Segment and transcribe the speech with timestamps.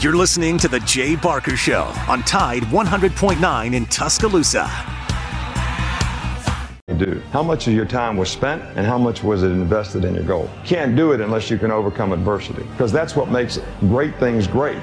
[0.00, 4.66] You're listening to The Jay Barker Show on Tide 100.9 in Tuscaloosa.
[6.98, 7.22] Do.
[7.32, 10.24] How much of your time was spent and how much was it invested in your
[10.24, 10.50] goal?
[10.64, 14.82] Can't do it unless you can overcome adversity because that's what makes great things great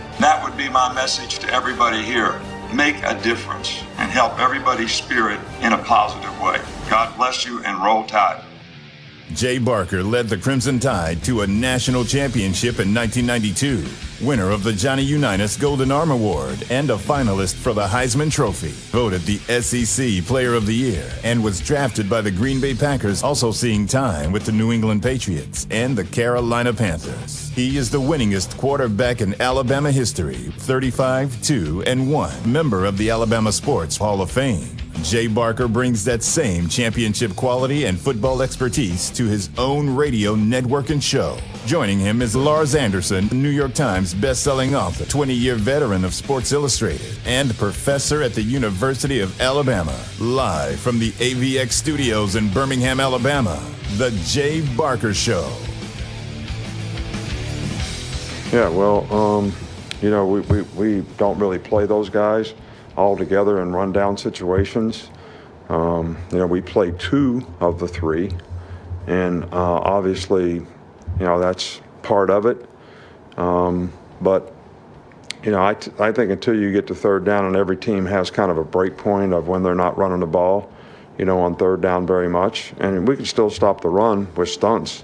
[0.21, 2.39] That would be my message to everybody here.
[2.71, 6.61] Make a difference and help everybody's spirit in a positive way.
[6.91, 8.43] God bless you and roll tide.
[9.33, 13.83] Jay Barker led the Crimson Tide to a national championship in 1992,
[14.21, 18.71] winner of the Johnny Unitas Golden Arm Award and a finalist for the Heisman Trophy,
[18.91, 23.23] voted the SEC Player of the Year, and was drafted by the Green Bay Packers,
[23.23, 27.49] also seeing time with the New England Patriots and the Carolina Panthers.
[27.49, 33.09] He is the winningest quarterback in Alabama history, 35 2 and 1, member of the
[33.09, 34.77] Alabama Sports Hall of Fame.
[35.03, 40.89] Jay Barker brings that same championship quality and football expertise to his own radio network
[40.91, 41.37] and show.
[41.65, 47.15] Joining him is Lars Anderson, New York Times best-selling author, 20-year veteran of Sports Illustrated,
[47.23, 49.95] and professor at the University of Alabama.
[50.19, 53.63] Live from the AVX studios in Birmingham, Alabama,
[53.97, 55.55] The Jay Barker Show.
[58.51, 59.53] Yeah, well, um,
[60.01, 62.55] you know, we, we, we don't really play those guys
[62.97, 65.11] all together in rundown situations.
[65.69, 68.31] Um, you know, we play two of the three,
[69.05, 70.65] and uh, obviously,
[71.21, 72.67] you know, that's part of it.
[73.37, 74.51] Um, but,
[75.43, 78.07] you know, I, t- I think until you get to third down, and every team
[78.07, 80.73] has kind of a break point of when they're not running the ball,
[81.19, 82.73] you know, on third down very much.
[82.79, 85.03] And we can still stop the run with stunts.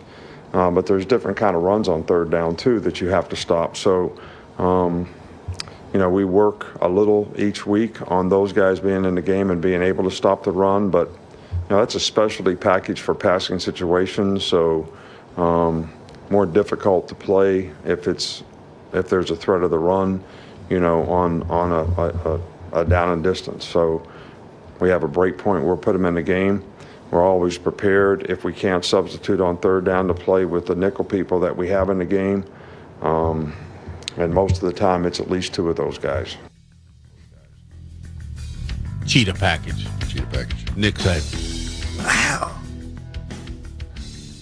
[0.53, 3.35] Uh, but there's different kind of runs on third down too that you have to
[3.35, 3.77] stop.
[3.77, 4.19] So,
[4.57, 5.07] um,
[5.93, 9.51] you know, we work a little each week on those guys being in the game
[9.51, 10.89] and being able to stop the run.
[10.89, 14.43] But, you know, that's a specialty package for passing situations.
[14.43, 14.91] So,
[15.35, 15.93] um,
[16.29, 18.43] more difficult to play if it's
[18.93, 20.23] if there's a threat of the run,
[20.69, 23.65] you know, on on a, a, a down and distance.
[23.65, 24.07] So,
[24.79, 25.65] we have a break point.
[25.65, 26.63] We'll put them in the game.
[27.11, 31.05] We're always prepared if we can't substitute on third down to play with the nickel
[31.05, 32.43] people that we have in the game.
[33.01, 33.53] Um,
[34.17, 36.35] and most of the time, it's at least two of those guys.
[39.05, 39.87] Cheetah package.
[40.09, 40.75] Cheetah package.
[40.75, 42.03] Nick Saban.
[42.03, 42.59] Wow.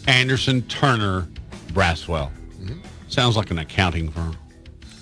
[0.07, 1.28] Anderson Turner
[1.75, 2.31] Braswell.
[2.59, 2.80] Mm-hmm.
[3.09, 4.36] Sounds like an accounting firm.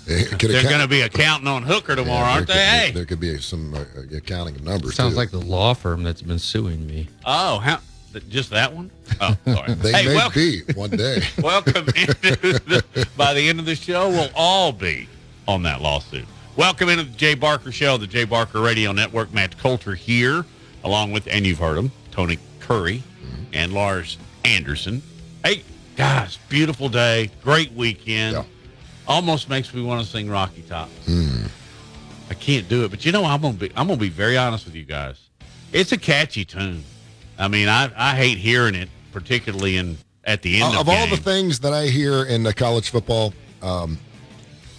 [0.06, 2.54] They're account- going to be accounting on Hooker tomorrow, yeah, aren't they?
[2.54, 3.86] Hey, there could be some uh,
[4.18, 4.96] accounting of numbers.
[4.96, 5.18] Sounds too.
[5.18, 7.08] like the law firm that's been suing me.
[7.26, 7.80] Oh, how?
[8.28, 8.92] Just that one?
[9.22, 9.74] Oh, sorry.
[9.76, 11.22] they hey, may welcome, be one day.
[11.42, 11.86] welcome.
[11.86, 15.08] The, by the end of the show, we'll all be
[15.48, 16.26] on that lawsuit.
[16.58, 19.34] Welcome into the Jay Barker Show, the Jay Barker Radio Network.
[19.34, 20.46] Matt Coulter here,
[20.84, 23.44] along with, and you've heard him, Tony Curry mm-hmm.
[23.54, 25.02] and Lars Anderson.
[25.44, 25.64] Hey,
[25.96, 28.34] guys, beautiful day, great weekend.
[28.34, 28.44] Yeah.
[29.08, 30.90] Almost makes me want to sing Rocky Top.
[31.06, 31.50] Mm.
[32.30, 34.66] I can't do it, but you know I'm gonna be I'm gonna be very honest
[34.66, 35.30] with you guys.
[35.72, 36.84] It's a catchy tune.
[37.38, 40.90] I mean, I I hate hearing it, particularly in at the end uh, of, of
[40.90, 43.34] all the things that I hear in the college football.
[43.62, 43.98] Um,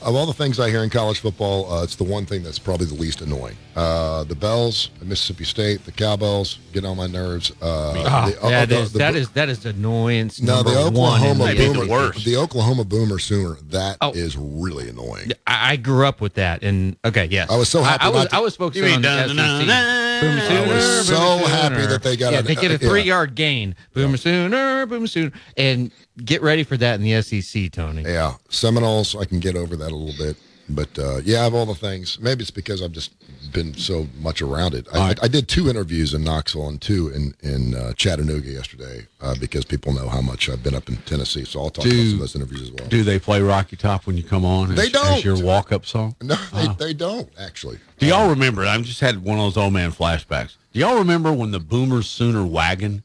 [0.04, 2.58] of all the things I hear in college football, uh, it's the one thing that's
[2.58, 3.56] probably the least annoying.
[3.74, 7.50] Uh, the bells, at Mississippi State, the cowbells get on my nerves.
[7.60, 10.40] Uh, the, that the- that is that is annoyance.
[10.40, 12.24] no, the number one in Oklahoma the Boomer, SEC.
[12.24, 13.56] the Oklahoma Boomer Sooner.
[13.70, 14.40] That is Oh.
[14.42, 15.32] really annoying.
[15.46, 18.10] I, I grew up with that, and okay, yes, I was so happy I, I
[18.10, 19.36] was not to- I was focusing You mean on the dun, SEC.
[19.36, 20.40] dun, dun, Boomer.
[20.40, 21.48] Sooner, I was Boomer so Sooner.
[21.56, 22.88] happy that they got yeah, a- they get a yeah.
[22.88, 23.74] three yard gain.
[23.92, 25.90] Boomer Sooner, Boomer Sooner, and
[26.24, 28.02] get ready for that in the SEC, Tony.
[28.02, 30.36] Yeah, Seminoles, I can get over that a little bit.
[30.66, 33.12] But uh, yeah, of all the things, maybe it's because I've just
[33.52, 34.86] been so much around it.
[34.94, 39.06] I, I, I did two interviews in Knoxville and two in in uh, Chattanooga yesterday
[39.20, 41.44] uh, because people know how much I've been up in Tennessee.
[41.44, 42.88] So I'll talk about Do- some of those interviews as well.
[42.88, 44.70] Do they play Rocky Top when you come on?
[44.70, 45.06] As, They don't.
[45.18, 46.16] As your walk up song?
[46.22, 47.78] No, they, they don't actually.
[47.98, 48.64] Do y'all remember?
[48.64, 50.56] I just had one of those old man flashbacks.
[50.72, 53.02] Do y'all remember when the Boomer Sooner wagon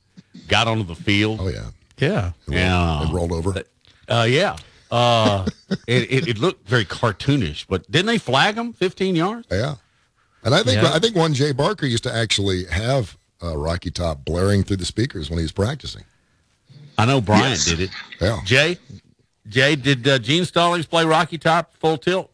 [0.48, 1.40] got onto the field?
[1.42, 3.04] Oh yeah, Yeah, yeah.
[3.04, 3.62] it rolled over.
[4.08, 4.56] Uh, yeah.
[4.92, 5.46] Uh,
[5.88, 9.48] it, it, it looked very cartoonish, but didn't they flag him 15 yards?
[9.52, 9.76] Yeah,
[10.44, 10.92] and I think Yeah.
[10.94, 14.86] I think one Jay Barker used to actually have uh, Rocky Top blaring through the
[14.86, 16.04] speakers when he was practicing.
[16.98, 17.66] I know Brian Yes.
[17.66, 17.90] did it.
[18.20, 18.78] Yeah, Jay,
[19.48, 22.32] Jay, did uh, Gene Stallings play Rocky Top full tilt?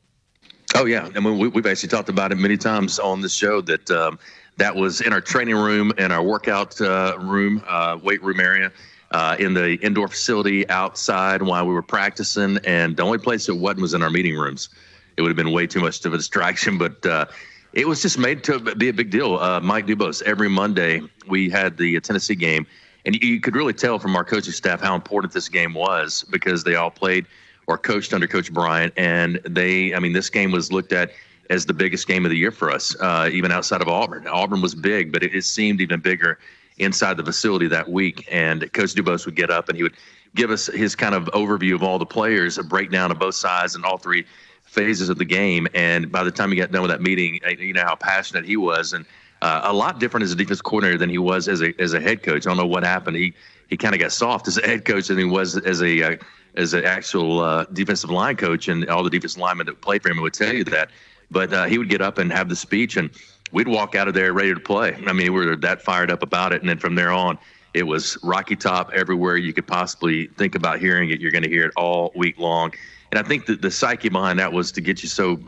[0.75, 3.62] Oh yeah, I mean we, we've actually talked about it many times on this show
[3.62, 4.18] that um,
[4.57, 8.72] that was in our training room, in our workout uh, room, uh, weight room area,
[9.12, 13.57] uh, in the indoor facility outside while we were practicing, and the only place it
[13.57, 14.69] wasn't was in our meeting rooms.
[15.18, 17.25] It would have been way too much of a distraction, but uh,
[17.74, 19.36] it was just made to be a big deal.
[19.36, 22.66] Uh, Mike Dubose, every Monday we had the Tennessee game,
[23.06, 26.63] and you could really tell from our coaching staff how important this game was because
[26.63, 27.25] they all played
[27.68, 31.12] or coached under Coach Bryant, and they, I mean, this game was looked at
[31.50, 34.28] as the biggest game of the year for us, uh, even outside of Auburn.
[34.28, 36.40] Auburn was big, but it, it seemed even bigger
[36.77, 38.27] inside the facility that week.
[38.31, 39.95] And Coach Dubose would get up and he would
[40.36, 43.75] give us his kind of overview of all the players, a breakdown of both sides
[43.75, 44.25] and all three
[44.63, 45.68] phases of the game.
[45.74, 48.45] And by the time he got done with that meeting, uh, you know how passionate
[48.45, 49.06] he was, and
[49.42, 52.00] uh, a lot different as a defense coordinator than he was as a as a
[52.00, 52.45] head coach.
[52.45, 53.16] I don't know what happened.
[53.16, 53.33] He
[53.69, 56.18] he kind of got soft as a head coach than he was as a uh,
[56.56, 60.10] as an actual uh, defensive line coach, and all the defensive linemen that played for
[60.10, 60.89] him would tell you that.
[61.31, 63.10] But uh, he would get up and have the speech, and
[63.51, 64.95] we'd walk out of there ready to play.
[65.07, 67.38] I mean, we were that fired up about it, and then from there on,
[67.74, 71.19] it was Rocky Top everywhere you could possibly think about hearing it.
[71.19, 72.74] You're going to hear it all week long,
[73.12, 75.39] and I think that the psyche behind that was to get you so,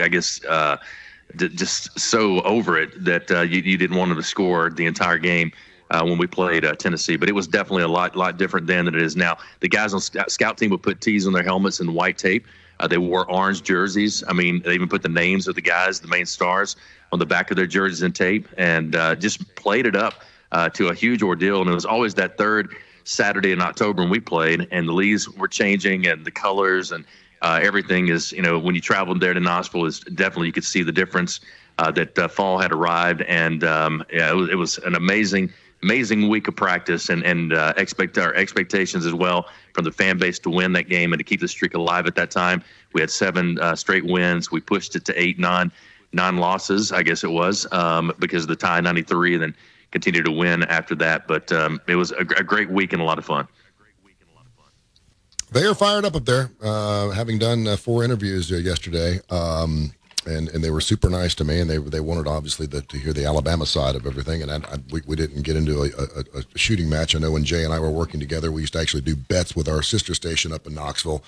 [0.00, 0.44] I guess.
[0.44, 0.76] Uh,
[1.36, 5.52] just so over it that uh, you, you didn't want to score the entire game
[5.90, 7.16] uh, when we played uh, Tennessee.
[7.16, 9.38] But it was definitely a lot lot different then than it is now.
[9.60, 12.46] The guys on scout, scout team would put T's on their helmets and white tape.
[12.80, 14.22] Uh, they wore orange jerseys.
[14.28, 16.76] I mean, they even put the names of the guys, the main stars,
[17.12, 20.22] on the back of their jerseys and tape, and uh, just played it up
[20.52, 21.60] uh, to a huge ordeal.
[21.60, 25.28] And it was always that third Saturday in October when we played, and the leaves
[25.28, 27.04] were changing, and the colors and
[27.40, 30.64] uh, everything is, you know, when you traveled there to Knoxville, is definitely you could
[30.64, 31.40] see the difference
[31.78, 35.52] uh, that uh, fall had arrived, and um, yeah, it was, it was an amazing,
[35.82, 40.18] amazing week of practice, and and uh, expect our expectations as well from the fan
[40.18, 42.06] base to win that game and to keep the streak alive.
[42.06, 44.50] At that time, we had seven uh, straight wins.
[44.50, 45.70] We pushed it to eight, nine,
[46.12, 49.54] nine losses, I guess it was, um, because of the tie '93, and then
[49.90, 51.26] continued to win after that.
[51.26, 53.48] But um, it was a, a great week and a lot of fun.
[55.50, 59.92] They are fired up up there, uh, having done uh, four interviews uh, yesterday, um,
[60.26, 62.98] and and they were super nice to me, and they they wanted obviously the, to
[62.98, 65.86] hear the Alabama side of everything, and I, I, we, we didn't get into a,
[65.86, 67.14] a, a shooting match.
[67.14, 69.54] I know when Jay and I were working together, we used to actually do bets
[69.56, 71.22] with our sister station up in Knoxville.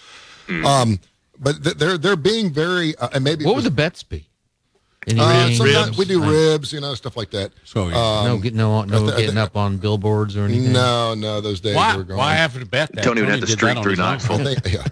[0.65, 0.99] Um,
[1.39, 4.27] but th- they're they're being very, uh, and maybe What was- would the bets be?
[5.09, 5.13] uh,
[5.47, 5.57] Anything?
[5.57, 7.53] sometimes we do Like, ribs, you know, stuff like that.
[7.65, 7.95] So, yeah.
[7.97, 10.73] Um, no, get no, no th- getting think- up on billboards or anything.
[10.75, 12.19] No, no, those days Why, were gone.
[12.19, 13.03] why have to bet that?
[13.05, 13.97] Don't even Tony have to did streak through.
[13.97, 14.47] Knoxville.
[14.49, 14.85] I yeah.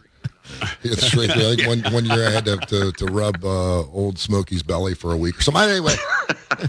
[0.82, 1.52] It's straight through.
[1.52, 4.94] I think one, one year I had to, to, to rub uh, old Smokey's belly
[4.94, 5.62] for a week or something.
[5.62, 5.94] Anyway,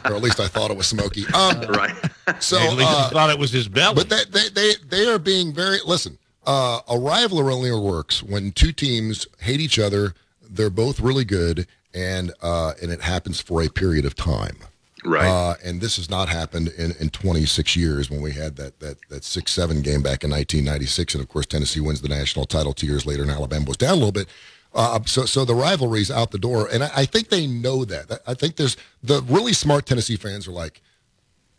[0.06, 1.26] or at least I thought it was Smokey.
[1.34, 1.96] Um, Right.
[2.40, 3.96] so, At least uh, he thought it was his belly.
[3.96, 8.52] but they, they, they, they are being very, listen, uh, a rivalry only works when
[8.52, 10.14] two teams hate each other,
[10.50, 14.58] they're both really good, and, uh, and it happens for a period of time.
[15.06, 15.28] Right.
[15.28, 18.98] Uh, and this has not happened in, in 26 years when we had that, that,
[19.10, 21.16] that 6 7 game back in 1996.
[21.16, 23.92] And of course, Tennessee wins the national title two years later, and Alabama was down
[23.92, 24.28] a little bit.
[24.74, 26.68] Uh, so, so the rivalry's out the door.
[26.72, 28.22] And I, I think they know that.
[28.28, 30.82] I think there's the really smart Tennessee fans are like,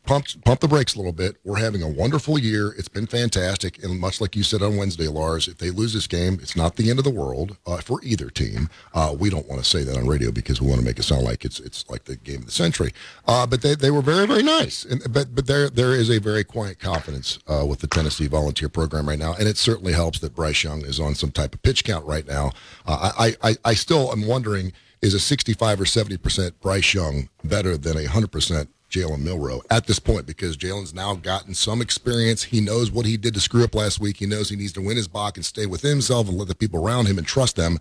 [0.05, 1.37] pump pump the brakes a little bit.
[1.45, 2.75] We're having a wonderful year.
[2.77, 6.07] It's been fantastic, and much like you said on Wednesday, Lars, if they lose this
[6.07, 8.69] game, it's not the end of the world uh, for either team.
[8.95, 11.05] Uh, we don't want to say that on radio because we want to make it
[11.05, 12.93] sound like it's it's like the game of the century.
[13.27, 16.19] Uh, but they, they were very very nice, and, but but there there is a
[16.19, 20.19] very quiet confidence uh, with the Tennessee Volunteer Program right now, and it certainly helps
[20.21, 22.53] that Bryce Young is on some type of pitch count right now.
[22.87, 27.29] Uh, I, I I still am wondering is a 65 or 70 percent Bryce Young
[27.45, 31.81] better than a 100 percent Jalen Milroe at this point because Jalen's now gotten some
[31.81, 32.43] experience.
[32.43, 34.17] He knows what he did to screw up last week.
[34.19, 36.55] He knows he needs to win his block and stay with himself and let the
[36.55, 37.79] people around him and trust them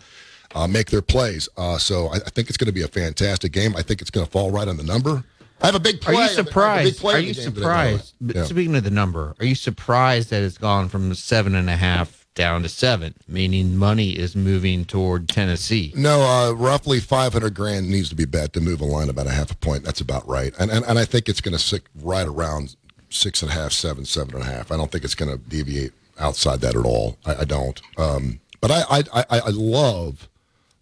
[0.56, 1.50] uh, make their plays.
[1.58, 3.75] Uh, so I, I think it's going to be a fantastic game.
[3.75, 5.24] I think it's going to fall right on the number.
[5.62, 6.13] I have a big play.
[6.16, 7.06] Are you have a- I have a big surprised?
[7.06, 8.13] Are you game today, surprised?
[8.22, 8.44] Yeah.
[8.46, 12.19] Speaking of the number, are you surprised that it's gone from seven and a half
[12.36, 13.14] down to seven?
[13.28, 15.94] Meaning money is moving toward Tennessee.
[15.96, 19.32] No, uh, roughly 500 grand needs to be bet to move a line about a
[19.32, 19.84] half a point.
[19.84, 20.54] That's about right.
[20.60, 22.76] And and, and I think it's going to sit right around
[23.10, 24.72] six and a half, seven, seven and a half.
[24.72, 27.18] I don't think it's going to deviate outside that at all.
[27.26, 27.82] I, I don't.
[27.98, 30.28] Um, but I, I, I, I love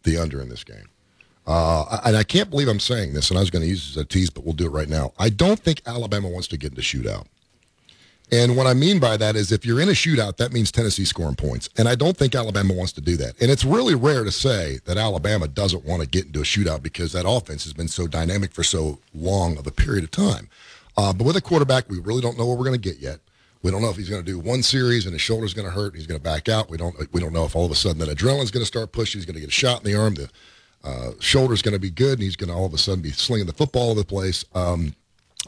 [0.03, 0.89] the under in this game.
[1.45, 3.97] Uh, and I can't believe I'm saying this, and I was going to use this
[3.97, 5.13] as a tease, but we'll do it right now.
[5.17, 7.25] I don't think Alabama wants to get into shootout.
[8.29, 11.05] And what I mean by that is if you're in a shootout, that means Tennessee
[11.05, 11.69] scoring points.
[11.77, 13.41] And I don't think Alabama wants to do that.
[13.41, 16.83] And it's really rare to say that Alabama doesn't want to get into a shootout
[16.83, 20.49] because that offense has been so dynamic for so long of a period of time.
[20.97, 23.19] Uh, but with a quarterback, we really don't know what we're going to get yet.
[23.63, 25.73] We don't know if he's going to do one series and his shoulder's going to
[25.73, 25.87] hurt.
[25.87, 26.69] And he's going to back out.
[26.69, 26.95] We don't.
[27.13, 29.19] We don't know if all of a sudden that adrenaline's going to start pushing.
[29.19, 30.15] He's going to get a shot in the arm.
[30.15, 30.29] The
[30.83, 33.11] uh, shoulder's going to be good, and he's going to all of a sudden be
[33.11, 34.45] slinging the football all over the place.
[34.53, 34.95] Um,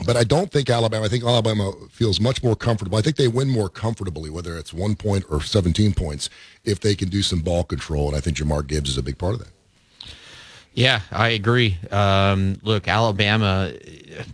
[0.06, 1.06] but I don't think Alabama.
[1.06, 2.98] I think Alabama feels much more comfortable.
[2.98, 6.30] I think they win more comfortably, whether it's one point or 17 points,
[6.64, 8.08] if they can do some ball control.
[8.08, 9.50] And I think Jahmyr Gibbs is a big part of that.
[10.74, 11.78] Yeah, I agree.
[11.92, 13.74] Um, look, Alabama,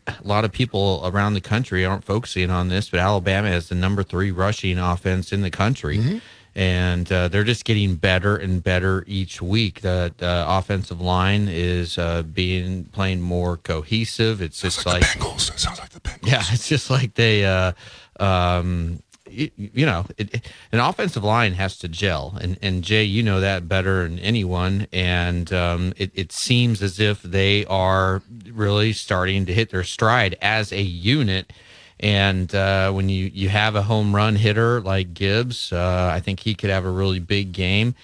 [0.07, 3.75] a lot of people around the country aren't focusing on this, but Alabama has the
[3.75, 6.21] number three rushing offense in the country.
[6.55, 9.81] And uh, they're just getting better and better each week.
[9.81, 14.41] The, the offensive line is uh, being playing more cohesive.
[14.41, 15.51] It's just like, Bengals.
[15.53, 16.31] It sounds like the Bengals.
[16.31, 17.73] yeah, it's just like they, uh,
[18.21, 23.03] um, you, you know, it, it- an offensive line has to gel, and and Jay,
[23.03, 24.87] you know that better than anyone.
[24.93, 28.21] And um, it it seems as if they are
[28.51, 31.51] really starting to hit their stride as a unit.
[31.99, 36.41] And uh, when you you have a home run hitter like Gibbs, uh, I think
[36.41, 37.95] he could have a really big game.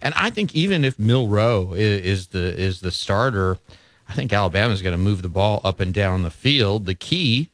[0.00, 3.58] And I think even if Milroe is, is the is the starter,
[4.08, 6.86] I think Alabama's going to move the ball up and down the field.
[6.86, 7.50] The key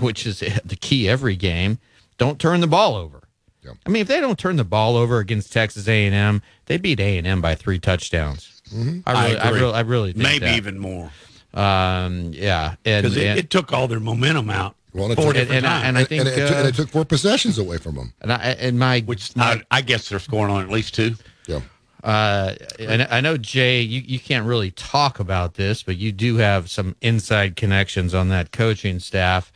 [0.00, 1.78] which is the key every game.
[2.18, 3.22] Don't turn the ball over.
[3.62, 3.72] Yeah.
[3.84, 6.78] I mean, if they don't turn the ball over against Texas A and M, they
[6.78, 8.62] beat A and M by three touchdowns.
[8.74, 9.60] I really, I, agree.
[9.60, 10.56] really, I really think Maybe that.
[10.56, 11.10] even more
[11.56, 15.32] Um, yeah, and because it, and, it took all their momentum out Well, it four
[15.32, 17.56] took- different and I- and I think and, it, uh, and it took four possessions
[17.58, 18.12] away from them.
[18.20, 21.14] and I and my which my, I, I guess they're scoring on at least two.
[21.46, 21.60] Yeah.
[22.04, 26.36] Uh, and I know Jay, you, you can't really talk about this, but you do
[26.36, 29.50] have some inside connections on that coaching staff.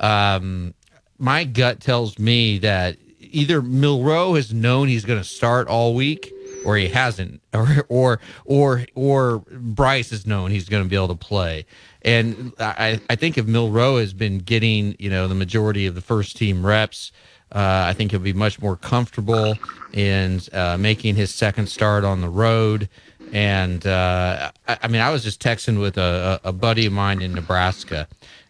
[0.00, 0.74] Um,
[1.18, 6.32] my gut tells me that either Milroe has known he's going to start all week,
[6.64, 11.08] or he hasn't, or or or or Bryce has known he's going to be able
[11.08, 11.66] to play.
[12.02, 16.00] And I, I think if Milroe has been getting you know the majority of the
[16.00, 17.12] first team reps,
[17.52, 19.56] uh, I think he'll be much more comfortable
[19.92, 22.88] in uh, making his second start on the road.
[23.32, 26.92] And uh, I, I mean, I was just texting with a, a a buddy of
[26.92, 28.08] mine in Nebraska,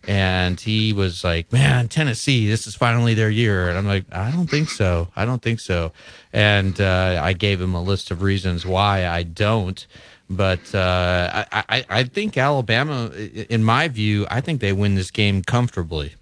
[0.09, 4.31] and he was like, "Man, Tennessee, this is finally their year." And I'm like, "I
[4.31, 5.09] don't think so.
[5.17, 5.93] I don't think so."
[6.33, 9.87] And uh, I gave him a list of reasons why I don't.
[10.29, 13.11] But uh, I, I, I think Alabama,
[13.51, 16.15] in my view, I think they win this game comfortably.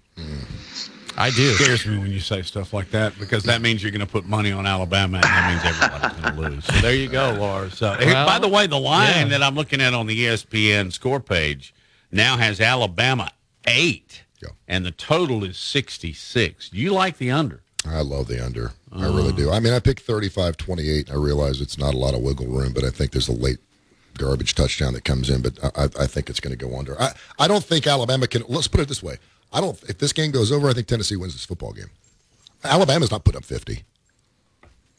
[1.17, 1.51] I do.
[1.51, 4.11] It scares me when you say stuff like that because that means you're going to
[4.11, 6.65] put money on Alabama and that means everybody's going to lose.
[6.65, 7.77] So there you go, Lars.
[7.77, 9.25] So, Well, by the way, the line yeah.
[9.25, 11.73] that I'm looking at on the ESPN score page
[12.11, 13.31] now has Alabama
[13.65, 14.49] eight, Yeah.
[14.67, 16.69] and the total is 66.
[16.69, 17.61] Do you like the under?
[17.85, 18.73] I love the under.
[18.91, 19.13] I uh.
[19.13, 19.51] really do.
[19.51, 21.09] I mean, I picked 35 28.
[21.09, 23.59] I realize it's not a lot of wiggle room, but I think there's a late
[24.17, 26.99] garbage touchdown that comes in, but I, I think it's going to go under.
[27.01, 28.43] I, I don't think Alabama can.
[28.47, 29.17] Let's put it this way.
[29.53, 29.81] I don't.
[29.83, 31.89] If this game goes over, I think Tennessee wins this football game.
[32.63, 33.83] Alabama's not putting up 50.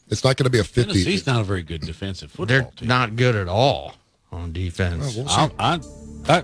[0.09, 0.91] It's not going to be a 50.
[0.91, 2.87] Tennessee's not a very good defensive football They're team.
[2.87, 3.95] not good at all
[4.31, 5.15] on defense.
[5.15, 5.33] We'll see.
[5.33, 5.79] I, I,
[6.27, 6.43] I,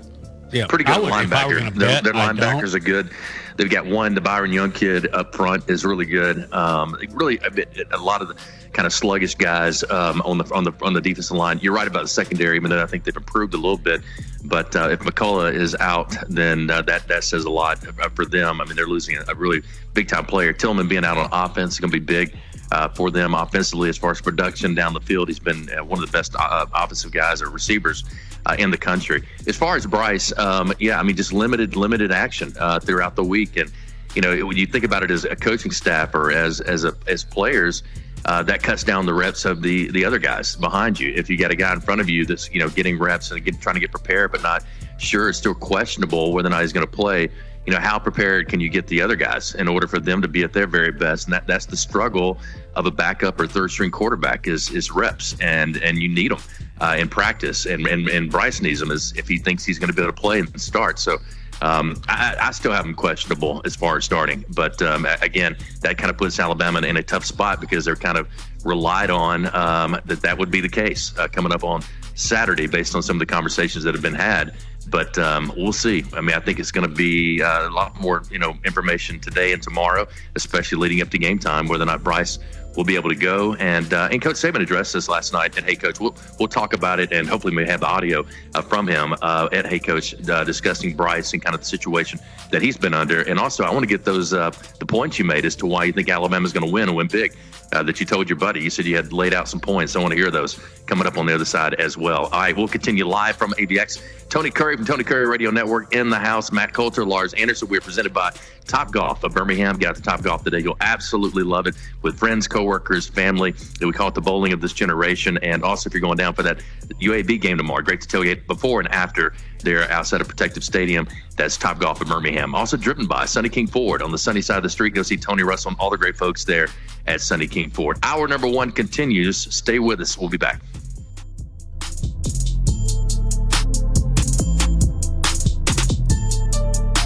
[0.52, 1.76] yeah, Pretty good would- if I were linebacker.
[1.76, 3.10] Their, their linebackers are good.
[3.58, 6.52] they've got one, the Byron Young kid up front is really good.
[6.54, 8.36] Um, really, a, bit, a lot of the
[8.74, 11.60] kind of sluggish guys um, on the on the on the defensive line.
[11.62, 14.02] You're right about the secondary, even though I think they've improved a little bit.
[14.46, 17.80] But uh, if McCullough is out, then uh, that that says a lot
[18.16, 18.62] for them.
[18.62, 19.62] I mean, they're losing a really
[19.94, 20.54] big time player.
[20.54, 22.36] Tillman being out on offense is going to be big.
[22.72, 25.98] Uh, for them offensively, as far as production down the field, he's been uh, one
[26.00, 28.04] of the best uh, offensive guys or receivers
[28.46, 29.24] uh, in the country.
[29.48, 33.24] As far as Bryce, um, yeah, I mean, just limited limited action uh, throughout the
[33.24, 33.72] week, and
[34.16, 36.96] you know, when you think about it as a coaching staff or as as a,
[37.08, 37.84] as players,
[38.26, 41.14] uh, that cuts down the reps of the the other guys behind you.
[41.16, 43.44] If you got a guy in front of you that's you know getting reps and
[43.44, 44.64] get, trying to get prepared, but not
[44.98, 47.30] sure, it's still questionable whether or not he's going to play.
[47.66, 50.28] You know, how prepared can you get the other guys in order for them to
[50.28, 51.28] be at their very best?
[51.28, 52.40] And that, that's the struggle
[52.76, 56.40] of a backup or third string quarterback is is reps, and and you need them
[56.82, 57.66] uh, in practice.
[57.66, 60.14] And, and and Bryce needs them as if he thinks he's going to be able
[60.14, 61.00] to play and start.
[61.00, 61.20] So
[61.62, 65.98] um, I, I, still have them questionable as far as starting, but um, again, that
[65.98, 68.28] kind of puts Alabama in a tough spot because they're kind of
[68.64, 71.84] relied on um, that that would be the case uh, coming up on
[72.16, 74.54] Saturday, based on some of the conversations that have been had.
[74.88, 76.04] But um, we'll see.
[76.14, 79.20] I mean, I think it's going to be uh, a lot more, you know, information
[79.20, 82.40] today and tomorrow, especially leading up to game time, whether or not Bryce
[82.76, 83.56] will be able to go.
[83.56, 85.58] And uh, and Coach Saban addressed this last night.
[85.58, 88.62] And hey, Coach, we'll we'll talk about it, and hopefully we have the audio uh,
[88.62, 92.20] from him uh, at Hey Coach uh, discussing Bryce and kind of the situation
[92.52, 93.22] that he's been under.
[93.22, 95.86] And also, I want to get those uh, the points you made as to why
[95.86, 97.36] you think Alabama's going to win and win big.
[97.72, 98.60] Uh, that you told your buddy.
[98.60, 99.96] You said you had laid out some points.
[99.96, 102.26] I want to hear those coming up on the other side as well.
[102.26, 104.02] All right, we'll continue live from AVX.
[104.28, 106.52] Tony Curry from Tony Curry Radio Network in the house.
[106.52, 107.68] Matt Coulter, Lars Anderson.
[107.68, 108.32] We're presented by
[108.70, 109.80] Top Golf of Birmingham.
[109.80, 110.60] Got to Top Golf today.
[110.60, 113.56] You'll absolutely love it with friends, coworkers, family.
[113.82, 115.40] We call it the bowling of this generation.
[115.40, 116.60] And also, if you're going down for that
[117.02, 119.34] UAB game tomorrow, great to tailgate before and after
[119.64, 121.08] there outside of Protective Stadium.
[121.36, 122.54] That's Top Golf of Birmingham.
[122.54, 124.94] Also driven by Sunny King Ford on the sunny side of the street.
[124.94, 126.68] Go see Tony Russell and all the great folks there
[127.08, 127.98] at Sunny King Ford.
[128.04, 129.36] Hour number one continues.
[129.38, 130.16] Stay with us.
[130.16, 130.62] We'll be back.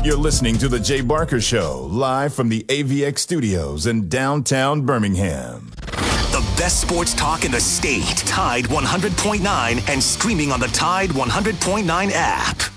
[0.03, 5.71] You're listening to The Jay Barker Show, live from the AVX studios in downtown Birmingham.
[6.33, 8.17] The best sports talk in the state.
[8.17, 12.72] Tide 100.9 and streaming on the Tide 100.9 app.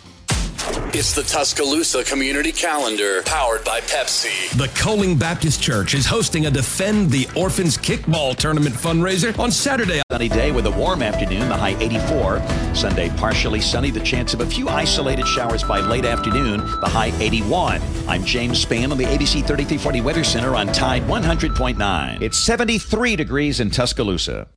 [0.99, 4.51] It's the Tuscaloosa Community Calendar, powered by Pepsi.
[4.57, 10.01] The Coling Baptist Church is hosting a Defend the Orphans Kickball Tournament fundraiser on Saturday.
[10.11, 12.43] Sunny day with a warm afternoon, the high 84.
[12.75, 17.13] Sunday, partially sunny, the chance of a few isolated showers by late afternoon, the high
[17.21, 17.81] 81.
[18.09, 22.23] I'm James Spann on the ABC 3340 Weather Center on Tide 100.9.
[22.23, 24.49] It's 73 degrees in Tuscaloosa.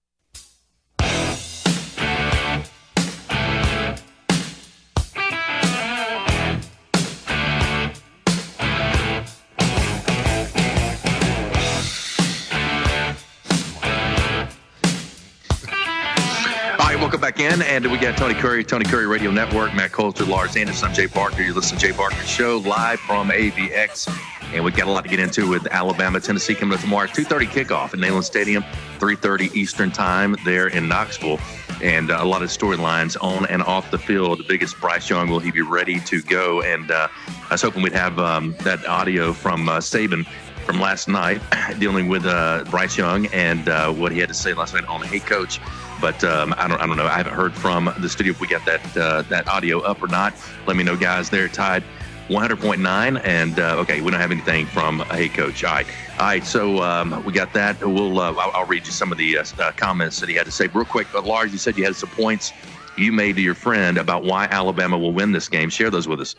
[17.39, 17.61] In.
[17.61, 21.05] And we got Tony Curry, Tony Curry Radio Network, Matt Coulter, Lars Anderson, I'm Jay
[21.05, 21.41] Barker.
[21.41, 24.09] You listen to Jay Barker Show live from AVX.
[24.53, 27.07] And we got a lot to get into with Alabama, Tennessee coming up tomorrow.
[27.07, 28.63] 2.30 kickoff at Neyland Stadium,
[28.99, 31.39] 3.30 Eastern time there in Knoxville.
[31.81, 34.39] And uh, a lot of storylines on and off the field.
[34.39, 36.61] The biggest Bryce Young, will he be ready to go?
[36.61, 40.25] And uh, I was hoping we'd have um, that audio from uh, Saban
[40.65, 41.41] from last night
[41.79, 45.01] dealing with uh, Bryce Young and uh, what he had to say last night on
[45.01, 45.59] the Hey Coach.
[46.01, 47.05] But um, I don't I don't know.
[47.05, 50.07] I haven't heard from the studio if we got that uh, that audio up or
[50.07, 50.33] not.
[50.67, 51.29] Let me know, guys.
[51.29, 51.83] They're tied
[52.29, 55.63] 100.9, and uh, okay, we don't have anything from Hey Coach.
[55.63, 55.87] All right,
[56.19, 56.45] all right.
[56.45, 57.79] So um, we got that.
[57.79, 60.45] We'll uh, I'll, I'll, read you some of the uh, uh, comments that he had
[60.45, 61.07] to say real quick.
[61.11, 62.53] But Lars, you said you had some points
[62.97, 65.69] you made to your friend about why Alabama will win this game.
[65.69, 66.35] Share those with us.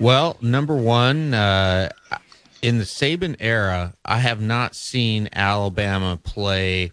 [0.00, 1.90] Well, number one, uh,
[2.62, 6.92] in the Saban era, I have not seen Alabama play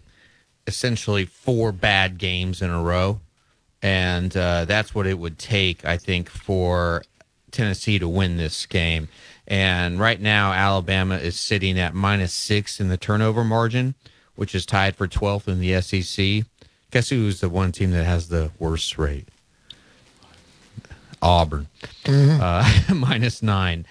[0.70, 3.20] essentially four bad games in a row.
[3.82, 7.02] And uh, that's what it would take, I think, for
[7.50, 9.08] Tennessee to win this game.
[9.48, 13.96] And right now, Alabama is sitting at minus six in the turnover margin,
[14.36, 16.44] which is tied for 12th in the SEC.
[16.92, 19.26] Guess who's the one team that has the worst rate?
[21.20, 21.66] Auburn,
[22.04, 22.40] mm-hmm.
[22.40, 23.86] uh, minus nine.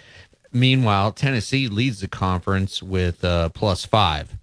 [0.54, 4.39] Meanwhile, Tennessee leads the conference with uh, plus five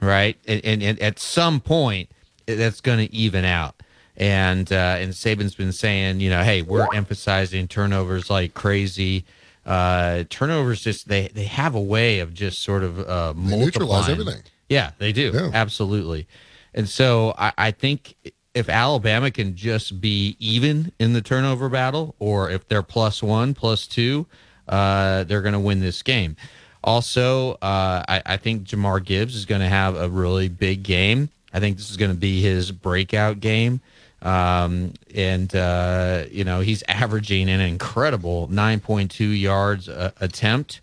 [0.00, 0.36] right?
[0.46, 2.10] And, and, and at some point,
[2.46, 3.74] that's going to even out.
[4.16, 9.24] And uh, and Saban's been saying, you know, hey, we're emphasizing turnovers like crazy.
[9.66, 14.42] Uh, turnovers just they they have a way of just sort of uh, neutralize everything.
[14.68, 15.50] Yeah, they do yeah.
[15.52, 16.28] absolutely.
[16.74, 18.14] And so I, I think
[18.54, 23.52] if Alabama can just be even in the turnover battle, or if they're plus one,
[23.52, 24.26] plus two,
[24.68, 26.36] uh, they're going to win this game.
[26.84, 31.30] Also, uh, I, I think Jahmyr Gibbs is going to have a really big game.
[31.52, 33.80] I think this is going to be his breakout game.
[34.20, 40.82] Um, and, uh, you know, he's averaging an incredible 9.2 yards a, attempt.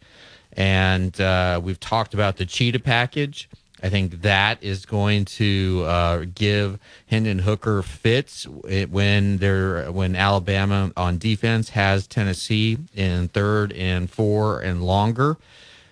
[0.53, 3.47] And uh, we've talked about the cheetah package.
[3.83, 10.91] I think that is going to uh, give Hendon Hooker fits when they're when Alabama
[10.95, 15.37] on defense has Tennessee in third and four and longer,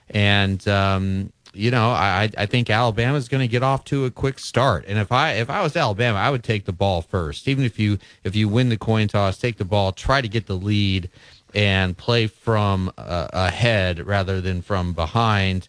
[0.09, 4.11] and um, you know I I think Alabama is going to get off to a
[4.11, 4.85] quick start.
[4.87, 7.79] And if I if I was Alabama, I would take the ball first, even if
[7.79, 11.09] you if you win the coin toss, take the ball, try to get the lead,
[11.53, 15.67] and play from uh, ahead rather than from behind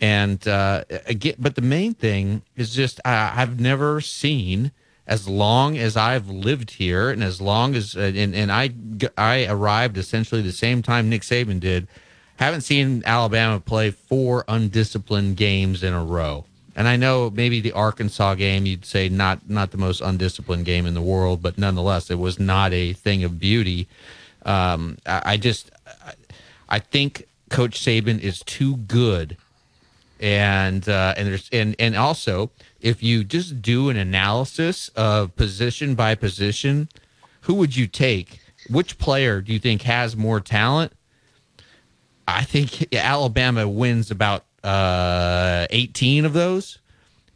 [0.00, 4.72] and uh, again, but the main thing is just I, I've never seen
[5.06, 8.70] as long as I've lived here and as long as uh, and, and I
[9.18, 11.86] I arrived essentially the same time Nick Saban did.
[12.40, 16.46] Haven't seen Alabama play four undisciplined games in a row.
[16.74, 20.86] And I know maybe the Arkansas game you'd say not not the most undisciplined game
[20.86, 23.88] in the world, but nonetheless it was not a thing of beauty.
[24.46, 25.70] Um, I, I just
[26.70, 29.36] I, think Coach Saban is too good
[30.18, 32.50] and uh, and there's and and also
[32.80, 36.88] if you just do an analysis of position by position,
[37.42, 38.40] who would you take?
[38.70, 40.94] Which player do you think has more talent?
[42.34, 46.78] I think Alabama wins about uh, 18 of those.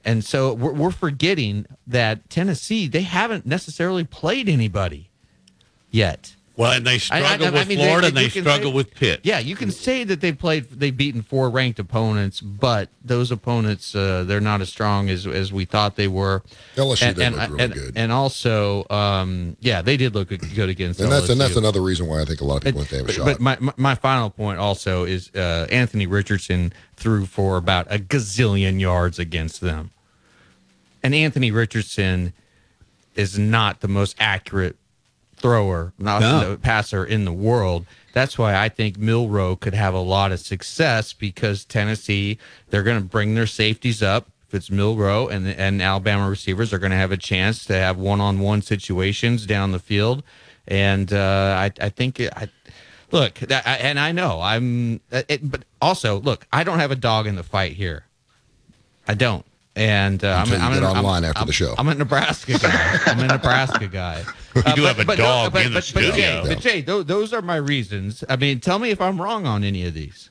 [0.05, 5.11] And so we're, we're forgetting that Tennessee, they haven't necessarily played anybody
[5.91, 6.35] yet.
[6.57, 8.71] Well, and they struggle I, I, with I mean, Florida, they, they, and they struggle
[8.71, 9.21] say, with Pitt.
[9.25, 13.93] Yeah, you can say that they played, they've beaten four ranked opponents, but those opponents,
[13.95, 16.45] uh, they're not as strong as as we thought they were.
[16.77, 20.29] LSU and, did and, look really and, good, and also, um, yeah, they did look
[20.29, 21.01] good against.
[21.01, 21.11] And LSU.
[21.11, 23.13] that's and that's another reason why I think a lot of people but, think they
[23.13, 23.57] have a but, shot.
[23.57, 27.99] But my, my my final point also is uh, Anthony Richardson threw for about a
[27.99, 29.91] gazillion yards against them,
[31.03, 32.33] and Anthony Richardson
[33.17, 34.77] is not the most accurate
[35.49, 36.51] thrower, not No.
[36.53, 37.85] the passer in the world.
[38.15, 42.39] That's why I think Milroe could have a lot of success because Tennessee,
[42.71, 44.27] they're going to bring their safeties up.
[44.49, 47.99] If it's Milrow and and Alabama receivers are going to have a chance to have
[47.99, 50.23] one-on-one situations down the field,
[50.67, 52.49] and uh, I I think it, I
[53.11, 56.97] look that, I- and I know I'm, it, but also look, I don't have a
[56.97, 58.05] dog in the fight here.
[59.07, 59.45] I don't.
[59.77, 61.75] And uh, Until I'm, you I'm get I'm- online after I'm- the show.
[61.77, 62.99] I'm a Nebraska guy.
[63.07, 64.25] I'm a Nebraska guy.
[64.55, 66.11] You Uh, do but- have a but no, dog but- in the but- but Jay,
[66.13, 66.45] studio.
[66.47, 68.23] but Jay, tho- those are my reasons.
[68.29, 70.31] I mean, tell me if I'm wrong on any of these.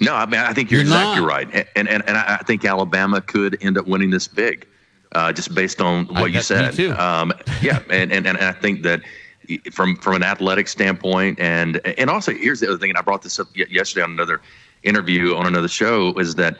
[0.00, 1.28] No, I mean I think you're, You're exactly not.
[1.28, 4.66] right, and and and I think Alabama could end up winning this big,
[5.14, 6.74] uh, just based on I- what you that- me said.
[6.74, 6.92] too.
[6.92, 9.00] Um, yeah, and, and and I think that
[9.72, 13.22] from from an athletic standpoint, and and also here's the other thing, and I brought
[13.22, 14.42] this up yesterday on another
[14.82, 16.58] interview on another show, is that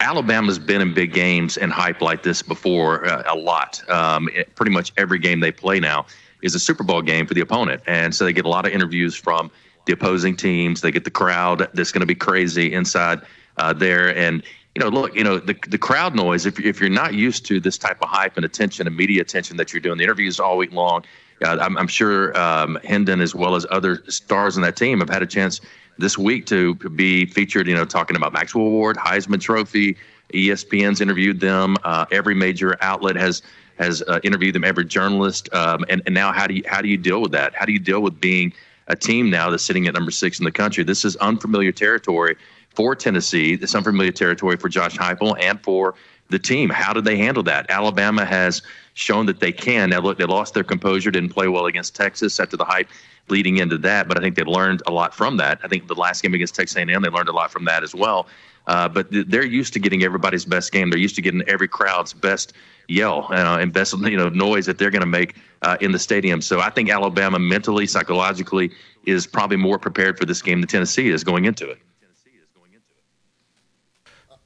[0.00, 3.88] Alabama's been in big games and hype like this before uh, a lot.
[3.88, 6.06] Um, it- pretty much every game they play now
[6.42, 8.72] is a Super Bowl game for the opponent, and so they get a lot of
[8.72, 9.50] interviews from
[9.86, 10.80] the opposing teams.
[10.80, 13.20] They get the crowd that's going to be crazy inside
[13.56, 14.42] uh, there, and
[14.74, 16.44] you know, look, you know, the the crowd noise.
[16.44, 19.56] If if you're not used to this type of hype and attention and media attention
[19.58, 21.04] that you're doing, the interviews all week long.
[21.44, 25.10] Uh, I'm, I'm sure um, Hendon, as well as other stars in that team, have
[25.10, 25.60] had a chance
[25.98, 27.66] this week to be featured.
[27.66, 29.96] You know, talking about Maxwell Award, Heisman Trophy.
[30.32, 31.76] ESPN's interviewed them.
[31.84, 33.42] Uh, every major outlet has
[33.78, 34.64] has uh, interviewed them.
[34.64, 35.52] Every journalist.
[35.54, 37.54] Um, and and now, how do you how do you deal with that?
[37.54, 38.52] How do you deal with being
[38.88, 40.84] a team now that's sitting at number six in the country?
[40.84, 42.36] This is unfamiliar territory
[42.74, 43.56] for Tennessee.
[43.56, 45.94] This unfamiliar territory for Josh Heupel and for
[46.30, 46.70] the team.
[46.70, 47.70] How did they handle that?
[47.70, 48.62] Alabama has
[48.94, 49.90] shown that they can.
[49.90, 52.88] Now, look, they lost their composure, didn't play well against Texas after the hype
[53.28, 55.58] leading into that, but I think they learned a lot from that.
[55.62, 57.94] I think the last game against Texas A&M, they learned a lot from that as
[57.94, 58.26] well.
[58.66, 60.90] Uh, but th- they're used to getting everybody's best game.
[60.90, 62.54] They're used to getting every crowd's best
[62.88, 65.98] yell uh, and best you know noise that they're going to make uh, in the
[65.98, 66.40] stadium.
[66.40, 68.70] So I think Alabama mentally, psychologically,
[69.06, 71.78] is probably more prepared for this game than Tennessee is going into it.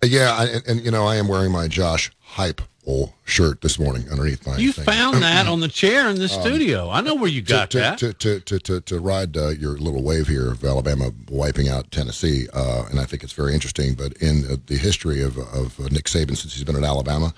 [0.05, 2.61] Yeah, I, and, and you know I am wearing my Josh Hype
[3.25, 4.57] shirt this morning underneath my.
[4.57, 4.85] You thing.
[4.85, 6.89] found that on the chair in the Um, studio.
[6.91, 7.99] I know where you got to, that.
[7.99, 11.91] To, to, to, to, to ride uh, your little wave here of Alabama wiping out
[11.91, 13.95] Tennessee, uh, and I think it's very interesting.
[13.95, 17.35] But in uh, the history of, of uh, Nick Saban since he's been at Alabama,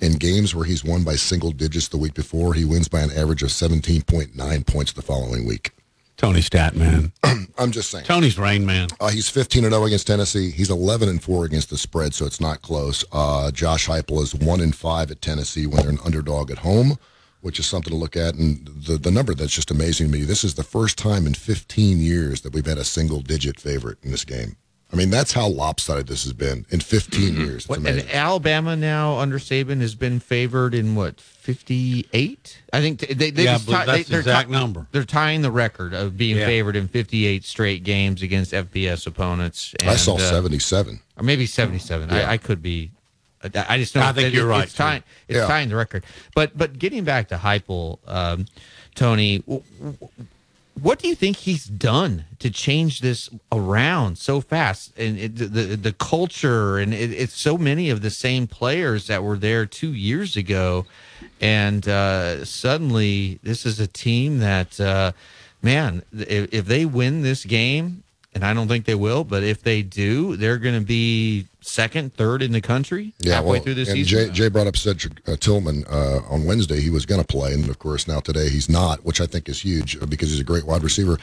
[0.00, 3.10] in games where he's won by single digits the week before, he wins by an
[3.12, 5.72] average of 17.9 points the following week.
[6.18, 7.12] Tony Statman.
[7.58, 8.04] I'm just saying.
[8.04, 8.88] Tony's Rain Man.
[9.00, 10.50] Uh, he's 15 and 0 against Tennessee.
[10.50, 13.04] He's 11 and 4 against the spread, so it's not close.
[13.12, 16.98] Uh, Josh Heupel is 1 and 5 at Tennessee when they're an underdog at home.
[17.40, 18.34] which is something to look at.
[18.34, 20.24] And the the number that's just amazing to me.
[20.24, 23.98] This is the first time in 15 years that we've had a single digit favorite
[24.02, 24.56] in this game.
[24.92, 27.54] I mean, that's how lopsided this has been in 15 years.
[27.58, 28.06] It's What, amazing.
[28.06, 31.20] and Alabama now under Saban has been favored in what
[31.54, 32.60] 58?
[32.74, 34.48] I think they they, they Yeah, I just believe tie- that's they, the they're exact
[34.48, 34.86] ti- number.
[34.92, 36.44] They're tying the record of being Yeah.
[36.46, 39.74] favored in 58 straight games against FBS opponents.
[39.82, 41.00] I saw uh, 77.
[41.16, 42.10] or maybe 77.
[42.10, 42.16] Yeah.
[42.16, 42.90] I, I could be.
[43.42, 44.02] I I just know.
[44.02, 45.02] I think you're it- right, It's tying.
[45.26, 45.46] It's Yeah.
[45.46, 46.04] tying the record.
[46.34, 48.46] But but getting back to Heupel, um,
[48.94, 49.96] Tony, w- w-
[50.82, 54.92] what do you think he's done to change this around so fast?
[54.98, 59.22] And it, the the culture and it, it's so many of the same players that
[59.22, 60.86] were there two years ago,
[61.40, 65.12] and uh, suddenly this is a team that, uh,
[65.62, 68.02] man, if, if they win this game.
[68.34, 72.14] And I don't think they will, but if they do, they're going to be second,
[72.14, 74.26] third in the country halfway well, through the season.
[74.26, 76.80] Jay, Jay brought up Cedric uh, Tillman uh, on Wednesday.
[76.80, 79.48] He was going to play, and of course now today he's not, which I think
[79.48, 81.18] is huge uh, because he's a great wide receiver.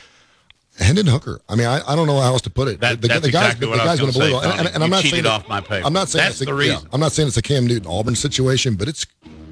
[0.80, 1.40] Hendon Hooker.
[1.48, 2.80] I mean, I, I don't know how else to put it.
[2.82, 4.34] That- the, that's the guy's, exactly the what guy's going to believe.
[4.34, 5.86] Tony, and, and, and I'm You not saying cheated off my paper.
[5.86, 6.80] I'm not saying That's it's a, the yeah.
[6.92, 9.06] I'm not saying it's a Cam Newton Auburn situation, but it's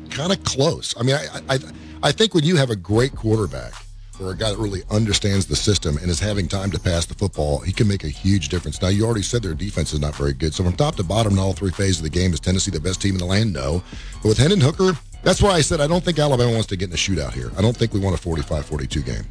[0.09, 0.93] kind of close.
[0.99, 1.59] I mean, I, I
[2.03, 3.73] I think when you have a great quarterback
[4.19, 7.13] or a guy that really understands the system and is having time to pass the
[7.13, 8.81] football, he can make a huge difference.
[8.81, 10.53] Now, you already said their defense is not very good.
[10.53, 12.79] So from top to bottom in all three phases of the game, is Tennessee the
[12.79, 13.53] best team in the land?
[13.53, 13.83] No.
[14.21, 16.89] But with Hendon Hooker, that's why I said I don't think Alabama wants to get
[16.89, 17.51] in a shootout here.
[17.57, 19.25] I don't think we want a 45-42 game.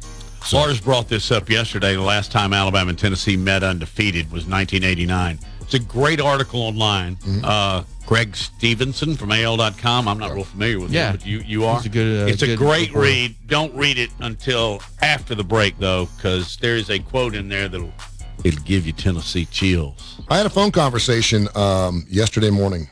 [0.51, 1.93] Lars brought this up yesterday.
[1.93, 5.39] The last time Alabama and Tennessee met undefeated was 1989.
[5.65, 7.15] It's a great article online.
[7.17, 7.45] Mm-hmm.
[7.45, 10.07] Uh, Creg Stephenson from AL.com.
[10.07, 11.11] I'm not real familiar with Yeah.
[11.11, 11.77] him, but you, you are.
[11.77, 12.99] He's a good, uh, it's a great reporter.
[13.07, 13.35] read.
[13.47, 17.69] Don't read it until after the break, though, because there is a quote in there
[17.69, 17.93] that'll
[18.43, 20.19] it'll give you Tennessee chills.
[20.29, 22.89] I had a phone conversation um, yesterday morning,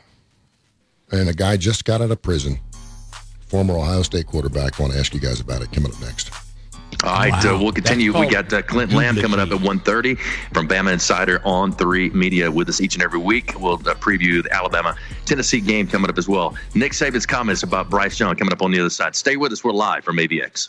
[1.10, 2.58] and a guy just got out of prison.
[3.48, 4.80] Former Ohio State quarterback.
[4.80, 5.70] I want to ask you guys about it.
[5.72, 6.30] Coming up next.
[7.02, 7.56] All right, Wow.
[7.56, 8.16] uh, we'll continue.
[8.18, 10.18] We got uh, Clint Lamb coming up at 1.30
[10.54, 13.54] from Bama Insider on 3 Media with us each and every week.
[13.58, 16.54] We'll uh, preview the Alabama-Tennessee game coming up as well.
[16.74, 19.16] Nick Saban's comments about Bryce Young coming up on the other side.
[19.16, 19.64] Stay with us.
[19.64, 20.68] We're live from AVX.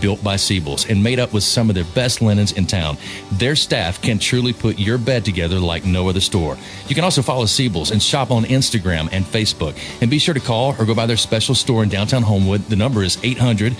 [0.00, 2.96] built by Siebel's and made up with some of their best linens in town.
[3.32, 6.56] Their staff can truly put your bed together like no other store.
[6.88, 9.76] You can also follow Siebel's and shop on Instagram and Facebook.
[10.00, 12.62] And be sure to call or go by their special store in downtown Homewood.
[12.62, 13.74] The number is 800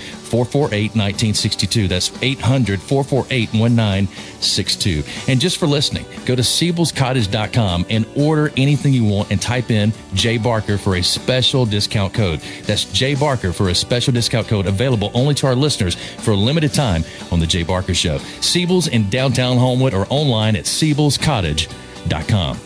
[0.44, 1.88] 448 1962.
[1.88, 5.02] That's 800 448 1962.
[5.28, 9.92] And just for listening, go to Siebel'sCottage.com and order anything you want and type in
[10.14, 12.40] J Barker for a special discount code.
[12.64, 16.36] That's J Barker for a special discount code available only to our listeners for a
[16.36, 18.18] limited time on The Jay Barker Show.
[18.40, 22.65] Siebel's in downtown Homewood or online at Siebel'sCottage.com.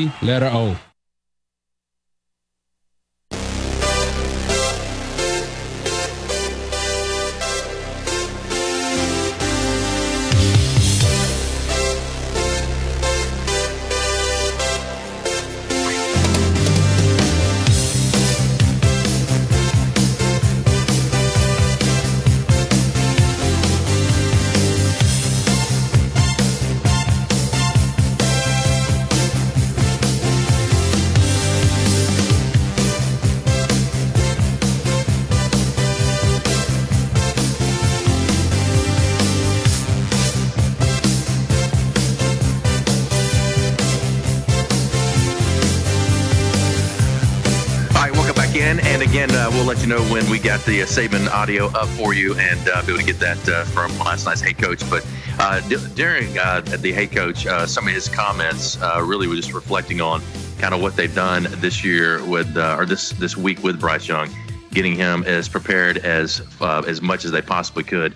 [0.21, 0.90] letter O.
[50.31, 53.19] we got the uh, Saban audio up for you and uh, be able to get
[53.19, 54.81] that uh, from last night's head coach.
[54.89, 55.05] But
[55.37, 59.51] uh, d- during uh, the head coach, uh, some of his comments really were just
[59.51, 60.21] reflecting on
[60.57, 64.29] kind of what they've done this year with, or this this week with Bryce Young,
[64.71, 68.15] getting him as prepared as as much as they possibly could,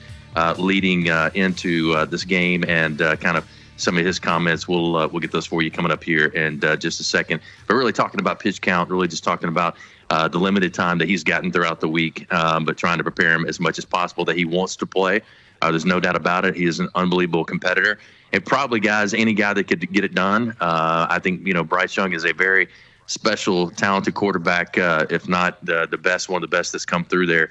[0.57, 3.45] leading into this game and kind of
[3.77, 4.67] some of his comments.
[4.67, 7.41] We'll uh, we'll get those for you coming up here in uh, just a second.
[7.67, 9.75] But really talking about pitch count, really just talking about
[10.09, 13.33] uh, the limited time that he's gotten throughout the week, um, but trying to prepare
[13.33, 15.21] him as much as possible that he wants to play.
[15.61, 16.55] Uh, there's no doubt about it.
[16.55, 17.99] He is an unbelievable competitor,
[18.33, 20.55] and probably guys, any guy that could get it done.
[20.61, 22.67] Uh, I think you know Bryce Young is a very
[23.07, 27.05] special, talented quarterback, uh, if not the the best, one of the best that's come
[27.05, 27.49] through there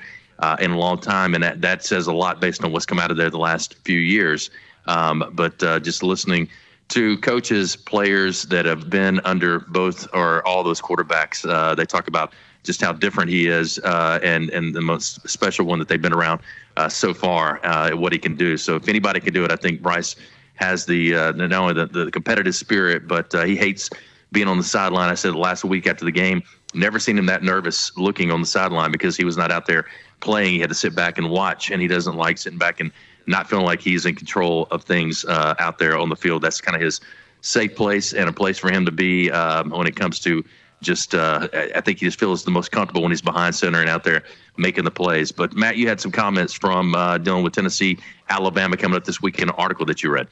[0.60, 3.10] in a long time, and that that says a lot based on what's come out
[3.10, 4.50] of there the last few years.
[4.86, 6.48] Um, but uh, just listening
[6.88, 11.48] to coaches, players that have been under both or all those quarterbacks.
[11.48, 15.66] Uh, they talk about just how different he is, uh, and and the most special
[15.66, 16.40] one that they've been around
[16.76, 18.56] uh, so far, uh, what he can do.
[18.56, 20.16] So if anybody can do it, I think Bryce
[20.54, 23.90] has the uh, not only the, the competitive spirit, but he hates
[24.32, 25.10] being on the sideline.
[25.10, 26.42] I said last week after the game,
[26.74, 29.86] never seen him that nervous looking on the sideline because he was not out there
[30.20, 30.54] playing.
[30.54, 32.90] He had to sit back and watch, and he doesn't like sitting back and
[33.26, 36.42] not feeling like he's in control of things uh, out there on the field.
[36.42, 37.00] That's kind of his
[37.40, 40.44] safe place and a place for him to be um, when it comes to
[40.82, 41.14] just.
[41.14, 44.04] Uh, I think he just feels the most comfortable when he's behind center and out
[44.04, 44.22] there
[44.56, 45.32] making the plays.
[45.32, 49.22] But Matt, you had some comments from uh, dealing with Tennessee, Alabama coming up this
[49.22, 49.50] weekend.
[49.50, 50.28] An article that you read.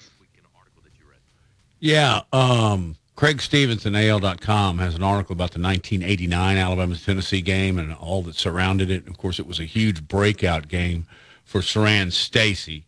[1.80, 2.20] Yeah.
[2.32, 8.22] Um, Creg Stephenson, AL.com, has an article about the 1989 Alabama Tennessee game and all
[8.22, 9.06] that surrounded it.
[9.06, 11.06] Of course, it was a huge breakout game
[11.52, 12.86] for Siran Stacy.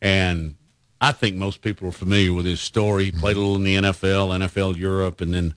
[0.00, 0.54] And
[0.98, 3.04] I think most people are familiar with his story.
[3.04, 5.54] He played a little in the NFL, NFL Europe, and then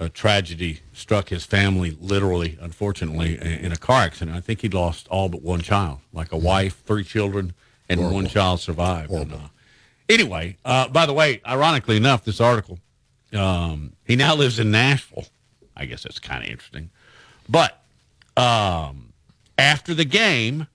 [0.00, 4.36] a tragedy struck his family literally, unfortunately, in a car accident.
[4.36, 7.54] I think he lost all but one child, like a wife, three children,
[7.88, 8.16] and Horrible.
[8.16, 9.12] one child survived.
[9.12, 9.36] And, uh,
[10.08, 12.80] anyway, uh, by the way, ironically enough, this article,
[13.32, 15.26] um, he now lives in Nashville.
[15.76, 16.90] I guess that's kind of interesting.
[17.48, 17.80] But
[18.36, 19.12] um,
[19.56, 20.66] after the game,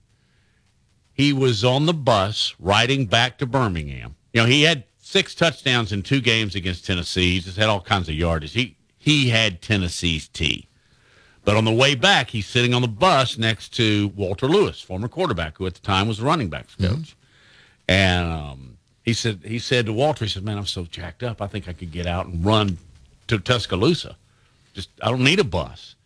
[1.18, 4.14] he was on the bus riding back to Birmingham.
[4.32, 7.34] You know, he had six touchdowns in two games against Tennessee.
[7.34, 8.52] He just had all kinds of yardage.
[8.52, 10.68] He he had Tennessee's T.
[11.44, 15.08] But on the way back, he's sitting on the bus next to Walter Lewis, former
[15.08, 16.90] quarterback, who at the time was the running backs coach.
[16.90, 17.14] Mm-hmm.
[17.88, 21.42] And um, he said he said to Walter, he said, "Man, I'm so jacked up.
[21.42, 22.78] I think I could get out and run
[23.26, 24.16] to Tuscaloosa.
[24.72, 25.96] Just I don't need a bus.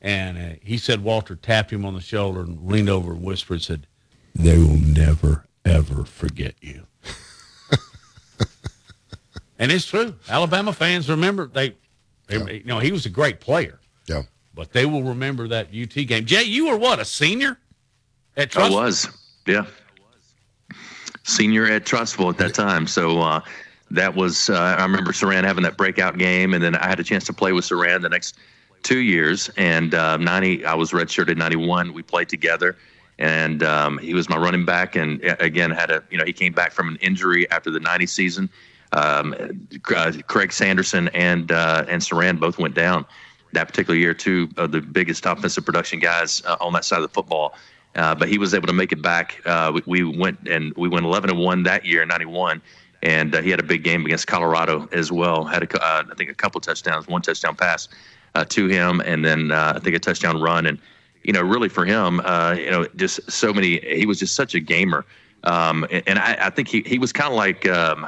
[0.00, 3.62] And uh, he said Walter tapped him on the shoulder and leaned over and whispered,
[3.62, 3.86] said,
[4.34, 6.86] "They will never ever forget you."
[9.58, 10.14] and it's true.
[10.28, 11.76] Alabama fans remember they,
[12.26, 12.50] they yeah.
[12.50, 13.80] you know, he was a great player.
[14.06, 14.22] Yeah.
[14.54, 16.26] But they will remember that UT game.
[16.26, 17.58] Jay, you were what a senior
[18.36, 18.66] at Trussville?
[18.66, 19.08] I was.
[19.46, 19.66] Yeah.
[21.24, 22.86] Senior at Trussville at that time.
[22.86, 23.40] So uh,
[23.90, 27.04] that was uh, I remember Siran having that breakout game, and then I had a
[27.04, 28.36] chance to play with Siran the next
[28.82, 29.50] two years.
[29.56, 31.92] And uh, ninety, I was redshirted ninety one.
[31.92, 32.76] We played together,
[33.18, 34.96] and um, he was my running back.
[34.96, 38.06] And again, had a you know he came back from an injury after the ninety
[38.06, 38.50] season.
[38.92, 39.34] Um,
[39.94, 43.04] uh, Craig Sanderson and uh, and Siran both went down
[43.52, 44.14] that particular year.
[44.14, 47.54] Two of the biggest offensive production guys uh, on that side of the football.
[47.96, 49.40] Uh, but he was able to make it back.
[49.46, 52.60] Uh, we, we, went and we went 11 and one that year, in 91,
[53.04, 55.44] and uh, he had a big game against Colorado as well.
[55.44, 57.88] Had a, I think a couple touchdowns, one touchdown pass
[58.48, 60.66] to him, and then I think a touchdown run.
[60.66, 60.80] And
[61.24, 63.80] you know, really for him, uh, you know, just so many.
[63.80, 65.04] He was just such a gamer,
[65.42, 68.06] um, and, and I, I, think he he was kind of like um,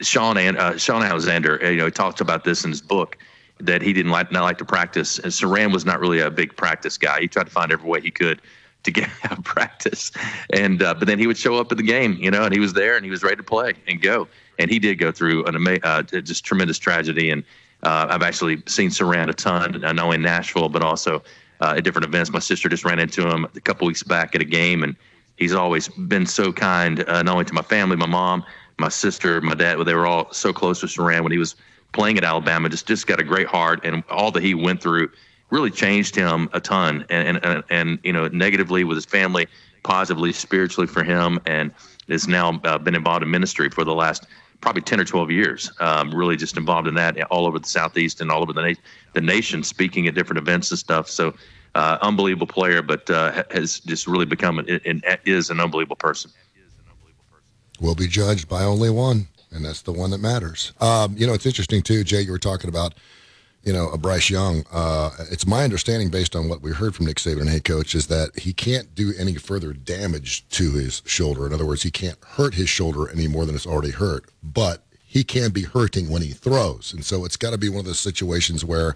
[0.00, 1.58] Shaun and uh, Shaun Alexander.
[1.62, 3.16] You know, he talked about this in his book
[3.60, 5.18] that he didn't like not like to practice.
[5.18, 7.20] And Siran was not really a big practice guy.
[7.20, 8.42] He tried to find every way he could
[8.82, 10.10] to get out of practice.
[10.52, 12.60] And uh, but then he would show up at the game, you know, and he
[12.60, 14.28] was there and he was ready to play and go.
[14.58, 17.30] And he did go through an ama- uh, just tremendous tragedy.
[17.30, 17.44] And
[17.82, 21.22] uh, I've actually seen Siran a ton, uh, not only in Nashville but also
[21.62, 22.30] uh, at different events.
[22.30, 24.96] My sister just ran into him a couple weeks back at a game, and
[25.36, 28.44] he's always been so kind, uh, not only to my family, my mom,
[28.78, 29.78] my sister, my dad.
[29.86, 31.54] They were all so close with Siran when he was
[31.92, 32.68] playing at Alabama.
[32.68, 35.08] Just just got a great heart, and all that he went through
[35.50, 39.46] really changed him a ton, and and and you know negatively with his family,
[39.84, 41.72] positively spiritually for him, and
[42.08, 44.26] has now uh, been involved in ministry for the last
[44.62, 48.22] probably 10 or 12 years, um, really just involved in that all over the Southeast
[48.22, 48.80] and all over the, na-
[49.12, 51.10] the nation, speaking at different events and stuff.
[51.10, 51.34] So,
[51.74, 56.30] uh, unbelievable player, but uh, has just really become an, an, is an unbelievable person.
[57.80, 60.72] Will be judged by only one, and that's the one that matters.
[60.80, 62.20] Um, you know, it's interesting too, Jay.
[62.20, 62.94] You were talking about
[63.62, 64.64] you know, a Bryce Young.
[64.72, 68.08] Uh, it's my understanding, based on what we heard from Nick Saban, head coach, is
[68.08, 71.46] that he can't do any further damage to his shoulder.
[71.46, 74.24] In other words, he can't hurt his shoulder any more than it's already hurt.
[74.42, 77.80] But he can be hurting when he throws, and so it's got to be one
[77.80, 78.94] of those situations where,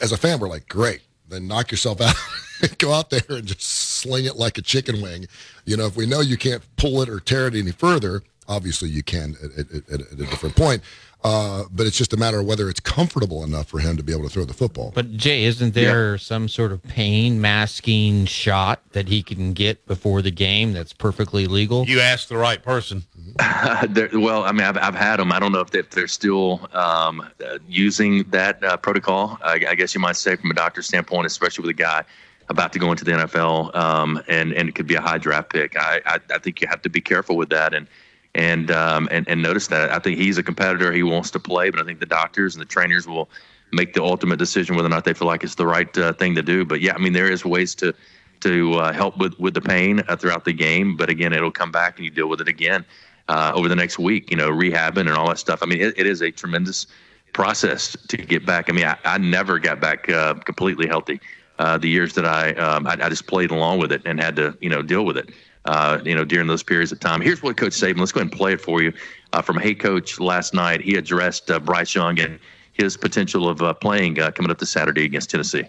[0.00, 2.14] as a fan, we're like, great, then knock yourself out,
[2.78, 5.26] go out there and just sling it like a chicken wing.
[5.66, 8.88] You know, if we know you can't pull it or tear it any further, obviously
[8.88, 10.82] you can at, at, at, at a different point.
[11.24, 14.12] Uh, but it's just a matter of whether it's comfortable enough for him to be
[14.12, 14.90] able to throw the football.
[14.94, 16.18] But Jay, isn't there yeah.
[16.18, 21.46] some sort of pain masking shot that he can get before the game that's perfectly
[21.46, 21.86] legal?
[21.86, 23.04] You asked the right person.
[23.38, 25.32] Uh, well, I mean, I've, I've had them.
[25.32, 29.38] I don't know if, they, if they're still um, uh, using that uh, protocol.
[29.42, 32.04] I, I, guess you might say from a doctor's standpoint, especially with a guy
[32.48, 35.50] about to go into the NFL, um, and and it could be a high draft
[35.50, 35.78] pick.
[35.78, 37.86] I, I, I think you have to be careful with that and
[38.34, 39.90] and um, and and notice that.
[39.90, 40.92] I think he's a competitor.
[40.92, 43.28] He wants to play, but I think the doctors and the trainers will
[43.72, 46.34] make the ultimate decision whether or not they feel like it's the right uh, thing
[46.34, 46.64] to do.
[46.64, 47.94] But yeah, I mean there is ways to
[48.40, 50.96] to uh, help with with the pain uh, throughout the game.
[50.96, 52.84] But again, it'll come back and you deal with it again
[53.28, 54.30] uh, over the next week.
[54.30, 55.62] You know, rehabbing and all that stuff.
[55.62, 56.86] I mean, it, it is a tremendous
[57.34, 58.68] process to get back.
[58.68, 61.20] I mean, I, I never got back uh, completely healthy.
[61.58, 64.36] Uh, the years that I, um, I I just played along with it and had
[64.36, 65.30] to you know deal with it
[65.64, 67.20] uh, you know, during those periods of time.
[67.20, 68.92] Here's what Coach Saban, let's go ahead and play it for you.
[69.32, 72.38] Uh, from Hey Coach last night, he addressed uh, Bryce Young and
[72.72, 75.64] his potential of uh, playing uh, coming up this Saturday against Tennessee.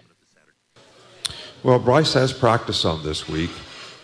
[1.62, 3.50] Well, Bryce has practice on this week,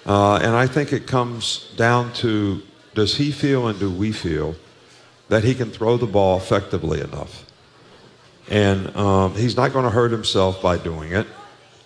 [0.07, 2.63] uh, and I think it comes down to
[2.95, 4.55] does he feel and do we feel
[5.29, 7.47] that he can throw the ball effectively enough?
[8.49, 11.27] And um, he's not going to hurt himself by doing it.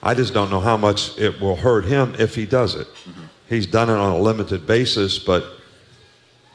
[0.02, 2.86] I just don't know how much it will hurt him if he does it.
[2.86, 5.44] Mm-hmm he's done it on a limited basis, but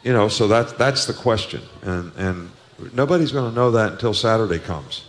[0.04, 2.50] you know, so that's that's the question, and and
[2.94, 5.04] nobody's going to know that until Saturday comes.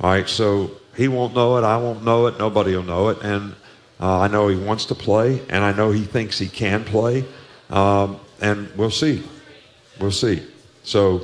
[0.00, 3.18] All right, so he won't know it, I won't know it, nobody will know it,
[3.22, 3.54] and
[4.00, 7.24] uh, I know he wants to play, and I know he thinks he can play,
[7.68, 9.22] um, and we'll see,
[10.00, 10.42] we'll see.
[10.84, 11.22] So,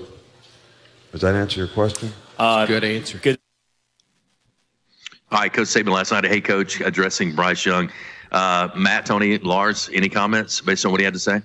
[1.12, 2.12] does that answer your question?
[2.38, 3.18] Uh, good answer.
[3.18, 3.38] Good.
[5.32, 6.24] All right, Coach Saban last night.
[6.24, 7.90] Hey, Coach, addressing Bryce Young.
[8.33, 11.43] Uh, Matt, Tony, Lars, any comments based on what he had to say?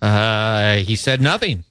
[0.00, 1.64] Uh, he said nothing.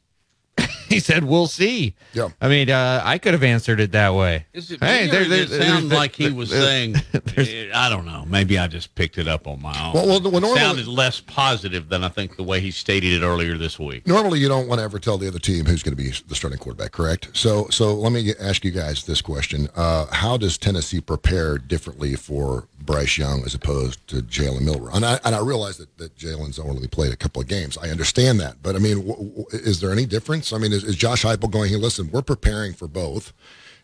[0.93, 2.29] he said, "We'll see." Yeah.
[2.41, 4.45] I mean, uh, I could have answered it that way.
[4.53, 6.61] Is it Hey, me, there- or there- did it sound there- like he was there-
[6.61, 6.95] saying,
[7.37, 8.25] eh, I don't know.
[8.27, 9.93] Maybe I just picked it up on my own.
[9.93, 13.21] Well, well, well, It normally- sounded less positive than I think the way he stated
[13.21, 14.07] it earlier this week.
[14.07, 16.35] Normally, you don't want to ever tell the other team who's going to be the
[16.35, 17.29] starting quarterback, correct?
[17.33, 22.15] So, so let me ask you guys this question: uh, How does Tennessee prepare differently
[22.15, 24.91] for Bryce Young as opposed to Jalen Milroe?
[24.93, 27.77] And I and I realize that, that Jalen's only played a couple of games.
[27.77, 30.51] I understand that, but I mean, w- w- is there any difference?
[30.53, 31.69] I mean, is, is Josh Heupel going?
[31.69, 33.33] Hey, listen, we're preparing for both,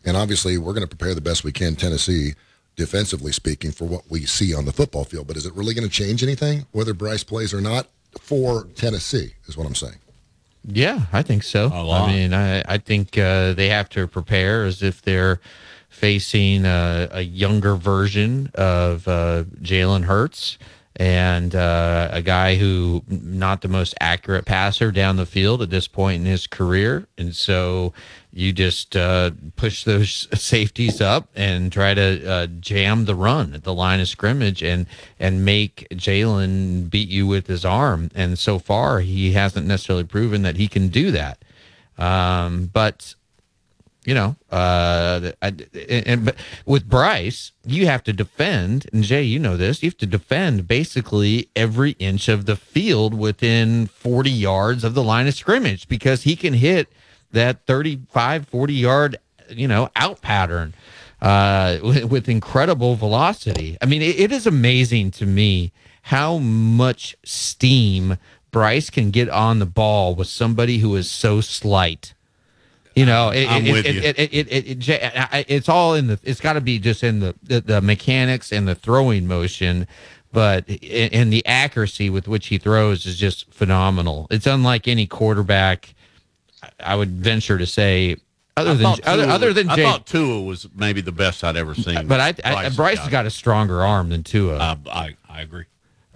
[0.03, 2.33] and obviously, we're going to prepare the best we can, Tennessee.
[2.75, 5.87] Defensively speaking, for what we see on the football field, but is it really going
[5.87, 7.87] to change anything whether Bryce plays or not
[8.19, 9.33] for Tennessee?
[9.45, 9.95] Is what I'm saying.
[10.65, 11.67] Yeah, I think so.
[11.67, 12.09] lot.
[12.09, 15.39] I mean, I, I think uh, they have to prepare as if they're
[15.89, 20.57] facing a, a younger version of uh, Jalen Hurts
[20.97, 25.87] and uh, a guy who not the most accurate passer down the field at this
[25.87, 27.93] point in his career, and so
[28.31, 33.63] you just uh, push those safeties up and try to uh, jam the run at
[33.63, 34.85] the line of scrimmage and
[35.19, 38.09] and make Jalen beat you with his arm.
[38.15, 41.39] And so far, he hasn't necessarily proven that he can do that.
[41.97, 43.15] Um, but
[44.05, 45.53] you know, uh, I,
[45.89, 46.35] and but
[46.65, 50.67] with Bryce, you have to defend, and Jay, you know this, you have to defend
[50.67, 56.23] basically every inch of the field within 40 yards of the line of scrimmage because
[56.23, 56.87] he can hit
[57.31, 59.17] that 35, 40 yard,
[59.49, 60.73] you know, out pattern
[61.21, 63.77] uh, with, with incredible velocity.
[63.81, 65.71] I mean, it, it is amazing to me
[66.03, 68.17] how much steam
[68.51, 72.13] Bryce can get on the ball with somebody who is so slight.
[72.95, 74.01] You know, it, I'm it, with it, you.
[74.01, 76.19] It, it, it, it, I- I- it's all in the.
[76.23, 79.85] It's got to be just in the, the the mechanics and the throwing motion,
[80.31, 84.27] but in, in the accuracy with which he throws is just phenomenal.
[84.31, 85.93] It's unlike any quarterback.
[86.63, 88.15] I- I would venture to say,
[88.57, 91.57] other I than thought other, other than I thought Tua was maybe the best I'd
[91.57, 92.07] ever seen.
[92.07, 94.55] but I, I Bryce Bryce has got a stronger arm than Tua.
[94.57, 95.65] Uh, I I agree.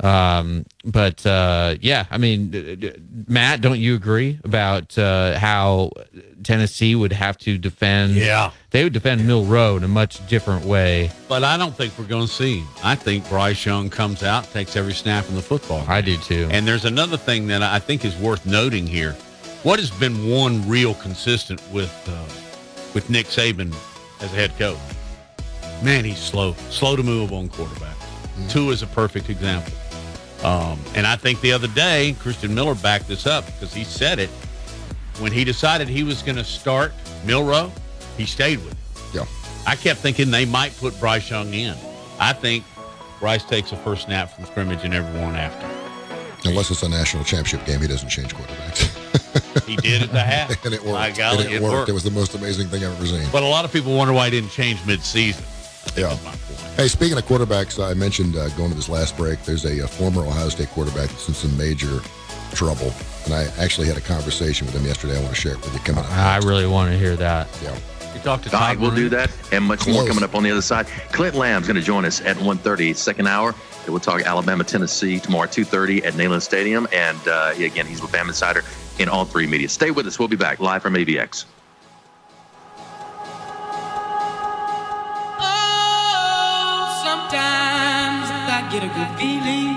[0.01, 2.93] Um, but uh, yeah, I mean,
[3.27, 5.91] Matt, don't you agree about uh, how
[6.43, 8.13] Tennessee would have to defend?
[8.15, 8.51] Yeah.
[8.71, 11.11] they would defend Milroe in a much different way.
[11.27, 12.67] But I don't think we're going to see him.
[12.83, 15.83] I think Bryce Young comes out, takes every snap in the football.
[15.87, 16.47] I do too.
[16.51, 19.13] And there's another thing that I think is worth noting here.
[19.63, 23.75] What has been one real consistent with uh, with Nick Saban
[24.21, 24.77] as a head coach?
[25.83, 27.95] Man, he's slow, slow to move on quarterback.
[28.47, 29.73] Tua is a perfect example.
[30.43, 34.19] Um, and I think the other day, Christian Miller backed this up because he said
[34.19, 34.29] it
[35.19, 36.93] when he decided he was going to start
[37.25, 37.71] Milroe.
[38.17, 39.21] He stayed with him.
[39.21, 39.25] Yeah.
[39.67, 41.75] I kept thinking they might put Bryce Young in.
[42.19, 42.63] I think
[43.19, 45.67] Bryce takes a first snap from scrimmage and everyone after.
[46.47, 48.95] Unless it's a national championship game, he doesn't change quarterbacks.
[49.65, 50.49] He did at the half.
[50.65, 50.93] and it worked.
[50.93, 51.73] My golly, it, it worked.
[51.73, 51.89] worked.
[51.89, 53.27] It was the most amazing thing I've ever seen.
[53.31, 55.43] But a lot of people wonder why he didn't change mid-season.
[55.95, 56.15] Yeah.
[56.75, 59.41] Hey, speaking of quarterbacks, I mentioned uh, going to this last break.
[59.43, 61.99] There's a, uh former Ohio State quarterback that's in some major
[62.53, 62.93] trouble,
[63.25, 65.17] and I actually had a conversation with him yesterday.
[65.17, 65.79] I want to share it with you.
[65.79, 66.11] Coming up.
[66.11, 67.47] I really want to hear that.
[67.63, 67.77] Yeah.
[68.13, 70.43] You talked to All right, Todd we'll do that and much more coming up on
[70.43, 70.87] the other side.
[71.11, 73.53] Clint Lamb's going to join us at 1.30, second hour.
[73.83, 76.87] And We'll talk Alabama, Tennessee tomorrow at 2.30 at Neyland Stadium.
[76.91, 78.63] And uh, again, he's with Bama Insider
[78.97, 79.69] in all three media.
[79.69, 80.17] Stay with us.
[80.17, 81.45] We'll be back live from AVX.
[88.71, 89.67] Get a good feeling.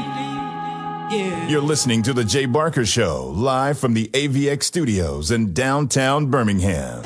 [1.10, 1.48] Yeah.
[1.48, 7.02] You're listening to The Jay Barker Show, live from the AVX studios in downtown Birmingham.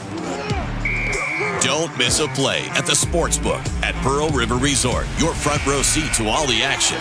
[1.60, 5.06] Don't miss a play at the Sportsbook at Pearl River Resort.
[5.18, 6.98] Your front row seat to all the action.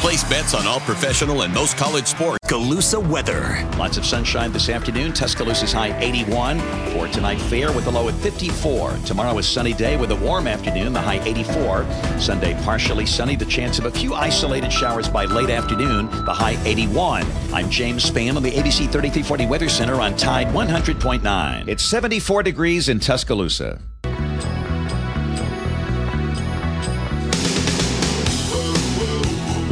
[0.00, 2.38] Place bets on all professional and most college sports.
[2.46, 3.66] Calusa weather.
[3.78, 5.12] Lots of sunshine this afternoon.
[5.12, 6.60] Tuscaloosa's high 81.
[6.92, 8.98] For tonight, fair with a low at 54.
[9.04, 11.86] Tomorrow is sunny day with a warm afternoon, the high 84.
[12.20, 16.56] Sunday, partially sunny, the chance of a few isolated showers by late afternoon, the high
[16.64, 17.24] 81.
[17.52, 21.68] I'm James Spann on the ABC 3340 Weather Center on Tide 100.9.
[21.68, 23.80] It's 74 degrees in Tuscaloosa.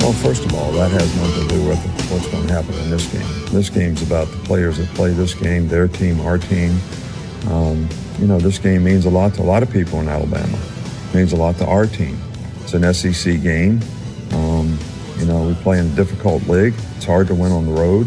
[0.05, 1.79] Well, first of all, that has nothing to do with
[2.13, 3.27] what's going to happen in this game.
[3.47, 6.79] This game's about the players that play this game, their team, our team.
[7.49, 7.89] Um,
[8.19, 10.59] you know, this game means a lot to a lot of people in Alabama.
[11.09, 12.19] It means a lot to our team.
[12.61, 13.81] It's an SEC game.
[14.33, 14.79] Um,
[15.17, 16.75] you know, we play in a difficult league.
[16.97, 18.07] It's hard to win on the road.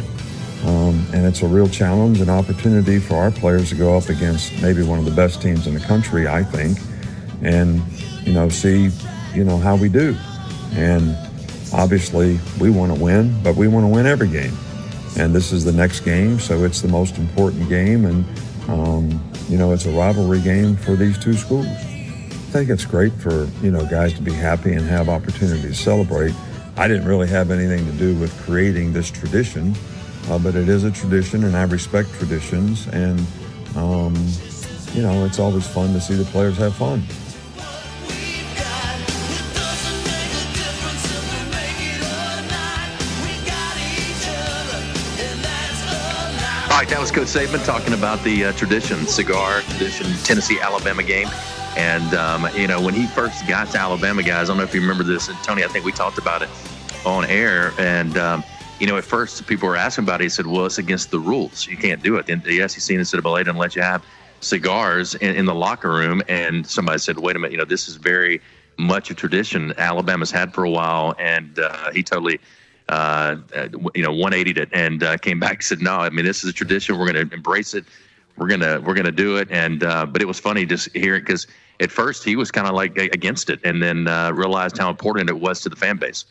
[0.65, 4.61] Um, and it's a real challenge and opportunity for our players to go up against
[4.61, 6.77] maybe one of the best teams in the country, I think,
[7.41, 7.81] and,
[8.23, 8.91] you know, see,
[9.33, 10.15] you know, how we do.
[10.73, 11.17] And
[11.73, 14.53] obviously, we want to win, but we want to win every game.
[15.17, 18.05] And this is the next game, so it's the most important game.
[18.05, 18.25] And
[18.67, 21.65] um, you know, it's a rivalry game for these two schools.
[21.67, 25.75] I think it's great for, you know, guys to be happy and have opportunity to
[25.75, 26.33] celebrate.
[26.75, 29.75] I didn't really have anything to do with creating this tradition,
[30.29, 32.87] uh, but it is a tradition and I respect traditions.
[32.87, 33.19] And,
[33.75, 34.15] um,
[34.93, 37.03] you know, it's always fun to see the players have fun.
[46.87, 51.27] Right, that was Coach Saban talking about the uh, tradition, cigar tradition, Tennessee Alabama game.
[51.75, 54.73] And, um, you know, when he first got to Alabama, guys, I don't know if
[54.73, 55.27] you remember this.
[55.27, 56.49] And Tony, I think we talked about it
[57.05, 57.73] on air.
[57.77, 58.41] And, um,
[58.79, 60.23] you know, at first people were asking about it.
[60.23, 61.67] He said, well, it's against the rules.
[61.67, 62.29] You can't do it.
[62.29, 64.05] And the SEC and NCAA didn't let you have
[64.39, 66.21] cigars in, in the locker room.
[66.29, 68.39] And somebody said, wait a minute, you know, this is very
[68.77, 71.15] much a tradition Alabama's had for a while.
[71.19, 72.39] And uh, he totally
[72.89, 76.25] uh, uh, you know, 180 it and uh, came back and said, no, I mean,
[76.25, 76.97] this is a tradition.
[76.97, 77.85] We're going to embrace it.
[78.37, 79.47] We're going to, we're going to do it.
[79.51, 81.47] And, uh, but it was funny just hearing because
[81.79, 85.29] at first he was kind of like against it and then uh, realized how important
[85.29, 86.25] it was to the fan base.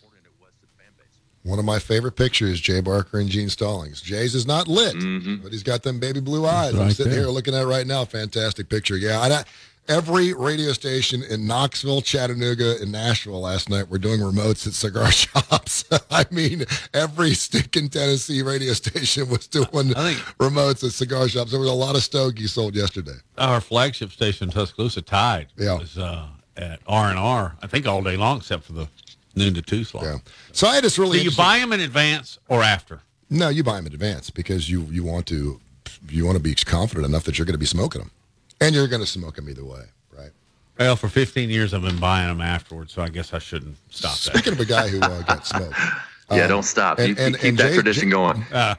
[1.43, 4.01] One of my favorite pictures, Jay Barker and Gene Stallings.
[4.01, 5.37] Jay's is not lit, Mm-hmm.
[5.45, 6.75] but he's got them baby blue eyes.
[6.75, 7.21] I'm sitting there.
[7.23, 8.05] here looking at it right now.
[8.05, 8.97] Fantastic picture.
[8.97, 9.23] Yeah.
[9.25, 9.45] And I,
[9.89, 15.11] every radio station in Knoxville, Chattanooga, and Nashville last night were doing remotes at cigar
[15.11, 15.85] shops.
[16.11, 16.65] I mean,
[16.95, 19.67] every stinking Tennessee radio station was doing
[20.39, 21.51] remotes at cigar shops.
[21.51, 23.17] There was a lot of stogies sold yesterday.
[23.39, 25.49] Our flagship station, Tuscaloosa, Tide.
[25.57, 25.79] Yeah.
[25.79, 27.57] Was uh, at R and R.
[27.63, 28.89] I think all day long, except for the
[29.35, 30.05] noon to two slot.
[30.05, 30.19] Yeah.
[30.53, 31.19] So I had this really.
[31.19, 33.01] Do you buy them in advance or after?
[33.29, 35.61] No, you buy them in advance because you you want to
[36.09, 38.11] you want to be confident enough that you're going to be smoking them,
[38.61, 39.85] and you're going to smoke them either way,
[40.17, 40.31] right?
[40.79, 44.13] Well, for 15 years, I've been buying them afterwards, so I guess I shouldn't stop
[44.13, 44.19] that.
[44.19, 45.75] Speaking of a guy who uh, got smoked,
[46.31, 46.99] Yeah, um, don't stop.
[46.99, 48.45] and- you, you and- keep and that Jay- tradition Jay- going.
[48.53, 48.75] Uh,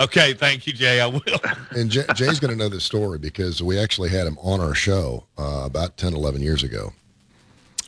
[0.00, 1.00] okay, thank you, Jay.
[1.00, 1.20] I will.
[1.70, 4.74] and Jay, Jay's going to know this story because we actually had him on our
[4.74, 6.92] show uh, about 10, 11 years ago.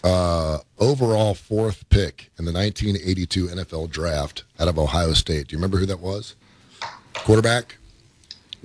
[0.05, 5.49] Uh, overall fourth pick in the 1982 NFL draft out of Ohio State.
[5.49, 6.37] Do you remember who that was?
[7.15, 7.77] Quarterback.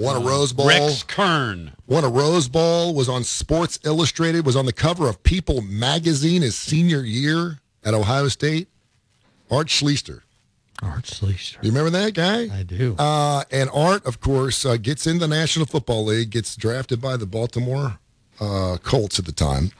[0.01, 0.67] Won a Rose Bowl.
[0.67, 1.73] Rex Kern.
[1.87, 2.93] Won a Rose Bowl.
[2.93, 4.45] Was on Sports Illustrated.
[4.45, 8.67] Was on the cover of People magazine his senior year at Ohio State.
[9.49, 10.21] Art Schlichter.
[10.81, 11.63] Art Schlichter.
[11.63, 12.47] You remember that guy?
[12.51, 12.95] I do.
[12.97, 17.17] Uh, and Art, of course, uh, gets in the National Football League, gets drafted by
[17.17, 17.99] the Baltimore
[18.39, 19.71] uh, Colts at the time.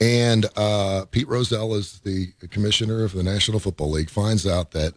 [0.00, 4.94] And uh, Pete Rozelle is the commissioner of the National Football League, finds out that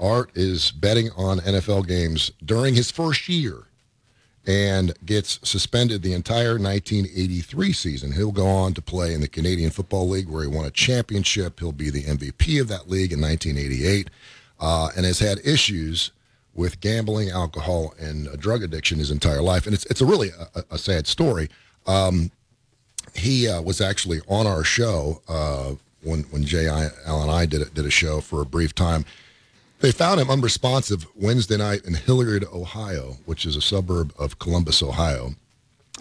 [0.00, 3.64] Art is betting on NFL games during his first year
[4.46, 8.12] and gets suspended the entire 1983 season.
[8.12, 11.60] He'll go on to play in the Canadian Football League where he won a championship.
[11.60, 14.08] He'll be the MVP of that league in 1988
[14.60, 16.12] uh, and has had issues
[16.54, 19.66] with gambling, alcohol, and drug addiction his entire life.
[19.66, 21.48] And it's, it's a really a, a sad story.
[21.86, 22.30] Um,
[23.14, 27.46] he uh, was actually on our show uh, when, when Jay I, Al and I
[27.46, 29.04] did a, did a show for a brief time.
[29.80, 34.82] They found him unresponsive Wednesday night in Hilliard, Ohio, which is a suburb of Columbus,
[34.82, 35.36] Ohio,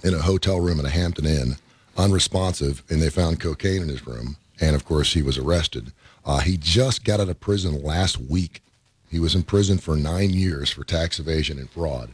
[0.04, 1.58] in a hotel room in a Hampton Inn,
[1.96, 4.38] unresponsive, and they found cocaine in his room.
[4.60, 5.92] And of course, he was arrested.
[6.26, 8.64] Uh, he just got out of prison last week.
[9.12, 12.10] He was in prison for nine years for tax evasion and fraud.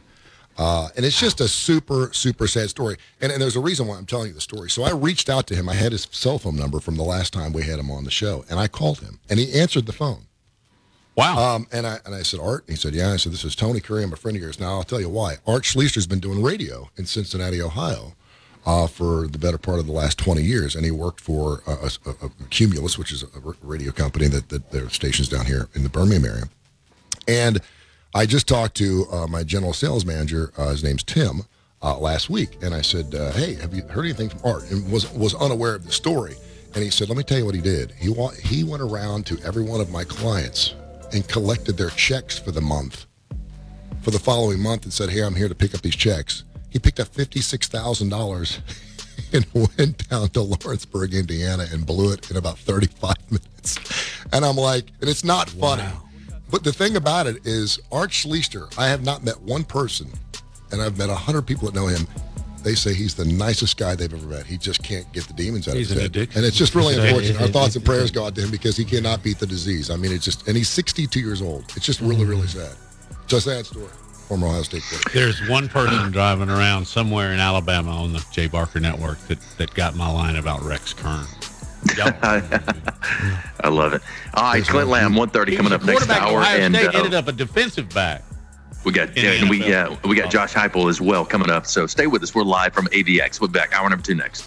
[0.58, 2.96] Uh, and it's just a super, super sad story.
[3.22, 4.68] And, and there's a reason why I'm telling you the story.
[4.68, 5.70] So I reached out to him.
[5.70, 8.10] I had his cell phone number from the last time we had him on the
[8.10, 10.26] show, and I called him, and he answered the phone.
[11.16, 11.54] Wow.
[11.56, 12.64] Um, and I and I said, Art.
[12.66, 13.12] He said, Yeah.
[13.12, 14.02] I said, This is Tony Curry.
[14.02, 14.58] I'm a friend of yours.
[14.58, 15.36] Now I'll tell you why.
[15.46, 18.14] Art Schlichter's been doing radio in Cincinnati, Ohio,
[18.66, 21.88] uh, for the better part of the last 20 years, and he worked for uh,
[22.06, 23.28] a, a, Cumulus, which is a
[23.62, 26.44] radio company that that their stations down here in the Birmingham area.
[27.28, 27.60] And
[28.14, 30.52] I just talked to uh, my general sales manager.
[30.56, 31.42] Uh, his name's Tim.
[31.82, 34.90] Uh, last week, and I said, uh, "Hey, have you heard anything from Art?" And
[34.90, 36.34] was was unaware of the story.
[36.74, 37.92] And he said, "Let me tell you what he did.
[37.98, 40.74] He wa- he went around to every one of my clients
[41.14, 43.06] and collected their checks for the month,
[44.02, 46.78] for the following month, and said, "Hey, I'm here to pick up these checks." He
[46.78, 48.58] picked up fifty six thousand dollars
[49.32, 53.78] and went down to Lawrenceburg, Indiana, and blew it in about thirty five minutes.
[54.32, 55.84] And I'm like, and it's not funny.
[56.50, 60.08] But the thing about it is, Art Schlichter, I have not met one person,
[60.70, 62.06] and I've met 100 people that know him.
[62.64, 64.46] They say he's the nicest guy they've ever met.
[64.46, 66.16] He just can't get the demons out He's of an his head.
[66.16, 66.38] addiction.
[66.38, 67.40] And it's just really unfortunate.
[67.42, 69.90] Our thoughts and prayers go out to him because he cannot beat the disease.
[69.90, 71.64] I mean, it's just, and he's 62 years old.
[71.76, 72.74] It's just really, really sad.
[73.26, 73.88] Just a sad story.
[74.28, 75.02] Former Ohio State player.
[75.12, 79.74] There's one person driving around somewhere in Alabama on the Jay Barker network that, that
[79.74, 81.26] got my line about Rex Kern.
[81.98, 84.00] I love it.
[84.32, 86.40] All right, Clint Lamb, 130 coming up next hour.
[86.40, 88.22] Ohio and State uh, ended up a defensive back.
[88.84, 91.66] We got and we uh, we got Josh Heupel as well coming up.
[91.66, 92.34] So stay with us.
[92.34, 93.40] We're live from AVX.
[93.40, 94.46] We'll be back hour number two next.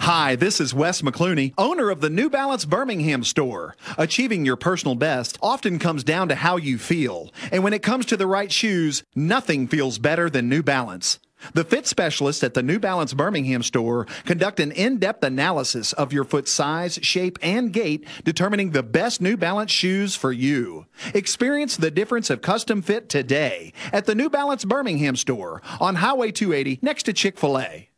[0.00, 3.76] Hi, this is Wes McClooney, owner of the New Balance Birmingham store.
[3.98, 7.30] Achieving your personal best often comes down to how you feel.
[7.52, 11.20] And when it comes to the right shoes, nothing feels better than New Balance.
[11.54, 16.12] The fit specialists at the New Balance Birmingham store conduct an in depth analysis of
[16.12, 20.86] your foot size, shape, and gait, determining the best New Balance shoes for you.
[21.14, 26.30] Experience the difference of custom fit today at the New Balance Birmingham store on Highway
[26.30, 27.89] 280 next to Chick fil A.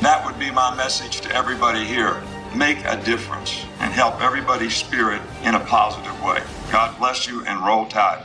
[0.00, 2.22] That would be my message to everybody here.
[2.54, 6.40] Make a difference and help everybody's spirit in a positive way.
[6.70, 8.24] God bless you and roll tide.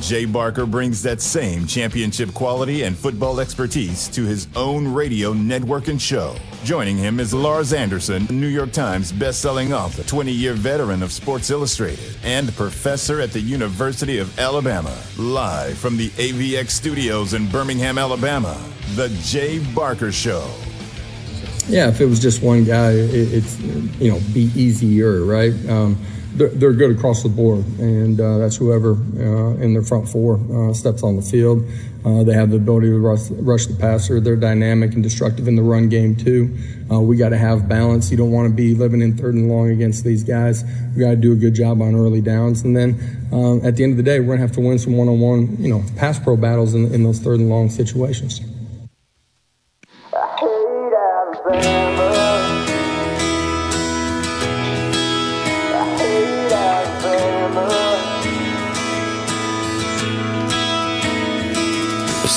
[0.00, 5.88] Jay Barker brings that same championship quality and football expertise to his own radio network
[5.88, 6.34] and show.
[6.64, 12.16] Joining him is Lars Anderson, New York Times best-selling author, 20-year veteran of Sports Illustrated,
[12.24, 14.96] and professor at the University of Alabama.
[15.16, 18.60] Live from the AVX studios in Birmingham, Alabama,
[18.96, 20.50] The Jay Barker Show.
[21.68, 25.54] Yeah, if it was just one guy, it, it's you know be easier, right?
[25.68, 25.96] Um,
[26.34, 30.74] they're, good across the board, and uh, that's whoever uh, in their front four uh,
[30.74, 31.64] steps on the field.
[32.04, 34.20] Uh, they have the ability to rush, rush, the passer.
[34.20, 36.54] They're dynamic and destructive in the run game too.
[36.90, 38.10] Uh, we got to have balance.
[38.10, 40.64] You don't want to be living in third and long against these guys.
[40.94, 43.84] We got to do a good job on early downs, and then uh, at the
[43.84, 46.36] end of the day, we're gonna have to win some one-on-one, you know, pass pro
[46.36, 48.40] battles in, in those third and long situations.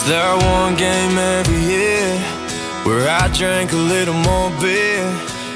[0.07, 2.17] There one game every year
[2.85, 5.03] where I drink a little more beer?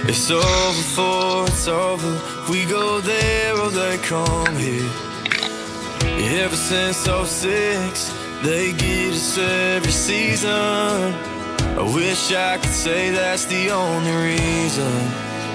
[0.03, 2.11] It's over for it's over.
[2.51, 4.89] We go there or they come here.
[6.43, 10.51] Ever since 06, they get us every season.
[10.51, 14.91] I wish I could say that's the only reason.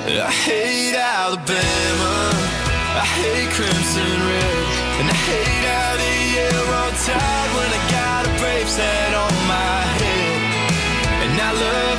[0.06, 2.65] I hate Alabama.
[2.96, 4.56] I hate Crimson Red.
[5.00, 6.64] And I hate the
[7.04, 10.40] tide when I got hat on my head.
[11.28, 11.96] And I love.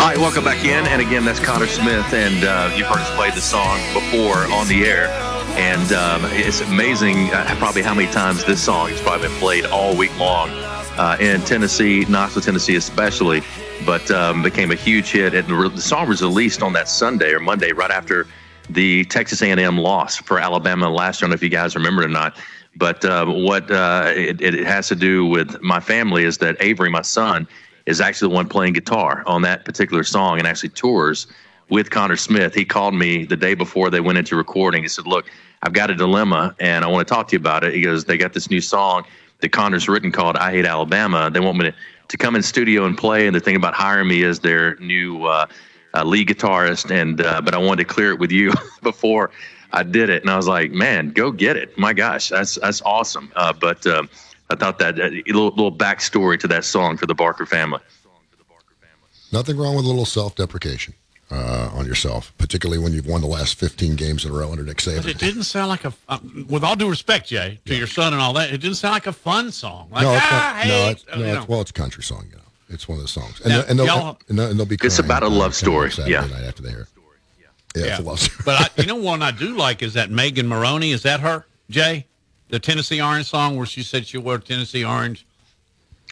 [0.00, 0.86] All right, welcome back in.
[0.86, 4.68] And again, that's Conner Smith, and uh, you've heard us play the song before on
[4.68, 5.08] the air.
[5.56, 9.66] And um, it's amazing uh, probably how many times this song has probably been played
[9.66, 10.50] all week long
[10.98, 13.42] uh, in Tennessee, Knoxville, Tennessee, especially.
[13.84, 15.34] But um, became a huge hit.
[15.34, 18.26] And the song was released on that Sunday or Monday, right after
[18.70, 21.26] the Texas A&M loss for Alabama last year.
[21.26, 22.36] I don't know if you guys remember it or not.
[22.76, 26.90] But uh, what uh, it, it has to do with my family is that Avery,
[26.90, 27.46] my son,
[27.86, 31.26] is actually the one playing guitar on that particular song and actually tours
[31.68, 32.54] with Conner Smith.
[32.54, 34.82] He called me the day before they went into recording.
[34.82, 35.30] He said, "Look,
[35.62, 38.04] I've got a dilemma and I want to talk to you about it." He goes,
[38.04, 39.04] "They got this new song
[39.44, 41.30] that Conner's written called I Hate Alabama.
[41.30, 41.74] They want me to,
[42.08, 45.26] to come in studio and play, and the thing about hiring me as their new
[45.26, 45.46] uh,
[45.92, 46.90] uh, lead guitarist.
[46.90, 49.30] And uh, but I wanted to clear it with you before."
[49.72, 51.76] I did it, and I was like, "Man, go get it!
[51.76, 54.08] My gosh, that's that's awesome!" Uh, but um,
[54.48, 57.80] I thought that a little, little backstory to that song for the Barker family.
[59.32, 60.94] Nothing wrong with a little self-deprecation
[61.30, 64.62] uh, on yourself, particularly when you've won the last 15 games in a row under
[64.62, 65.08] Nick But Saban.
[65.08, 66.18] it didn't sound like a, uh,
[66.48, 69.06] with all due respect, Jay, to your son and all that, it didn't sound like
[69.06, 69.88] a fun song.
[69.90, 71.44] Like, no, it's ah, not, no, it's, no it's, know.
[71.48, 72.42] well, it's a country song, you know.
[72.70, 74.66] It's one of the songs, and, Now, they'll, and, they'll, y'all- and, they'll, and they'll
[74.66, 74.76] be.
[74.82, 76.20] It's about a love Saturday story, yeah.
[76.26, 76.80] night after they hear.
[76.80, 76.88] it.
[77.76, 78.42] Yeah, it's a love story.
[78.44, 80.92] but I, you know one I do like is that Megan Moroney.
[80.92, 82.06] Is that her, Jay?
[82.48, 85.26] The Tennessee Orange song where she said she wore Tennessee Orange.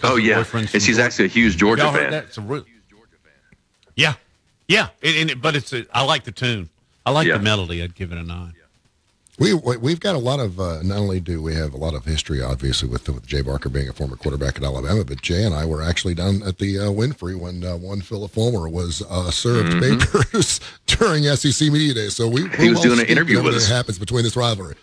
[0.03, 1.03] Oh yeah, and she's Georgia.
[1.03, 2.11] actually a huge Georgia Y'all heard fan.
[2.11, 2.25] that?
[2.25, 2.65] It's a real,
[3.97, 4.15] Yeah,
[4.73, 4.89] yeah.
[5.03, 6.69] And, and it, but it's a, I like the tune.
[7.05, 7.37] I like Yeah.
[7.39, 7.83] the melody.
[7.83, 8.55] I'd give it a nine.
[9.39, 11.95] We we- we've got a lot of uh, not only do we have a lot
[11.95, 15.43] of history, obviously with with Jay Barker being a former quarterback at Alabama, but Jay
[15.45, 19.03] and I were actually down at the uh, Wynfrey when uh, one Phillip Fulmer was
[19.09, 20.01] uh, served Mhm.
[20.01, 22.09] papers during SEC media day.
[22.09, 23.69] So we He we're was doing an interview with everything us.
[23.69, 24.77] that happens between this rivalry.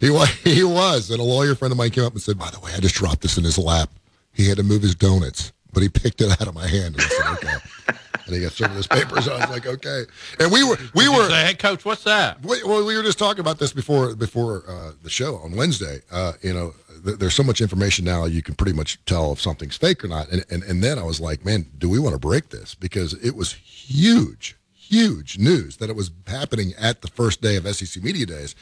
[0.00, 2.50] He was he was, and a lawyer friend of mine came up and said, "By
[2.50, 3.88] the way, I just dropped this in his lap.
[4.34, 7.00] He had to move his donuts, but he picked it out of my hand." And
[7.00, 7.56] I said, "Okay."
[8.24, 9.26] And he got some of his papers.
[9.26, 10.04] I was like, "Okay."
[10.38, 12.40] And we were we were say, hey, coach, what's that?
[12.44, 16.02] we, well, we were just talking about this before before uh, the show on Wednesday.
[16.10, 16.72] Uh, you know,
[17.04, 20.08] th- there's so much information now you can pretty much tell if something's fake or
[20.08, 20.28] not.
[20.30, 23.14] And, and and then I was like, man, do we want to break this because
[23.14, 28.02] it was huge, huge news that it was happening at the first day of SEC
[28.02, 28.54] media days.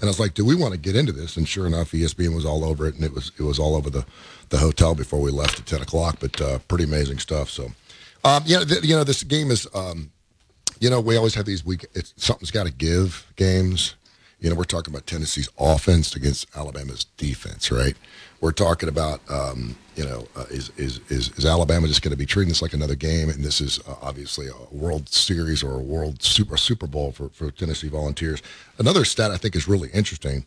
[0.00, 1.36] And I was like, do we want to get into this?
[1.36, 3.90] And sure enough, ESPN was all over it, and it was it was all over
[3.90, 4.04] the
[4.50, 6.18] the hotel before we left at ten o'clock.
[6.20, 7.50] But uh, pretty amazing stuff.
[7.50, 7.72] So,
[8.24, 9.66] um, yeah, you know, this game is.
[9.74, 10.10] Um,
[10.80, 11.86] you know, we always have these week.
[11.94, 13.94] It's something's got to give games.
[14.40, 17.96] You know, we're talking about Tennessee's offense against Alabama's defense, right?
[18.40, 22.16] We're talking about, um, you know, uh, is, is is is Alabama just going to
[22.16, 23.28] be treating this like another game?
[23.30, 27.30] And this is uh, obviously a World Series or a World Super Super Bowl for
[27.30, 28.40] for Tennessee Volunteers.
[28.78, 30.46] Another stat I think is really interesting,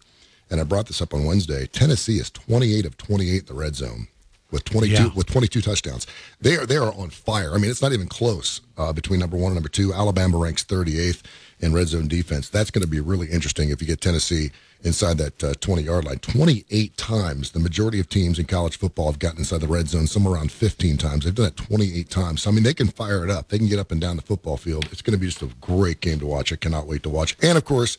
[0.50, 1.68] and I brought this up on Wednesday.
[1.68, 4.08] Tennessee is 28 of 28 in the red zone
[4.52, 5.10] with 22 Yeah.
[5.14, 6.08] with 22 touchdowns.
[6.40, 7.54] They are they are on fire.
[7.54, 9.94] I mean, it's not even close uh, between number one and number two.
[9.94, 11.24] Alabama ranks 38th
[11.60, 12.48] in red zone defense.
[12.48, 14.52] That's going to be really interesting if you get Tennessee
[14.84, 16.20] inside that 20 yard line.
[16.20, 17.52] 28 times.
[17.52, 20.52] The majority of teams in college football have gotten inside the red zone somewhere around
[20.52, 21.26] 15 times.
[21.26, 22.44] They've done it 28 times.
[22.44, 23.50] So I mean, they can fire it up.
[23.50, 24.88] They can get up and down the football field.
[24.92, 26.52] It's going to be just a great game to watch.
[26.52, 27.38] I cannot wait to watch.
[27.42, 27.98] And of course,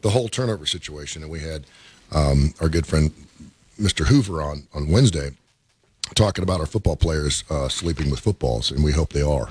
[0.00, 1.22] the whole turnover situation.
[1.22, 1.66] And we had
[2.12, 3.12] um, our good friend
[3.80, 4.06] Mr.
[4.06, 5.30] Hoover on on Wednesday
[6.14, 9.50] talking about our football players uh, sleeping with footballs, and we hope they are.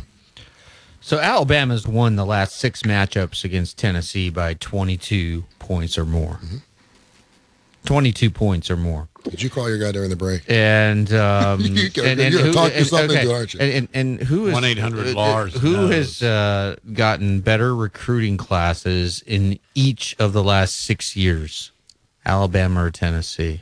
[1.01, 6.39] So Alabama's won the last six matchups against Tennessee by 22 points or more.
[7.85, 9.07] 22 points or more.
[9.23, 10.43] Did you call your guy during the break?
[10.49, 13.59] And um, You- you're and, gonna who- talk and- yourself into okay, it, aren't you?
[13.61, 16.19] And, and, and who is 1-800 Lars Who knows.
[16.19, 21.71] has uh, gotten better recruiting classes in each of the last six years?
[22.25, 23.61] Alabama or Tennessee?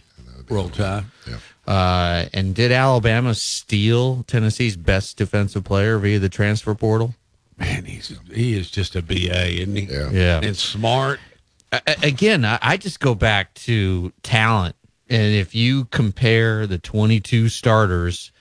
[0.50, 1.06] Roll Tide.
[1.28, 1.38] Yeah.
[1.72, 7.16] Uh, and did Alabama steal Tennessee's best defensive player via the transfer portal?
[7.58, 9.84] Man, he's he is just a BA, isn't he?
[9.84, 10.10] Yeah.
[10.12, 10.40] Yeah.
[10.44, 11.20] And smart.
[11.72, 14.76] A- a- again, I, I just go back to talent.
[15.10, 18.32] And if you compare the 22 starters,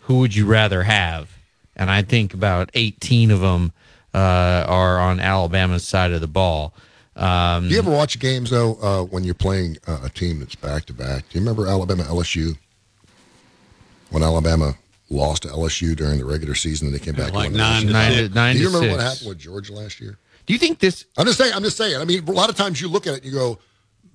[0.00, 1.30] who would you rather have?
[1.74, 3.72] And I think about 18 of them
[4.14, 6.74] uh, are on Alabama's side of the ball.
[7.16, 10.54] Um, Do you ever watch games though uh, when you're playing uh, a team that's
[10.54, 11.28] back to back?
[11.28, 12.56] Do you remember Alabama LSU
[14.10, 14.74] when Alabama
[15.10, 17.32] lost to LSU during the regular season and they came back?
[17.32, 18.28] Like and won the nine to nine title?
[18.28, 20.18] to, nine Do you to remember what happened with Georgia last year?
[20.46, 21.04] Do you think this?
[21.16, 21.52] I'm just saying.
[21.54, 22.00] I'm just saying.
[22.00, 23.58] I mean, a lot of times you look at it, and you go,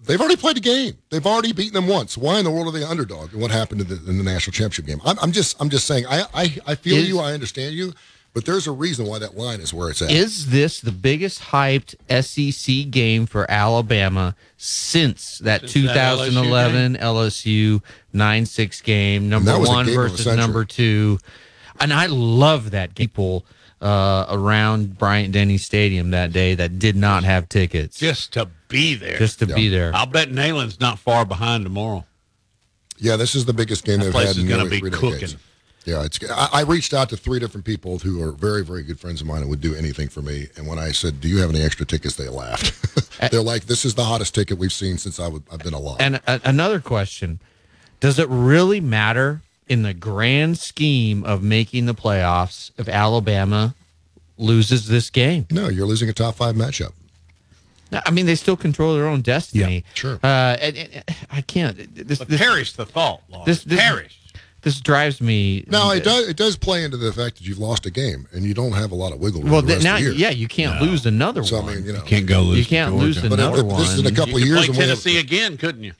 [0.05, 0.97] "They've already played a game.
[1.09, 2.17] They've already beaten them once.
[2.17, 3.33] Why in the world are they underdog?
[3.33, 5.01] And what happened in the, in the national championship game?
[5.05, 6.05] I'm, I'm just, I'm just saying.
[6.07, 7.19] I, I, I feel Is- you.
[7.19, 7.93] I understand you,
[8.33, 10.11] but there's a reason why that line is where it's at.
[10.11, 17.81] Is this the biggest hyped SEC game for Alabama since that Since that 2011 LSU
[18.13, 21.19] 9 6 game, number that was a one game versus number two?
[21.79, 23.45] And I love that people
[23.81, 28.95] uh, around Bryant Denny Stadium that day that did not have tickets Just to be
[28.95, 29.17] there.
[29.17, 29.91] just to be there.
[29.95, 32.05] I'll bet Neyland's not far behind tomorrow.
[32.97, 35.11] Yeah, this is the biggest game That they've place had is in gonna be cooking.
[35.11, 35.35] decades.
[35.85, 36.19] Yeah, it's.
[36.29, 39.27] I, I reached out to three different people who are very, very good friends of
[39.27, 40.47] mine and would do anything for me.
[40.57, 43.21] And when I said, "Do you have any extra tickets?" they laughed.
[43.31, 45.95] They're like, "This is the hottest ticket we've seen since I would, I've been alive."
[46.01, 47.39] And a- another question
[48.01, 49.39] Does it really matter
[49.69, 53.75] in the grand scheme of making the playoffs if Alabama
[54.37, 55.45] loses this game?
[55.51, 56.91] no, you're losing a top five matchup.
[58.05, 59.85] I mean, they still control their own destiny.
[59.93, 60.19] sure.
[60.21, 61.77] Uh, and, and- I can't.
[61.95, 63.45] This, But this, perish the thought, Lars.
[63.45, 64.19] this, this, perish.
[64.61, 65.63] this drives me.
[65.69, 66.27] No, it does.
[66.27, 68.91] It does play into the fact that you've lost a game and you don't have
[68.91, 69.51] a lot of wiggle room.
[69.53, 70.13] Well, the rest now, of the year.
[70.17, 71.75] yeah, you can't lose another So I one.
[71.75, 72.59] mean, you know, Can't go lose.
[72.59, 73.29] you can't lose Georgia.
[73.29, 73.79] But another if- one.
[73.79, 75.57] this is in a couple You of could years, play and we have- Tennessee again,
[75.57, 75.93] couldn't you?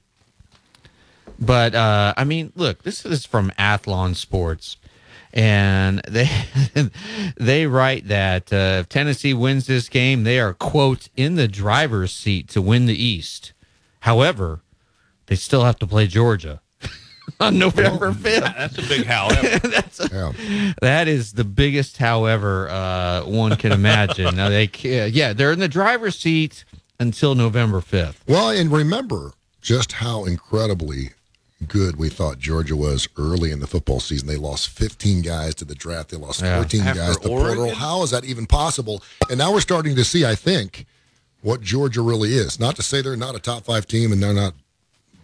[1.40, 4.78] But uh, I mean, look, this is from Athlon Sports,
[5.34, 6.30] and they
[7.38, 12.14] they write that uh, if Tennessee wins this game, they are quote in the driver's
[12.14, 13.54] seat to win the East.
[14.02, 14.62] However,
[15.28, 16.62] they still have to play Georgia
[17.40, 18.42] on November fifth.
[18.44, 19.60] That's a big however.
[19.68, 20.74] That's a, Yeah.
[20.82, 24.36] that is the biggest, however, uh, one can imagine.
[24.36, 26.64] now they, yeah, they're in the driver's seat
[27.00, 28.24] until November fifth.
[28.28, 31.10] Well, and remember just how incredibly
[31.68, 34.28] good we thought Georgia was early in the football season.
[34.28, 36.10] They lost 15 guys to the draft.
[36.10, 36.58] They lost Yeah.
[36.58, 37.58] 14 After guys to Oregon?
[37.58, 37.76] portal.
[37.76, 39.02] How is that even possible?
[39.30, 40.86] And now we're starting to see, I think,
[41.42, 42.60] what Georgia really is.
[42.60, 44.54] Not to say they're not a top five team and they're not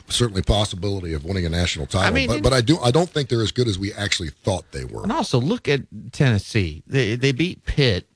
[0.10, 3.30] certainly possibility of winning a national title, mean, but, but I do I don't think
[3.30, 5.04] they're as good as we actually thought they were.
[5.04, 5.82] And also look at
[6.12, 6.84] Tennessee.
[6.86, 8.08] They they beat Pitt,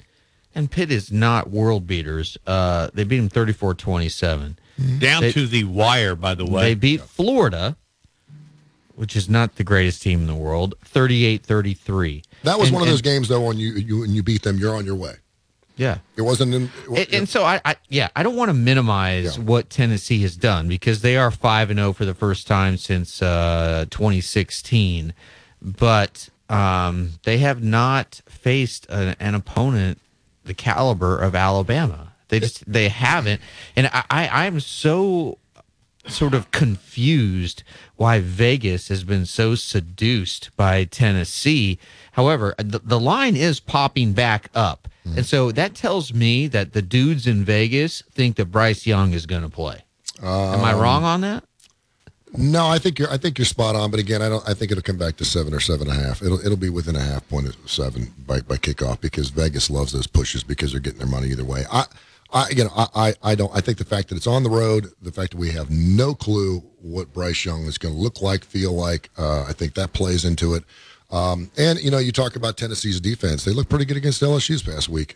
[0.54, 2.38] and Pitt is not world beaters.
[2.46, 4.58] Uh, they beat them 34-27.
[5.00, 6.64] Down They- to the wire, by the way.
[6.66, 7.78] They beat Florida,
[8.98, 12.24] which is not the greatest team in the world, 38-33.
[12.44, 14.58] That was And- one of those games though when you you and you beat them,
[14.58, 15.14] you're on your way.
[15.76, 16.00] Yeah.
[16.16, 19.70] It wasn't in And, and so I, I, yeah, I don't want to minimize what
[19.70, 23.86] Tennessee has done because they are five and zero for the first time since uh,
[23.92, 25.14] 2016,
[25.62, 30.02] but um, they have not faced an, an opponent
[30.46, 32.14] the caliber of Alabama.
[32.30, 33.40] They just they haven't,
[33.76, 35.38] and I, I I'm so
[36.08, 37.64] sort of confused
[37.98, 41.78] why Vegas has been so seduced by Tennessee.
[42.14, 44.88] However, the, the line is popping back up.
[45.16, 49.26] And so that tells me that the dudes in Vegas think that Bryce Young is
[49.26, 49.86] going to play.
[50.22, 51.46] Am I Um, wrong on that?
[52.34, 53.10] No, I think you're.
[53.10, 53.90] I think you're spot on.
[53.90, 54.44] But again, I don't.
[54.48, 56.22] I think it'll come back to seven or seven and a half.
[56.22, 59.94] It'll it'll be within a half point of seven by, by kickoff because Vegas loves
[59.94, 61.64] those pushes because they're getting their money either way.
[61.72, 61.86] I,
[62.32, 63.56] I again, I, I, I don't.
[63.56, 66.14] I think the fact that it's on the road, the fact that we have no
[66.14, 69.94] clue what Bryce Young is going to look like, feel like, uh, I think that
[69.94, 70.64] plays into it.
[71.10, 74.62] Um, and you know, you talk about Tennessee's defense; they look pretty good against LSU's
[74.62, 75.16] past week.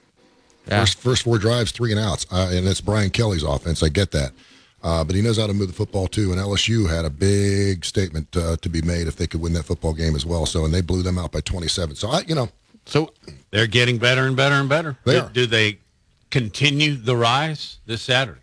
[0.68, 3.82] First, first four drives, three and outs, uh, and it's Brian Kelly's offense.
[3.84, 4.32] I get that.
[4.84, 6.32] Uh, but he knows how to move the football too.
[6.32, 9.64] And LSU had a big statement uh, to be made if they could win that
[9.64, 10.46] football game as well.
[10.46, 11.96] So, and they blew them out by 27.
[11.96, 12.50] So, I, you know,
[12.86, 13.14] so
[13.52, 14.98] They're getting better and better and better.
[15.06, 15.30] They do, are.
[15.30, 15.80] do they
[16.32, 18.40] continue the rise this Saturday?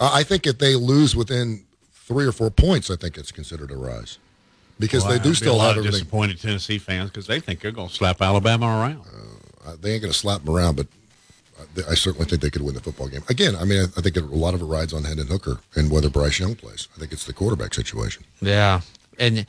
[0.00, 3.70] I I think if they lose within three or four points, I think it's considered
[3.70, 4.18] a rise
[4.78, 6.00] because Well, they do I'd be still a lot have of everything.
[6.00, 9.02] disappointed Tennessee fans because they think they're going to slap Alabama around.
[9.66, 10.86] Uh, they ain't going to slap them around, but
[11.88, 13.22] I certainly think they could win the football game.
[13.28, 15.90] Again, I mean, I, I think a lot of it rides on Hendon Hooker and
[15.90, 16.86] whether Bryce Young plays.
[16.96, 18.24] I think it's the quarterback situation.
[18.40, 18.82] Yeah,
[19.18, 19.46] and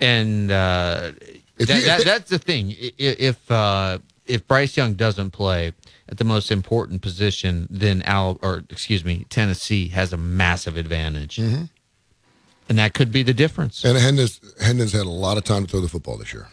[0.00, 1.12] and uh,
[1.58, 2.70] If that, you- if that, they- that's the thing.
[2.70, 5.72] I- i- If uh, if Bryce Young doesn't play
[6.10, 11.36] at the most important position, then Al or excuse me, Tennessee has a massive advantage,
[11.36, 11.68] Mhm.
[12.68, 13.84] and that could be the difference.
[13.84, 16.48] And Hendon's, Hendon's had a lot of time to throw the football this year.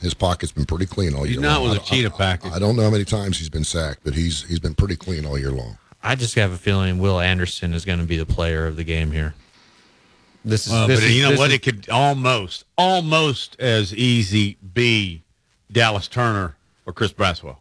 [0.00, 1.70] His pocket's been pretty clean all He's year not long.
[1.70, 2.52] with I- a cheetah I- package.
[2.52, 5.24] I don't know how many times he's been sacked, but he's he's been pretty clean
[5.26, 5.78] all year long.
[6.02, 8.82] I just have a feeling Will Anderson is going to be the player of the
[8.82, 9.34] game here.
[10.44, 11.50] This is, Well, this but is- you know this what?
[11.50, 15.22] is- It could almost, almost as easy be
[15.70, 16.56] Dallas Turner
[16.86, 17.58] or Chris Braswell.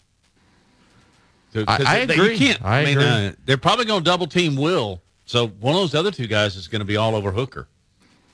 [1.53, 2.33] So- I- I they- agree.
[2.33, 2.63] You can't.
[2.63, 3.27] I mean, agree.
[3.27, 5.01] Uh, they're probably going to double team Will.
[5.25, 7.67] So one of those other two guys is going to be all over Hooker.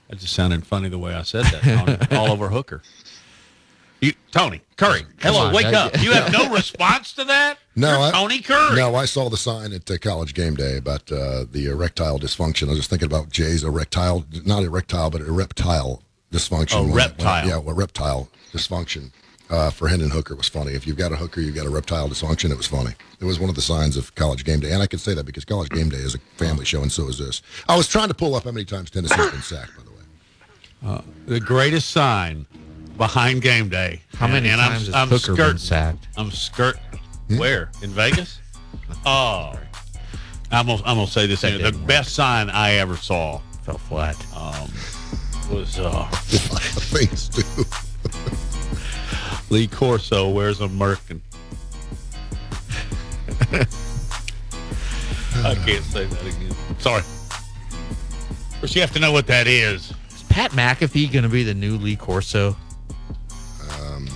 [0.10, 2.12] That just sounded funny the way I said that.
[2.18, 2.82] All over Hooker.
[4.00, 5.02] You, Tony Curry.
[5.20, 6.02] Hello, on, wake I- up.
[6.02, 7.58] You have no response to that.
[7.76, 8.76] No, You're I, Tony Curry.
[8.78, 12.68] No, I saw the sign at uh, college game day about uh, the erectile dysfunction.
[12.68, 16.76] I was just thinking about Jay's erectile, not erectile, but erectile dysfunction.
[16.76, 17.48] Oh, When- when- reptile.
[17.48, 19.12] yeah, well, reptile dysfunction
[19.50, 20.74] uh, for Hendon Hooker was funny.
[20.74, 22.52] If you've got a hooker, you've got a reptile dysfunction.
[22.52, 22.92] It was funny.
[23.20, 25.26] It was one of the signs of college game day, and I can say that
[25.26, 27.42] because college game day is a family show, and so is this.
[27.68, 29.72] I was trying to pull up how many times Tennessee's been sacked.
[29.78, 32.46] By the way, Uh, the greatest sign
[32.98, 34.02] behind game day.
[34.16, 36.08] How many and times has Hooker been sacked?
[36.18, 36.78] I'm skirt.
[37.30, 37.38] Hmm?
[37.38, 38.40] Where in Vegas?
[39.06, 39.54] oh,
[40.52, 41.42] I'm gonna, I'm gonna say this.
[41.42, 41.58] That here.
[41.60, 44.16] The didn't best sign I ever saw fell flat.
[44.36, 44.72] um,
[45.56, 47.64] was uh, things too.
[49.50, 51.22] Lee Corso wears a Merkin.
[55.44, 56.56] I can't say that again.
[56.80, 57.04] Sorry.
[58.60, 59.94] First, you have to know what that is.
[60.14, 62.58] Is Pat McAfee going to be the new Lee Corso?
[63.80, 64.08] Um,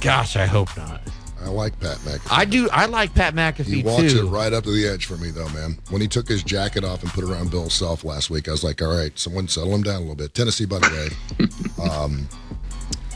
[0.00, 1.00] Gosh, I hope not.
[1.40, 2.28] I like Pat McAfee.
[2.30, 2.68] I do.
[2.70, 3.70] I like Pat McAfee too.
[3.70, 4.26] He walks too.
[4.26, 5.78] it right up to the edge for me, though, man.
[5.90, 8.52] When he took his jacket off and put it around Bill Self last week, I
[8.52, 10.34] was like, all right, someone settle him down a little bit.
[10.34, 11.12] Tennessee, by the
[11.78, 12.28] way, um,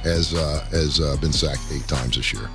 [0.03, 2.49] has uh, has uh, been sacked eight times this year.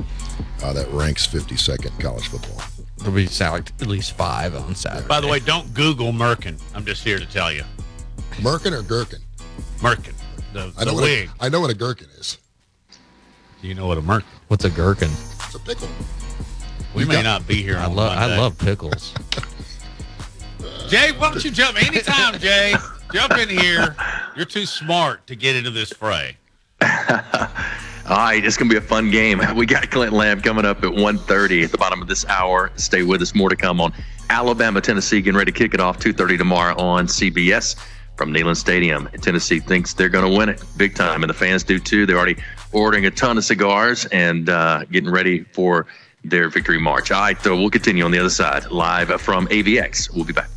[0.63, 2.61] Uh, that ranks 52nd in college football.
[2.97, 5.07] There'll be sacked at least five on Saturday.
[5.07, 6.61] By the way, don't Google Merkin.
[6.73, 7.63] I'm just here to tell you.
[8.35, 9.19] Merkin or Gherkin?
[9.79, 10.13] Merkin.
[10.53, 11.29] The, I know the what wig.
[11.39, 12.37] a, I know what a gherkin is.
[13.61, 14.23] Do you know what a Merkin?
[14.47, 15.09] What's a gherkin?
[15.09, 15.89] It's a pickle.
[16.95, 18.11] We You may got- not be here I love.
[18.17, 19.13] I love pickles.
[20.87, 22.73] Jay, why don't you jump anytime, Jay?
[23.11, 23.95] Jump in here.
[24.35, 26.37] You're too smart to get into this fray.
[28.09, 29.41] All right, it's going to be a fun game.
[29.55, 32.71] We got Clinton Lamb coming up at 1.30 at the bottom of this hour.
[32.75, 33.33] Stay with us.
[33.33, 33.93] More to come on
[34.29, 35.21] Alabama, Tennessee.
[35.21, 37.75] Getting ready to kick it off 2.30 tomorrow on CBS.
[38.17, 39.09] from Neyland Stadium.
[39.21, 42.05] Tennessee thinks they're going to win it big time, and the fans do too.
[42.05, 42.37] They're already
[42.71, 45.87] ordering a ton of cigars and uh, getting ready for
[46.23, 47.11] their victory march.
[47.11, 50.13] All right, so we'll continue on the other side, live from AVX.
[50.13, 50.49] We'll be back.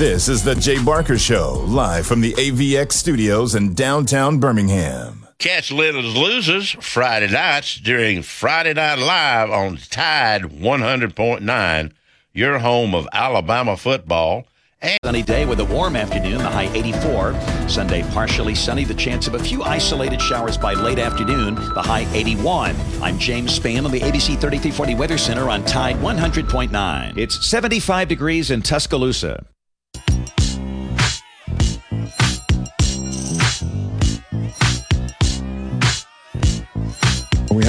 [0.00, 5.26] This is the Jay Barker Show, live from the AVX studios in downtown Birmingham.
[5.36, 11.92] Catch Little's Losers Friday nights during Friday Night Live on Tide 100.9,
[12.32, 14.46] your home of Alabama football.
[14.80, 17.68] And sunny day with a warm afternoon, the high 84.
[17.68, 22.10] Sunday, partially sunny, the chance of a few isolated showers by late afternoon, the high
[22.14, 22.74] 81.
[23.02, 27.18] I'm James Spann on the ABC 3340 Weather Center on Tide 100.9.
[27.18, 29.44] It's 75 degrees in Tuscaloosa.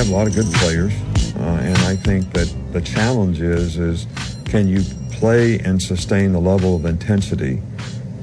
[0.01, 0.91] Have a lot of good players,
[1.35, 4.07] uh, and I think that the challenge is is
[4.45, 7.61] can you play and sustain the level of intensity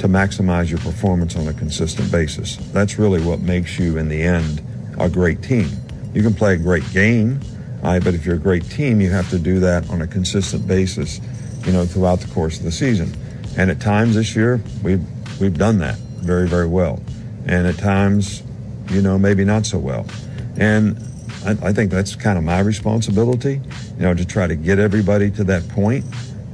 [0.00, 2.56] to maximize your performance on a consistent basis?
[2.72, 4.60] That's really what makes you, in the end,
[4.98, 5.70] a great team.
[6.14, 7.38] You can play a great game,
[7.80, 11.20] but if you're a great team, you have to do that on a consistent basis,
[11.64, 13.16] you know, throughout the course of the season.
[13.56, 15.06] And at times this year, we've
[15.40, 17.00] we've done that very very well,
[17.46, 18.42] and at times,
[18.90, 20.06] you know, maybe not so well.
[20.56, 21.00] And
[21.48, 23.54] I, I think that's kind of my responsibility,
[23.96, 26.04] you know, to try to get everybody to that point,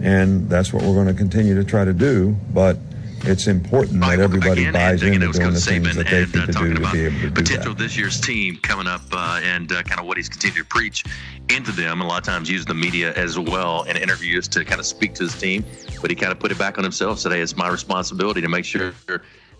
[0.00, 2.36] and that's what we're going to continue to try to do.
[2.52, 2.78] But
[3.22, 6.92] it's important that everybody buys into doing the things that they need to do to
[6.92, 7.82] be able to do potential that.
[7.82, 11.04] this year's team coming up uh, and uh, kind of what he's continued to preach
[11.48, 12.00] into them.
[12.00, 15.14] A lot of times use the media as well in interviews to kind of speak
[15.14, 15.64] to his team,
[16.02, 17.40] but he kind of put it back on himself today.
[17.40, 18.92] It's my responsibility to make sure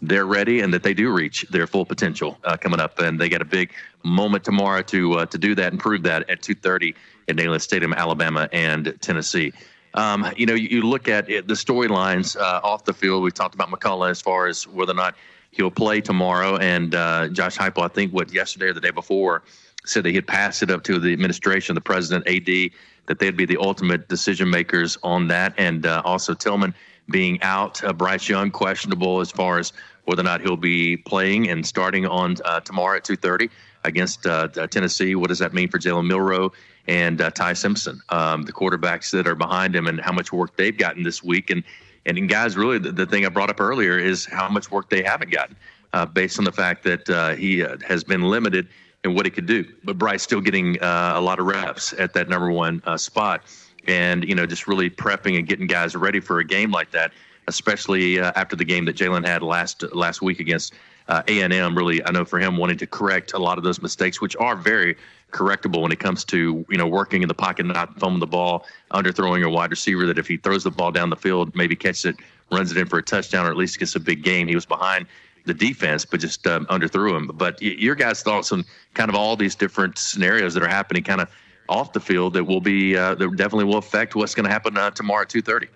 [0.09, 2.99] they're ready and that they do reach their full potential uh, coming up.
[2.99, 3.73] And they got a big
[4.03, 6.95] moment tomorrow to uh, to do that and prove that at 2:30
[7.29, 9.53] at Neyland Stadium, Alabama and Tennessee.
[9.95, 13.23] Um, you know, you, you look at it, the storylines uh, off the field.
[13.23, 15.15] We talked about McCollough as far as whether or not
[15.53, 19.45] he'll play tomorrow, and uh, Josh Heupel, I think, what yesterday or the day before,
[19.85, 22.73] said that he had passed it up to the administration, the president, AD,
[23.07, 26.75] that they'd be the ultimate decision makers on that, and uh, also Tillman
[27.11, 29.73] being out, uh, Bryce Young questionable as far as
[30.05, 33.51] whether or not he'll be playing and starting on uh, tomorrow at 2:30
[33.85, 35.15] against uh, Tennessee.
[35.15, 36.53] What does that mean for Jalen Milroe
[36.87, 40.57] and uh, Ty Simpson, um, the quarterbacks that are behind him, and how much work
[40.57, 41.51] they've gotten this week?
[41.51, 41.63] And
[42.07, 45.03] and guys, really, the, the thing I brought up earlier is how much work they
[45.03, 45.57] haven't gotten,
[45.95, 48.69] uh, based on the fact that uh, he uh, has been limited
[49.05, 49.65] in what he could do.
[49.85, 53.43] But Bryce still getting a lot of reps at that number one spot,
[53.87, 57.13] and you know, just really prepping and getting guys ready for a game like that,
[57.49, 60.75] especially uh, after the game that Jalen had last last week against
[61.09, 61.77] uh, A&M.
[61.77, 64.57] Really, I know for him wanting to correct a lot of those mistakes, which are
[64.57, 64.97] very
[65.31, 68.67] correctable when it comes to you know working in the pocket, not fumbling the ball,
[68.93, 70.07] underthrowing a wide receiver.
[70.07, 72.17] That if he throws the ball down the field, maybe catches it,
[72.51, 74.49] runs it in for a touchdown, or at least gets a big game.
[74.49, 75.07] He was behind
[75.45, 77.31] the defense, but just um, underthrew him.
[77.35, 78.65] But your guys thoughts on
[78.95, 81.29] kind of all these different scenarios that are happening, kind of
[81.69, 84.77] off the field, that will be uh, that definitely will affect what's going to happen
[84.77, 85.69] uh, tomorrow at two thirty.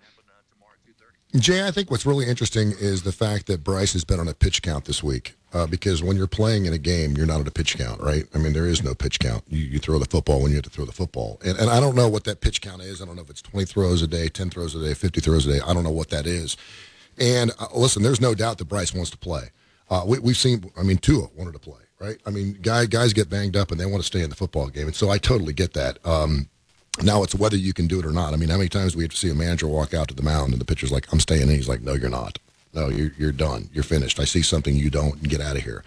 [1.37, 4.35] Jay, I think what's really interesting is the fact that Bryce has been on a
[4.35, 5.35] pitch count this week.
[5.53, 8.25] Uh, because when you're playing in a game, you're not at a pitch count, right?
[8.35, 9.45] I mean, there is no pitch count.
[9.49, 11.41] You, you throw the football when you have to throw the football.
[11.43, 13.01] And, and I don't know what that pitch count is.
[13.01, 15.47] I don't know if it's 20 throws a day, 10 throws a day, 50 throws
[15.47, 15.61] a day.
[15.67, 16.59] I don't know what that is.
[17.19, 19.51] And uh, listen, there's no doubt that Bryce wants to play.
[19.89, 22.19] Uh, we, we've seen, I mean, Tua wanted to play, right?
[22.27, 24.69] I mean, guy, guys get banged up and they want to stay in the football
[24.69, 24.87] game.
[24.87, 25.99] And so I totally get that.
[26.07, 26.51] Um,
[27.03, 28.33] now it's whether you can do it or not.
[28.33, 30.23] I mean, how many times we have to see a manager walk out to the
[30.23, 31.49] mound and the pitcher's like, I'm staying in?
[31.51, 32.39] He's like, no, you're not.
[32.75, 33.71] No, you're, you're done.
[33.73, 34.21] You're finished.
[34.21, 35.85] I see something you don't get out of here.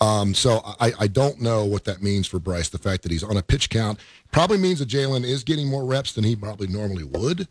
[0.00, 2.68] Um, so I, I don't know what that means for Bryce.
[2.68, 4.00] The fact that he's on a pitch count
[4.32, 7.46] probably means that Jalen is getting more reps than he probably normally would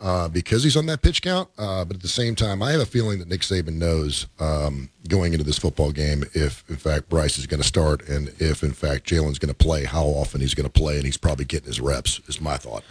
[0.00, 1.48] uh, because he's on that pitch count.
[1.56, 4.90] Uh, but at the same time, I have a feeling that Nick Saban knows um,
[5.08, 8.62] going into this football game if, in fact, Bryce is going to start and if,
[8.62, 11.44] in fact, Jalen's going to play, how often he's going to play, and he's probably
[11.44, 12.84] getting his reps, is my thought.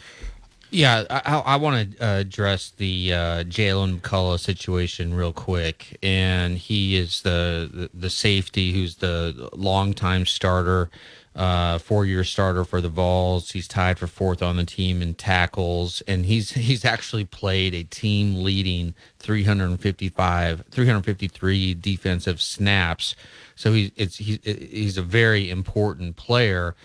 [0.74, 6.58] Yeah, I, I want to uh, address the uh, Jaylen McCollough situation real quick, and
[6.58, 10.90] he is the, the, the safety who's the longtime starter,
[11.36, 13.52] uh, four year starter for the Vols.
[13.52, 17.84] He's tied for fourth on the team in tackles, and he's he's actually played a
[17.84, 23.16] team leading 355, 353 defensive snaps.
[23.56, 26.76] So he's it's he, he's a very important player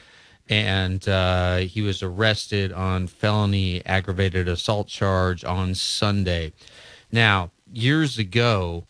[0.48, 6.52] and uh, he was arrested on felony aggravated assault charge on Sunday.
[7.12, 8.86] Now, years ago,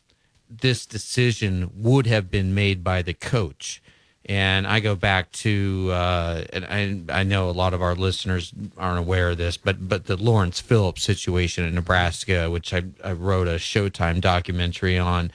[0.48, 3.82] this decision would have been made by the coach,
[4.28, 8.52] And I go back to, uh, and I, I know a lot of our listeners
[8.76, 13.12] aren't aware of this, but but the Lawrence Phillips situation in Nebraska, which I, I
[13.12, 15.32] wrote a Showtime documentary on,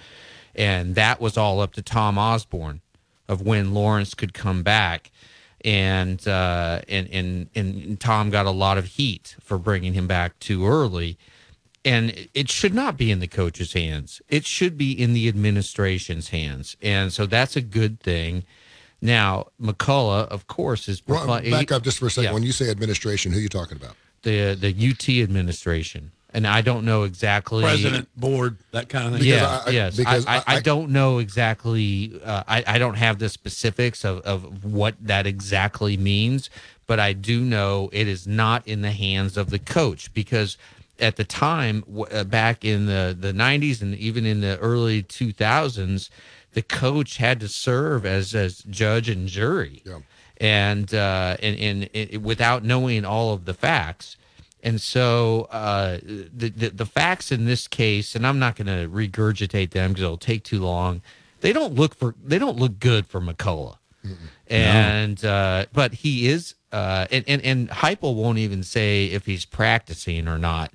[0.53, 2.81] and that was all up to Tom Osborne
[3.27, 5.11] of when Lawrence could come back,
[5.65, 10.37] and uh, and and and Tom got a lot of heat for bringing him back
[10.39, 11.17] too early,
[11.83, 14.21] and it should not be in the coach's hands.
[14.29, 18.43] It should be in the administration's hands, and so that's a good thing.
[19.03, 22.29] Now, McCollough, of course, is Well, provi- back up just for a second.
[22.29, 22.33] Yeah.
[22.33, 23.95] When you say administration, who are you talking about?
[24.23, 29.27] the the UT administration, and I don't know exactly President, board, that kind of thing.
[29.29, 29.97] Yeah, I- I- yes.
[29.97, 32.17] because I, I, I- I don't know exactly.
[32.23, 36.49] Uh, I I don't have the specifics of of what that exactly means,
[36.87, 40.55] but I do know it is not in the hands of the coach because
[40.99, 45.03] at the time w- uh, back in the the 90s and even in the early
[45.03, 46.09] 2000s
[46.53, 49.81] the coach had to serve as as judge and jury.
[50.37, 54.17] And uh and, and it, without knowing all of the facts.
[54.61, 58.87] And so uh the, the the facts in this case and i'm not going to
[58.89, 61.01] regurgitate them because it'll take too long.
[61.41, 63.77] They don't look for they don't look good for mccollough.
[64.47, 69.45] And uh, but he is uh, and and and Heupel won't even say if he's
[69.45, 70.71] practicing or not.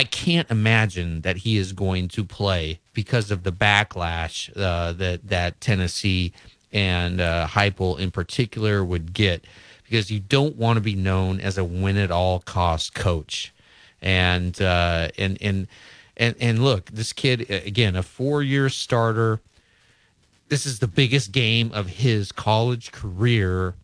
[0.00, 5.28] I can't imagine that he is going to play because of the backlash uh, that
[5.28, 6.32] that Tennessee
[6.72, 9.44] and uh, Heupel in particular would get
[9.84, 13.52] because you don't want to be known as a win at all cost coach,
[14.00, 15.66] and uh, and and
[16.16, 19.42] and and look, this kid again, a four year starter
[20.48, 23.74] this is the biggest game of his college career.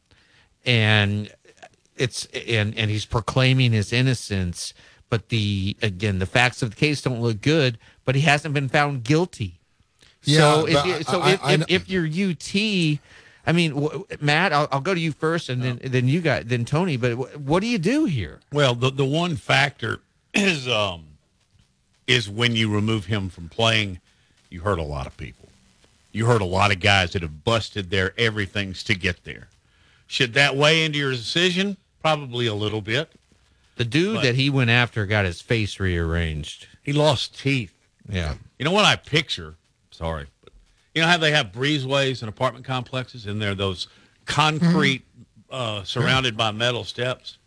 [0.65, 1.31] And
[1.95, 4.73] it's and and he's proclaiming his innocence
[5.11, 8.69] but the again the facts of the case don't look good but he hasn't been
[8.69, 9.55] found guilty
[10.25, 12.99] Yeah, so if but you, so I- if, I- I if, know- if you're UT
[13.49, 16.49] I mean w- Matt I'll, I'll go to you first and then then you got
[16.49, 20.01] then Tony but wh- what do you do here Well, the the one factor
[20.35, 21.05] is um
[22.07, 23.99] is when you remove him from playing,
[24.49, 25.49] you hurt a lot of people.
[26.13, 29.49] You hurt a lot of guys that have busted their everything's to get there.
[30.07, 31.77] Should that weigh into your decision?
[32.01, 33.11] Probably a little bit.
[33.77, 37.73] The dude But- that he went after got his face rearranged He lost teeth.
[38.09, 39.55] yeah You know what I picture?
[39.91, 40.53] Sorry, but
[40.95, 43.87] you know how they have breezeways in apartment complexes, and they're those
[44.27, 45.03] concrete
[45.51, 47.39] uh, surrounded by metal steps.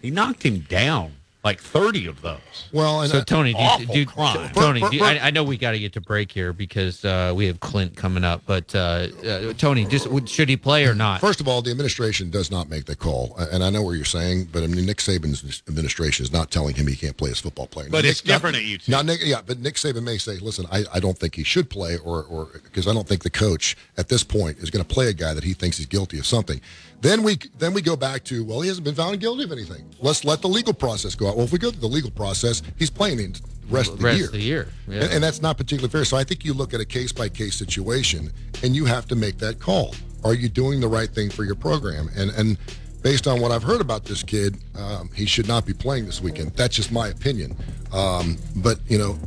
[0.00, 1.12] He knocked him down
[1.44, 2.38] like thirty of those.
[2.72, 4.50] Well, and so uh, Tony, do, awful do, crime.
[4.52, 7.04] Tony, Bur- do, bur- I, I know we got to get to break here because
[7.04, 8.42] uh, we have Clint coming up.
[8.46, 11.20] But uh, uh, Tony, just should he play or not?
[11.20, 14.04] First of all, the administration does not make the call, and I know what you're
[14.04, 17.40] saying, but I mean Nick Saban's administration is not telling him he can't play as
[17.40, 17.88] football player.
[17.90, 18.88] But Now, it's Nick- different not, at UT.
[18.88, 21.68] Now, Nick, yeah, but Nick Saban may say, "Listen, I, I don't think he should
[21.68, 24.94] play, or or because I don't think the coach at this point is going to
[24.94, 26.60] play a guy that he thinks is guilty of something."
[27.00, 29.84] Then we then we go back to, well, he hasn't been found guilty of anything.
[30.00, 31.36] Let's let the legal process go out.
[31.36, 33.40] Well, if we go through the legal process, he's playing in the
[33.70, 34.26] rest of the Rest year.
[34.26, 35.02] of the year, yeah.
[35.02, 36.04] And, and that's not particularly fair.
[36.04, 38.30] So I think you look at a case by case situation
[38.62, 39.94] and you have to make that call.
[40.24, 42.08] Are you doing the right thing for your program?
[42.16, 42.58] And and
[43.02, 46.20] based on what I've heard about this kid, um, he should not be playing this
[46.20, 46.52] weekend.
[46.52, 47.56] That's just my opinion.
[47.92, 49.18] Um, but you know,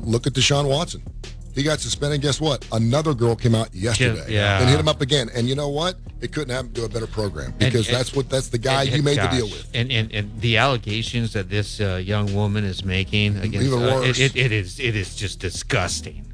[0.00, 1.02] look at Deshaun Watson.
[1.60, 2.22] He got suspended.
[2.22, 2.66] Guess what?
[2.72, 4.60] Another girl came out yesterday yeah.
[4.62, 5.28] and hit him up again.
[5.34, 5.96] And you know what?
[6.22, 8.96] It couldn't happen to a better program because and- that's what that's the guy And-
[8.96, 9.70] you made gosh, the deal with.
[9.74, 14.18] And, and and the allegations that this uh, young woman is making against uh, it,
[14.18, 16.26] it, it is it is just disgusting.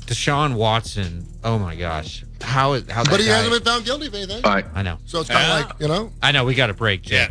[0.00, 3.04] Deshaun Watson, oh my gosh, how is how?
[3.04, 4.44] But he guy- hasn't been found guilty of anything.
[4.44, 4.66] All right.
[4.74, 6.12] I know, So it's kind of like you know.
[6.22, 6.44] I know.
[6.44, 7.30] We got a break, Jeff.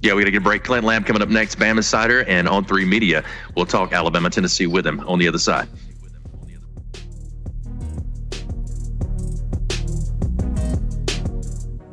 [0.00, 0.64] Yeah, we got to get a break.
[0.64, 1.58] Clint Lamb coming up next.
[1.58, 3.22] Bama Insider and on three media.
[3.54, 5.68] We'll talk Alabama, Tennessee with him on the other side.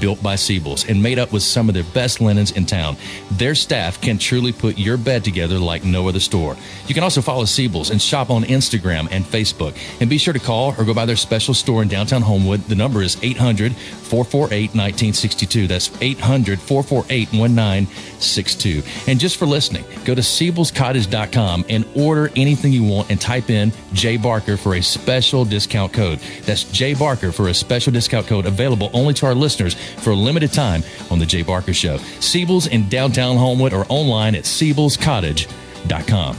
[0.00, 2.96] built by Siebel's and made up with some of their best linens in town.
[3.32, 6.56] Their staff can truly put your bed together like no other store.
[6.86, 9.76] You can also follow Siebel's and shop on Instagram and Facebook.
[10.00, 12.60] And be sure to call or go by their special store in downtown Homewood.
[12.62, 15.66] The number is 800 448 1962.
[15.66, 18.82] That's 800 448 1962.
[19.10, 23.72] And just for listening, go to Siebel'sCottage.com and order anything you want and type in
[23.92, 26.20] J Barker for a special discount code.
[26.44, 30.14] That's J Barker for a special discount code available only to our listeners for a
[30.14, 31.98] limited time on The Jay Barker Show.
[32.20, 36.38] Siebel's in downtown Homewood or online at Siebel'sCottage.com.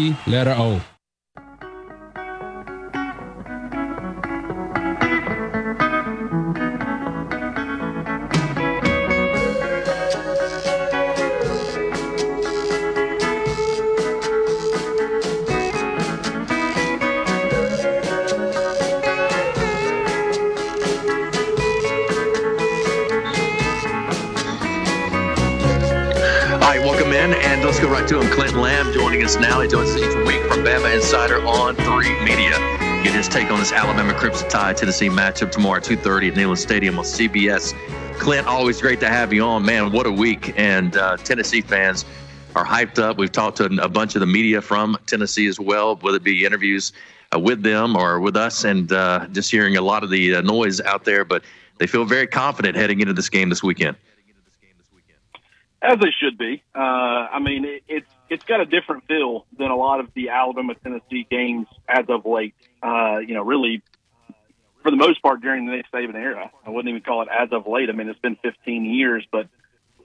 [0.25, 0.90] letter O.
[29.21, 29.61] joining us now.
[29.61, 32.57] He joins us each week from Bama Insider on Three Media.
[33.03, 36.57] Get his take on this Alabama Crimson Tide Tennessee matchup tomorrow at 2:30 at Neyland
[36.57, 37.73] Stadium on CBS.
[38.17, 39.91] Clint, always great to have you on, man.
[39.91, 42.03] What a week, and uh, Tennessee fans
[42.55, 43.17] are hyped up.
[43.17, 46.43] We've talked to a bunch of the media from Tennessee as well, whether it be
[46.43, 46.91] interviews
[47.35, 50.41] uh, with them or with us, and uh, just hearing a lot of the uh,
[50.41, 51.25] noise out there.
[51.25, 51.43] But
[51.77, 53.97] they feel very confident heading into this game this weekend.
[55.83, 56.63] as they should be.
[56.73, 60.29] Uh, I mean, it, it's it's got a different feel than a lot of the
[60.29, 62.55] Alabama Tennessee games as of late.
[62.81, 63.83] Uh, you know, really,
[64.81, 67.49] for the most part during the Nick Saban era, I wouldn't even call it as
[67.51, 67.89] of late.
[67.89, 69.49] I mean, it's been 15 years, but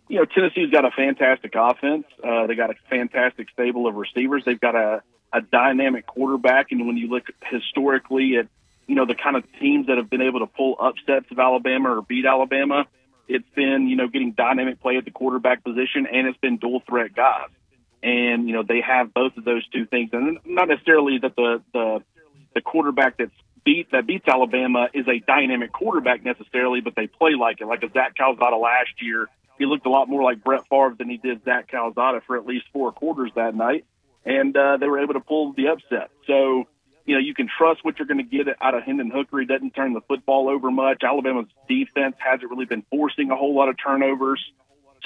[0.09, 2.05] you know, Tennessee's got a fantastic offense.
[2.23, 4.43] Uh, they got a fantastic stable of receivers.
[4.45, 8.49] They've got a a dynamic quarterback, and when you look historically at
[8.89, 11.97] you know the kind of teams that have been able to pull upsets of Alabama
[11.97, 12.87] or beat Alabama,
[13.29, 16.83] it's been, you know, getting dynamic play at the quarterback position and it's been dual
[16.89, 17.49] threat guys.
[18.07, 20.11] And, you know, they have both of those two things.
[20.13, 22.03] And not necessarily that the, the,
[22.55, 27.33] the quarterback that's beat, that beats Alabama is a dynamic quarterback necessarily, but they play
[27.35, 27.67] like it.
[27.67, 29.27] Like a Zach Calzada last year,
[29.59, 32.47] he looked a lot more like Brett Favre than he did Zach Calzada for at
[32.47, 33.85] least four quarters that night.
[34.27, 36.11] and uh, they were able to pull the upset.
[36.27, 36.65] So,
[37.07, 39.39] you know, you can trust what you're going to get out of Hendon Hooker.
[39.39, 41.03] He doesn't turn the football over much.
[41.05, 44.45] Alabama's defense hasn't really been forcing a whole lot of turnovers.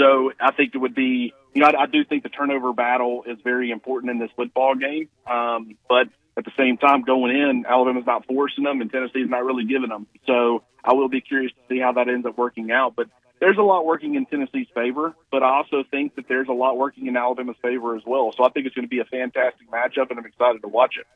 [0.01, 3.25] So I think it would be, you know, I, I do think the turnover battle
[3.27, 5.09] is very important in this football game.
[5.31, 6.09] Um, but
[6.39, 9.91] at the same time, going in, Alabama's not forcing them, and Tennessee's not really giving
[9.91, 10.07] them.
[10.27, 12.97] So I will be curious to see how that ends up working out.
[12.97, 13.09] But
[13.41, 16.79] there's a lot working in Tennessee's favor, but I also think that there's a lot
[16.79, 18.33] working in Alabama's favor as well.
[18.37, 20.95] So I think it's going to be a fantastic matchup, and I'm excited to watch
[20.99, 21.07] it.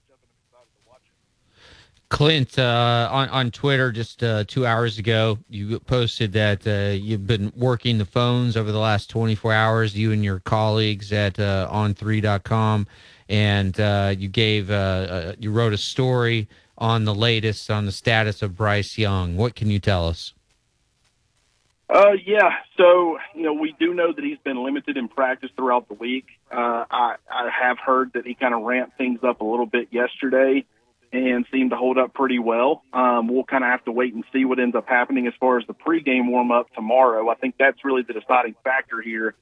[2.15, 7.27] Clint, uh, on on Twitter just uh, two hours ago, you posted that uh, you've
[7.27, 9.99] been working the phones over the last 24 hours.
[9.99, 12.87] You and your colleagues at uh, On3.com,
[13.29, 17.91] and uh, you gave uh, uh, you wrote a story on the latest on the
[17.91, 19.37] status of Bryce Young.
[19.37, 20.35] What can you tell us?
[21.91, 22.51] Uh, yeah.
[22.77, 26.27] So, you know, we do know that he's been limited in practice throughout the week.
[26.53, 29.89] Uh, I, I have heard that he kind of ramped things up a little bit
[29.91, 30.65] yesterday
[31.15, 32.83] and seemed to hold up pretty well.
[32.93, 35.59] Um, we'll kind of have to wait and see what ends up happening as far
[35.59, 37.29] as the pregame warm up tomorrow.
[37.29, 39.35] I think that's really the deciding factor here.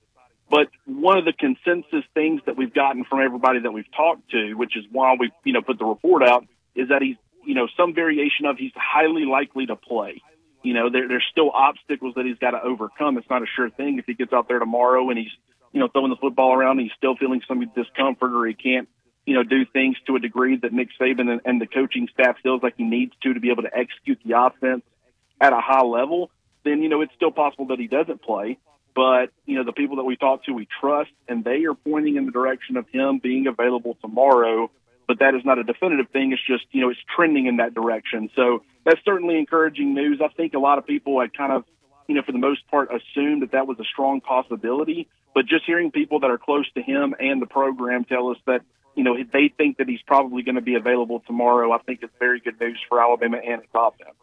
[0.50, 4.54] But one of the consensus things that we've gotten from everybody that we've talked to,
[4.54, 7.16] which is why we, you know, put the report out, is that he's,
[7.46, 10.20] you know, some variation of he's highly likely to play.
[10.62, 13.16] You know, there, there's still obstacles that he's got to overcome.
[13.16, 15.32] It's not a sure thing if he gets out there tomorrow and he's,
[15.72, 18.88] you know, throwing the football around and he's still feeling some discomfort or he can't
[19.26, 22.36] you know, do things to a degree that Nick Saban and, and the coaching staff
[22.42, 24.82] feels like he needs to to be able to execute the offense
[25.40, 26.30] at a high level,
[26.64, 28.58] then, you know, it's still possible that he doesn't play.
[28.94, 32.16] But, you know, the people that we talk to, we trust, and they are pointing
[32.16, 34.70] in the direction of him being available tomorrow.
[35.08, 36.32] But that is not a definitive thing.
[36.32, 38.30] It's just, you know, it's trending in that direction.
[38.36, 40.20] So that's certainly encouraging news.
[40.22, 41.64] I think a lot of people had kind of,
[42.06, 45.08] you know, for the most part, assumed that that was a strong possibility.
[45.34, 48.60] But just hearing people that are close to him and the program tell us that
[48.94, 51.72] you know, they think that he's probably going to be available tomorrow.
[51.72, 54.16] I think it's very good news for Alabama and its offense.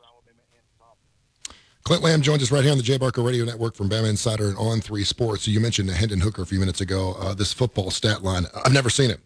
[1.83, 4.47] Clint Lamb joins us right here on the Jay Barker Radio Network from Bama Insider
[4.47, 5.43] and On Three Sports.
[5.43, 7.15] So you mentioned Hendon Hooker a few minutes ago.
[7.19, 9.19] Uh, this football stat line, I've never seen it.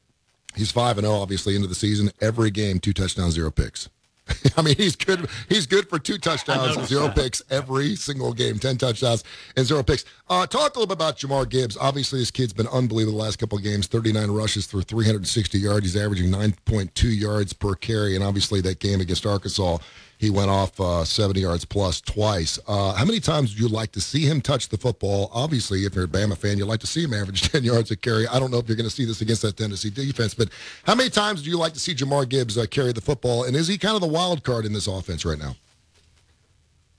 [0.55, 2.11] He's five and zero, oh, obviously, into the season.
[2.21, 3.89] Every game, two touchdowns, zero picks.
[4.57, 5.27] I mean, he's good.
[5.49, 7.15] He's good for two touchdowns, zero that.
[7.15, 8.57] picks every single game.
[8.57, 9.23] Ten touchdowns
[9.57, 10.05] and zero picks.
[10.29, 11.77] Uh, talk a little bit about Jahmyr Gibbs.
[11.77, 13.87] Obviously, this kid's been unbelievable the last couple of games.
[13.87, 15.85] Thirty-nine rushes for 360 yards.
[15.85, 19.79] He's averaging 9.2 yards per carry, and obviously that game against Arkansas
[20.23, 22.57] he went off uh, 70 yards plus twice.
[22.65, 25.29] Uh, how many times would you like to see him touch the football?
[25.33, 27.97] Obviously, if you're a Bama fan, you'd like to see him average 10 yards a
[27.97, 28.25] carry.
[28.27, 30.47] I don't know if you're going to see this against that Tennessee defense, but
[30.85, 33.43] how many times do you like to see Jahmyr Gibbs uh, carry the football?
[33.43, 35.57] And is he kind of the wild card in this offense right now?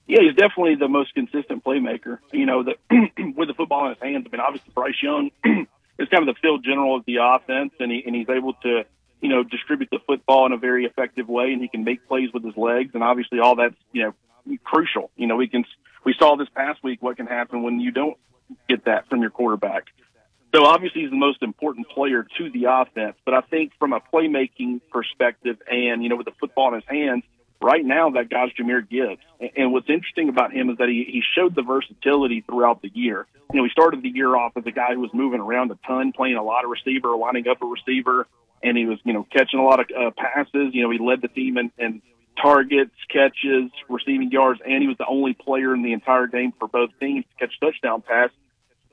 [0.06, 2.18] Yeah, he's definitely the most consistent playmaker.
[2.30, 2.74] You know, the,
[3.36, 4.26] with the football in his hands.
[4.26, 5.30] I mean, obviously Bryce Young
[5.98, 8.84] is kind of the field general of the offense, and he and he's able to
[9.24, 12.28] you know, distribute the football in a very effective way and he can make plays
[12.34, 12.90] with his legs.
[12.92, 15.10] And obviously all that's, you know, crucial.
[15.16, 15.64] You know, we can,
[16.05, 18.18] we saw this past week what can happen when you don't
[18.68, 19.84] get that from your quarterback.
[20.55, 24.01] So obviously he's the most important player to the offense, but I think from a
[24.12, 27.24] playmaking perspective and, you know, with the football in his hands,
[27.62, 29.22] right now that guy's Jahmyr Gibbs.
[29.56, 33.26] And what's interesting about him is that he, he showed the versatility throughout the year.
[33.55, 35.78] You know, he started the year off as a guy who was moving around a
[35.86, 38.26] ton, playing a lot of receiver, lining up a receiver,
[38.64, 40.74] and he was, you know, catching a lot of uh, passes.
[40.74, 42.02] You know, he led the team in, in
[42.40, 46.66] targets, catches, receiving yards, and he was the only player in the entire game for
[46.66, 48.30] both teams to catch touchdown pass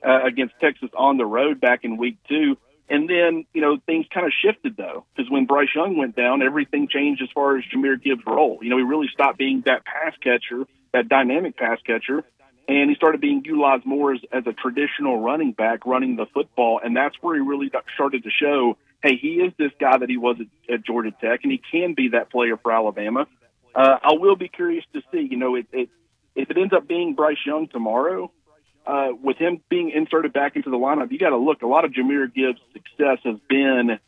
[0.06, 2.56] uh, against Texas on the road back in week two.
[2.88, 6.42] And then, you know, things kind of shifted though, because when Bryce Young went down,
[6.42, 8.58] everything changed as far as Jahmyr Gibbs' role.
[8.60, 12.22] You know, he really stopped being that pass catcher, that dynamic pass catcher,
[12.68, 16.80] and he started being utilized more as, as a traditional running back, running the football.
[16.84, 20.16] And that's where he really started to show hey, he is this guy that he
[20.16, 23.26] was at, at Georgia Tech, and he can be that player for Alabama.
[23.74, 25.88] Uh, I will be curious to see, you know, it, it,
[26.34, 28.30] if it ends up being Bryce Young tomorrow,
[28.86, 31.62] uh, with him being inserted back into the lineup, you got to look.
[31.62, 33.98] A lot of Jahmyr Gibbs' success has been,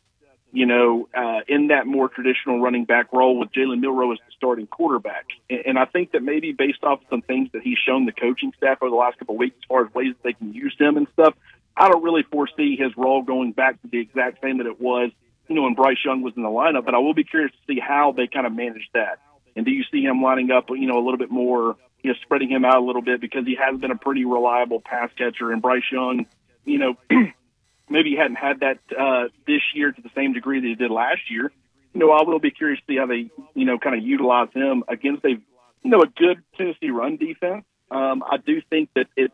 [0.51, 4.33] you know, uh, in that more traditional running back role with Jalen Milroe as the
[4.35, 5.25] starting quarterback.
[5.49, 8.51] And, and I think that maybe based off some things that he's shown the coaching
[8.57, 10.75] staff over the last couple of weeks, as far as ways that they can use
[10.77, 11.35] him and stuff,
[11.77, 15.11] I don't really foresee his role going back to the exact same that it was,
[15.47, 16.85] you know, when Bryce Young was in the lineup.
[16.85, 19.19] But I will be curious to see how they kind of manage that.
[19.55, 22.15] And do you see him lining up, you know, a little bit more, you know,
[22.23, 25.51] spreading him out a little bit because he has been a pretty reliable pass catcher.
[25.51, 26.25] And Bryce Young,
[26.65, 26.95] you know,
[27.89, 30.91] maybe he hadn't had that uh, this year to the same degree that he did
[30.91, 31.51] last year.
[31.93, 34.49] You know, I will be curious to see how they, you know, kind of utilize
[34.53, 37.63] him against a, you know, a good Tennessee run defense.
[37.89, 39.33] Um, I do think that it's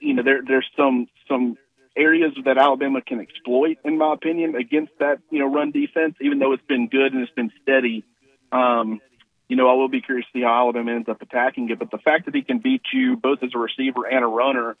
[0.00, 1.56] you know, there there's some some
[1.96, 6.14] areas that Alabama can exploit, in my opinion, against that you know run defense.
[6.20, 8.04] Even though it's been good and it's been steady,
[8.52, 9.00] um,
[9.48, 11.78] you know I will be curious to see how Alabama ends up attacking it.
[11.78, 14.76] But the fact that he can beat you both as a receiver and a runner,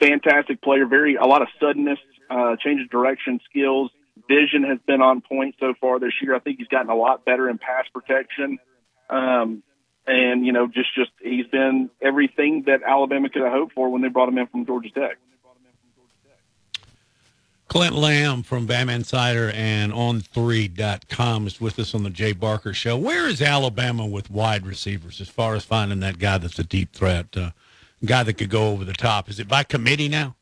[0.00, 0.86] fantastic player.
[0.86, 1.98] Very a lot of suddenness,
[2.30, 3.90] uh, change of direction skills.
[4.28, 6.34] Vision has been on point so far this year.
[6.34, 8.58] I think he's gotten a lot better in pass protection.
[9.08, 9.62] Um,
[10.08, 14.02] and you know, just just he's been everything that Alabama could have hoped for when
[14.02, 15.18] they brought him in from Georgia Tech.
[17.68, 22.96] Clint Lamb from Bam Insider and On3.com is with us on the Jay Barker Show.
[22.96, 26.94] Where is Alabama with wide receivers as far as finding that guy that's a deep
[26.94, 27.50] threat, uh,
[28.02, 29.28] guy that could go over the top?
[29.28, 30.34] Is it by committee now?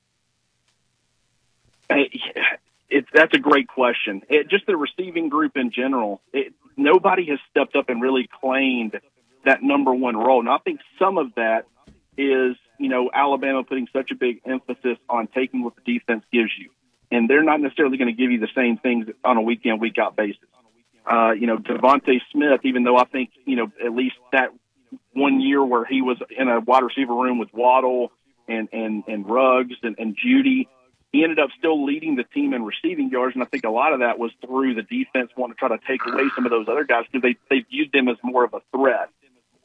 [1.91, 2.11] Hey,
[2.89, 4.23] it's that's a great question.
[4.29, 9.01] It, just the receiving group in general, it, nobody has stepped up and really claimed
[9.47, 10.41] that number one role.
[10.41, 11.67] And I think some of that
[12.19, 16.51] is, you know, Alabama putting such a big emphasis on taking what the defense gives
[16.59, 16.71] you.
[17.11, 19.79] And they're not necessarily going to give you the same things on a week in,
[19.79, 20.43] week out basis.
[21.11, 24.49] Uh, you know, DeVonta Smith, even though I think, you know, at least that
[25.13, 28.11] one year where he was in a wide receiver room with Waddle
[28.49, 30.67] and, and, and Ruggs and, and Jeudy,
[31.13, 33.37] he ended up still leading the team in receiving yards.
[33.37, 35.79] And I think a lot of that was through the defense wanting to try to
[35.87, 38.53] take away some of those other guys because they, they viewed them as more of
[38.53, 39.11] a threat.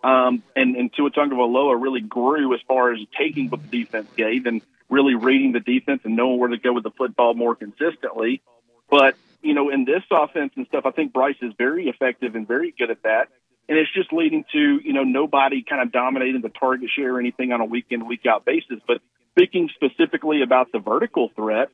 [0.03, 4.45] Um, and, and Tua Tagovailoa really grew as far as taking what the defense gave
[4.47, 8.41] and really reading the defense and knowing where to go with the football more consistently.
[8.89, 12.47] But, you know, in this offense and stuff, I think Bryce is very effective and
[12.47, 13.29] very good at that.
[13.69, 17.19] And it's just leading to, you know, nobody kind of dominating the target share or
[17.19, 18.79] anything on a week in, week out basis.
[18.85, 19.01] But
[19.31, 21.69] speaking specifically about the vertical threat,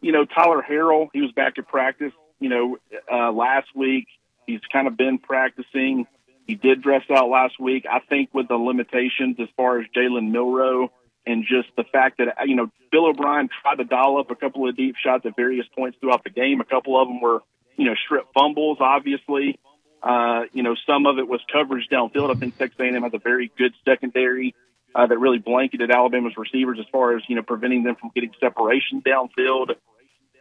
[0.00, 2.78] you know, Tyler Harrell, he was back at practice, you know,
[3.12, 4.06] uh, last week.
[4.46, 6.06] He's kind of been practicing.
[6.46, 7.86] He did dress out last week.
[7.90, 10.90] I think with the limitations as far as Jalen Milroe
[11.26, 14.68] and just the fact that, you know, Bill O'Brien tried to dial up a couple
[14.68, 16.60] of deep shots at various points throughout the game.
[16.60, 17.40] A couple of them were,
[17.76, 19.58] you know, strip fumbles, obviously.
[20.02, 22.30] Uh, you know, some of it was coverage downfield.
[22.30, 24.54] I think Texas A&M has a very good secondary
[24.94, 28.32] uh, that really blanketed Alabama's receivers as far as, you know, preventing them from getting
[28.38, 29.76] separation downfield.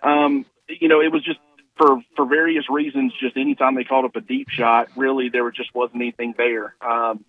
[0.03, 1.39] Um, you know, it was just
[1.75, 5.73] for for various reasons, just anytime they called up a deep shot, really there just
[5.73, 7.23] wasn't anything there, um,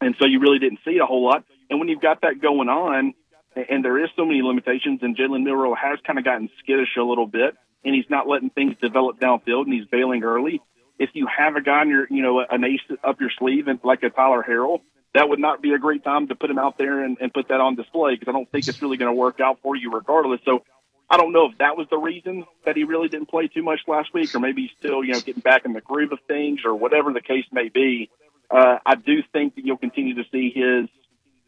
[0.00, 1.44] and so you really didn't see a whole lot.
[1.70, 3.14] And when you've got that going on,
[3.54, 7.02] and there is so many limitations, and Jalen Milroe has kind of gotten skittish a
[7.02, 10.60] little bit, and he's not letting things develop downfield, and he's bailing early.
[10.98, 13.80] If you have a guy in your, you know, an ace up your sleeve, and
[13.82, 14.80] like a Tyler Harrell,
[15.14, 17.48] that would not be a great time to put him out there and, and put
[17.48, 19.92] that on display because I don't think it's really going to work out for you
[19.92, 20.40] regardless.
[20.44, 20.64] So
[21.12, 23.80] I don't know if that was the reason that he really didn't play too much
[23.86, 26.60] last week, or maybe he's still, you know, getting back in the groove of things,
[26.64, 28.08] or whatever the case may be.
[28.50, 30.88] Uh, I do think that you'll continue to see his,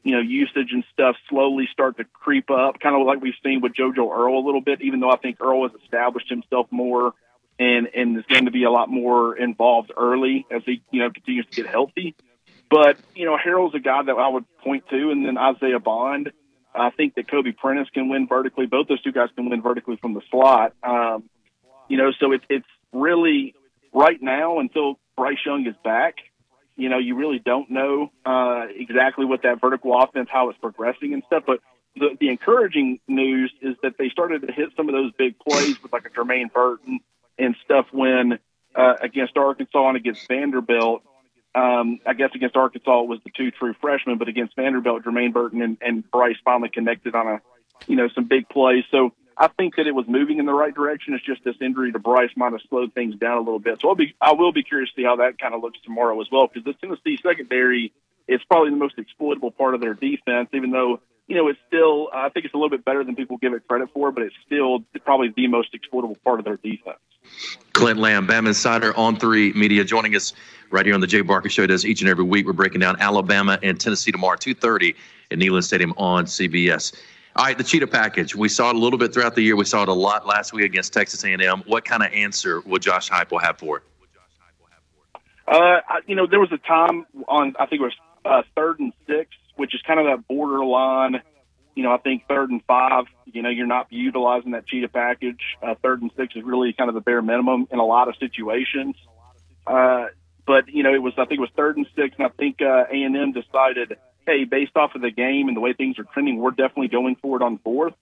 [0.03, 3.63] you know, usage and stuff slowly start to creep up, kind of like we've seen
[3.63, 4.83] with JoJo Earle a little bit.
[4.83, 7.15] Even though I think Earle has established himself more
[7.59, 11.11] and and is going to be a lot more involved early as he, you know,
[11.11, 12.15] continues to get healthy.
[12.69, 16.33] But you know, Harrell's a guy that I would point to, and then Isaiah Bond
[16.75, 18.67] I think that Kobe Prentice can win vertically.
[18.67, 20.75] Both those two guys can win vertically from the slot.
[20.83, 21.29] Um,
[21.89, 23.55] you know, so it's it's really
[23.93, 26.17] right now until Bryce Young is back.
[26.77, 31.15] You know, you really don't know uh, exactly what that vertical offense, how it's progressing
[31.15, 31.45] and stuff.
[31.47, 31.61] But
[31.95, 35.81] the, the encouraging news is that they started to hit some of those big plays
[35.83, 36.99] with like a Jermaine Burton
[37.39, 38.39] and stuff when
[38.75, 41.03] uh, against Arkansas and against Vanderbilt
[41.55, 45.33] um, I guess against Arkansas it was the two true freshmen, but against Vanderbilt, Jermaine
[45.33, 47.41] Burton and, and Bryce finally connected on a,
[47.87, 48.85] you know, some big plays.
[48.91, 51.15] So I think that it was moving in the right direction.
[51.15, 53.81] It's just this injury to Bryce might have slowed things down a little bit.
[53.81, 56.21] So I'll be, I will be curious to see how that kind of looks tomorrow
[56.21, 57.93] as well, because the Tennessee secondary
[58.27, 62.11] is probably the most exploitable part of their defense, even though you know, it's still,
[62.13, 64.35] I think it's a little bit better than people give it credit for, but it's
[64.45, 66.99] still probably the most exploitable part of their defense.
[67.73, 70.35] Clint Lamb, Bama Insider on three media, joining us
[70.75, 71.67] right here on the Jay Barker Show.
[71.67, 72.47] Does each and every week.
[72.47, 74.95] We're breaking down Alabama and Tennessee tomorrow, two thirty
[75.31, 76.95] at Neyland Stadium on CBS.
[77.37, 78.35] All right, the cheetah package.
[78.35, 79.57] We saw it a little bit throughout the year.
[79.57, 81.63] We saw it a lot last week against Texas A&M.
[81.67, 83.83] What kind of answer will Josh Heupel have for it?
[85.47, 87.95] Uh, you know, there was a time on I think it was
[88.25, 91.23] uh, third and six, which is kind of that borderline
[91.75, 95.41] you know, I think third and five, you know, you're not utilizing that cheetah package.
[95.63, 98.15] Uh, third and six is really kind of the bare minimum in a lot of
[98.17, 98.95] situations.
[99.67, 100.07] Uh,
[100.47, 102.61] but you know, it was I think it was third and six, and I think
[102.61, 103.97] uh, A and M decided,
[104.27, 107.17] hey, based off of the game and the way things are trending, we're definitely going
[107.17, 107.95] for it on fourth.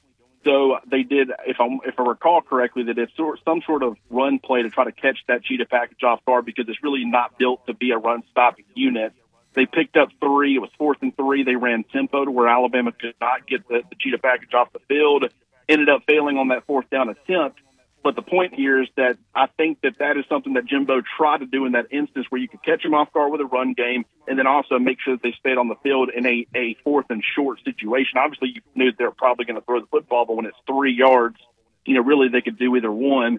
[0.45, 3.13] So they did, if I if I recall correctly, that it's
[3.45, 6.65] some sort of run play to try to catch that cheetah package off guard because
[6.69, 9.13] it's really not built to be a run stopping unit.
[9.55, 10.57] They picked up three.
[10.57, 11.45] It was fourth and three.
[11.45, 14.81] They ran tempo to where Alabama could not get the, the cheetah package off the
[14.89, 15.25] field.
[15.69, 17.61] Ended up failing on that fourth down attempt.
[18.03, 21.39] But the point here is that I think that that is something that Jimbo tried
[21.39, 23.75] to do in that instance where you could catch him off guard with a run
[23.75, 26.75] game and then also make sure that they stayed on the field in a, a
[26.83, 28.19] fourth and short situation.
[28.19, 31.37] Obviously, you knew they're probably going to throw the football, but when it's three yards,
[31.85, 33.39] you know, really they could do either one.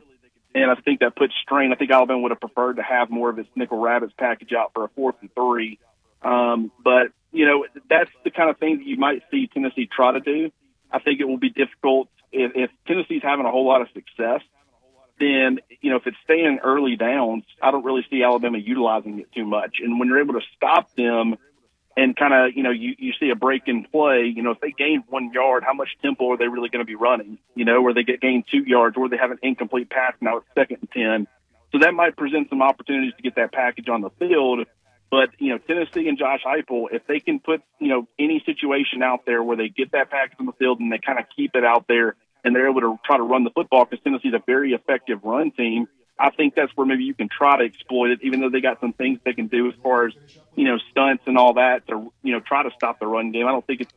[0.55, 1.73] And I think that puts strain.
[1.73, 4.71] I think Alabama would have preferred to have more of its nickel rabbits package out
[4.73, 5.79] for a fourth and three.
[6.21, 10.13] Um, but, you know, that's the kind of thing that you might see Tennessee try
[10.13, 10.51] to do.
[10.89, 14.41] I think it will be difficult if, if Tennessee's having a whole lot of success
[15.23, 19.31] then you know if it's staying early downs, I don't really see Alabama utilizing it
[19.33, 19.77] too much.
[19.81, 21.35] And when you're able to stop them
[21.95, 24.59] and kind of you know you you see a break in play, you know if
[24.59, 27.37] they gain one yard, how much tempo are they really going to be running?
[27.55, 30.37] You know, where they get gained two yards, or they have an incomplete pass now
[30.37, 31.27] it's second and ten.
[31.71, 34.67] So that might present some opportunities to get that package on the field.
[35.09, 39.03] But you know, Tennessee and Josh Heupel, if they can put you know any situation
[39.03, 41.55] out there where they get that package on the field and they kind of keep
[41.55, 44.43] it out there and they're able to try to run the football because Tennessee's a
[44.45, 45.87] very effective run team.
[46.19, 48.79] I think that's where maybe you can try to exploit it, even though they got
[48.79, 50.13] some things they can do as far as
[50.55, 53.47] you know stunts and all that to you know try to stop the run game.
[53.47, 53.93] I don't think it's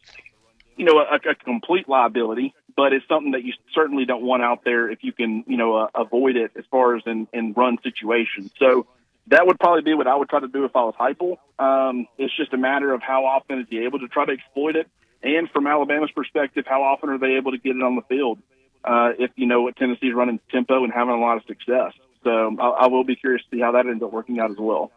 [0.76, 4.64] you know a, a complete liability, but it's something that you certainly don't want out
[4.64, 7.78] there if you can you know uh, avoid it as far as in, in run
[7.82, 8.50] situations.
[8.58, 8.86] So
[9.28, 11.36] that would probably be what I would try to do if I was Heupel.
[11.58, 14.76] Um, it's just a matter of how often is he able to try to exploit
[14.76, 14.88] it.
[15.22, 18.38] And from Alabama's perspective, how often are they able to get it on the field?
[18.84, 21.92] Uh, if you know what Tennessee's running tempo and having a lot of success.
[22.22, 24.58] So I, I will be curious to see how that ends up working out as
[24.58, 24.92] well.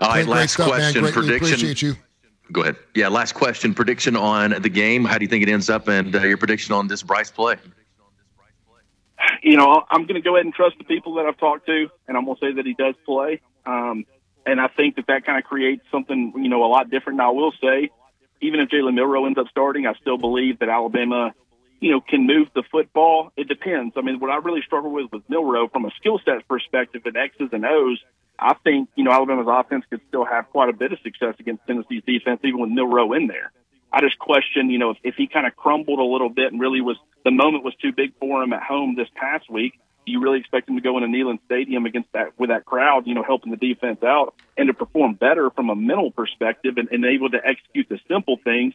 [0.00, 0.78] All right, Great last stuff, man.
[0.78, 1.02] question.
[1.02, 1.54] Greatly Prediction.
[1.54, 1.96] Appreciate you.
[2.52, 2.76] Go ahead.
[2.94, 3.72] Yeah, last question.
[3.74, 5.04] Prediction on the game.
[5.04, 7.56] How do you think it ends up, and uh, your prediction on this Bryce play?
[9.42, 11.88] You know, I'm going to go ahead and trust the people that I've talked to,
[12.06, 13.40] and I'm going to say that he does play.
[13.64, 14.04] Um,
[14.44, 17.16] and I think that that kind of creates something, you know, a lot different.
[17.16, 17.90] Now, I will say,
[18.44, 21.34] even if Jalen Milroe ends up starting, I still believe that Alabama,
[21.80, 23.32] you know, can move the football.
[23.36, 23.94] It depends.
[23.96, 27.16] I mean, what I really struggle with with Milroe from a skill set perspective and
[27.16, 27.98] X's and O's,
[28.38, 31.66] I think, you know, Alabama's offense could still have quite a bit of success against
[31.66, 33.52] Tennessee's defense, even with Milroe in there.
[33.92, 36.60] I just question, you know, if, if he kind of crumbled a little bit and
[36.60, 39.78] really was the moment was too big for him at home this past week.
[40.06, 43.06] Do you really expect him to go into Neyland Stadium against that with that crowd,
[43.06, 46.88] you know, helping the defense out and to perform better from a mental perspective and,
[46.90, 48.74] and able to execute the simple things?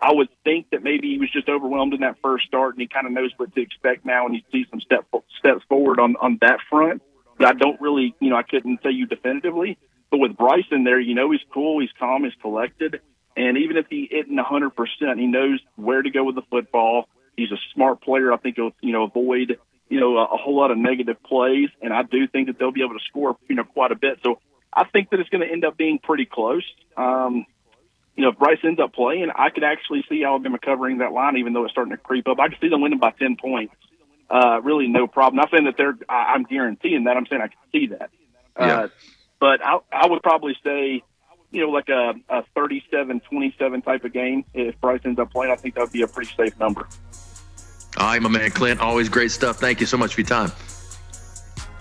[0.00, 2.88] I would think that maybe he was just overwhelmed in that first start and he
[2.88, 5.06] kind of knows what to expect now and he sees some step
[5.38, 7.02] steps forward on on that front.
[7.38, 9.78] But I don't really, you know, I couldn't tell you definitively.
[10.10, 13.00] But with Bryson there, you know, he's cool, he's calm, he's collected.
[13.36, 17.08] And even if he isn't 100%, he knows where to go with the football.
[17.36, 18.32] He's a smart player.
[18.32, 21.68] I think he'll, you know, avoid, you know, a, a whole lot of negative plays.
[21.80, 24.18] And I do think that they'll be able to score, you know, quite a bit.
[24.24, 24.40] So
[24.72, 26.64] I think that it's going to end up being pretty close.
[26.96, 27.46] Um,
[28.16, 31.36] you know, if Bryce ends up playing, I could actually see Alabama covering that line,
[31.36, 32.38] even though it's starting to creep up.
[32.40, 33.74] I could see them winning by 10 points.
[34.28, 35.36] Uh, really no problem.
[35.36, 37.16] Not saying that they're, I, I'm guaranteeing that.
[37.16, 38.10] I'm saying I can see that.
[38.58, 38.80] Yeah.
[38.80, 38.88] Uh,
[39.38, 41.02] but I, I would probably say,
[41.50, 44.44] you know, like a, a 37-27 type of game.
[44.54, 46.88] If Bryce ends up playing, I think that would be a pretty safe number.
[47.96, 48.80] All right, my man Clint.
[48.80, 49.58] Always great stuff.
[49.58, 50.52] Thank you so much for your time.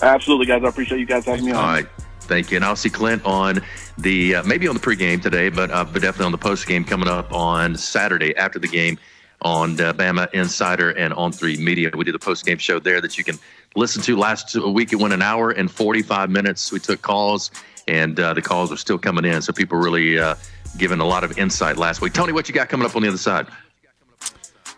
[0.01, 0.63] Absolutely, guys.
[0.63, 1.57] I appreciate you guys having me on.
[1.57, 1.87] All right.
[2.21, 2.57] Thank you.
[2.57, 3.61] And I'll see Clint on
[3.97, 7.07] the uh, maybe on the pregame today, but uh, but definitely on the postgame coming
[7.07, 8.97] up on Saturday after the game
[9.41, 11.91] on uh, Bama Insider and on Three Media.
[11.95, 13.37] We did a postgame show there that you can
[13.75, 14.17] listen to.
[14.17, 16.71] Last week it went an hour and 45 minutes.
[16.71, 17.51] We took calls,
[17.87, 19.41] and uh, the calls are still coming in.
[19.41, 20.35] So people really uh,
[20.77, 22.13] giving a lot of insight last week.
[22.13, 23.47] Tony, what you got coming up on the other side?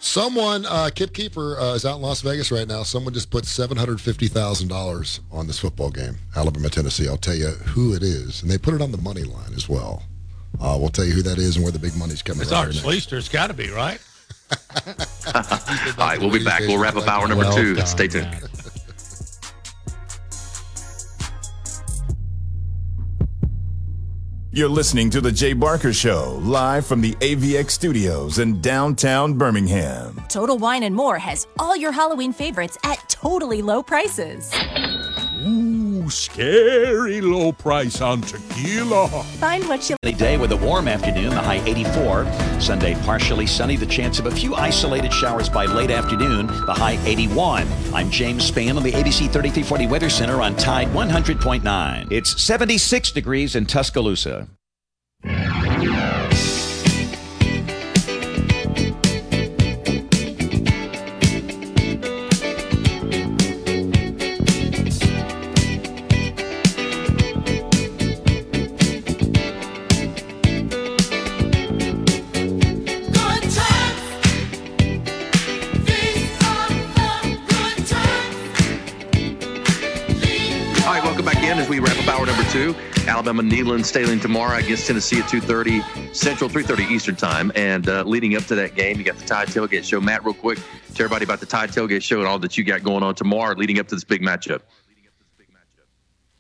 [0.08, 2.82] Someone, uh, Kip Keeper, uh, is out in Las Vegas right now.
[2.84, 7.10] Someone just put seven hundred fifty thousand dollars on this football game, Alabama Tennessee.
[7.10, 9.68] I'll tell you who it is, and they put it on the money line as
[9.68, 10.04] well.
[10.62, 12.38] Uh, we'll tell you who that is and where the big money's coming.
[12.38, 12.44] From.
[12.44, 13.08] It's right Art here next.
[13.10, 13.18] Schlichter.
[13.18, 14.00] It's got to be, right?
[14.88, 16.62] All right, we'll be back.
[16.62, 17.76] We'll wrap up hour number two.
[17.86, 18.30] Stay tuned.
[24.58, 30.20] You're listening to The Jay Barker Show, live from the AVX studios in downtown Birmingham.
[30.30, 34.52] Total Wine and More has all your Halloween favorites at totally low prices.
[35.46, 39.08] Ooh, scary low price on tequila.
[39.40, 42.26] Find what you Sunny day with a warm afternoon, the high 84.
[42.60, 46.98] Sunday, partially sunny, the chance of a few isolated showers by late afternoon, the high
[47.06, 47.68] 81.
[47.94, 52.12] I'm James Spann on the ABC 3340 Weather Center on Tide 100.9.
[52.12, 54.48] It's 76 degrees in Tuscaloosa.
[83.08, 87.52] Alabama Neyland Stadium tomorrow against Tennessee at 2.30 Central, 3.30 Eastern Time.
[87.56, 90.02] And uh, leading up to that game, you got the Tide Tailgate Show.
[90.02, 90.60] Matt, real quick,
[90.94, 93.56] tell everybody about the Tide Tailgate Show and all that you got going on tomorrow
[93.56, 94.62] leading up to this big matchup.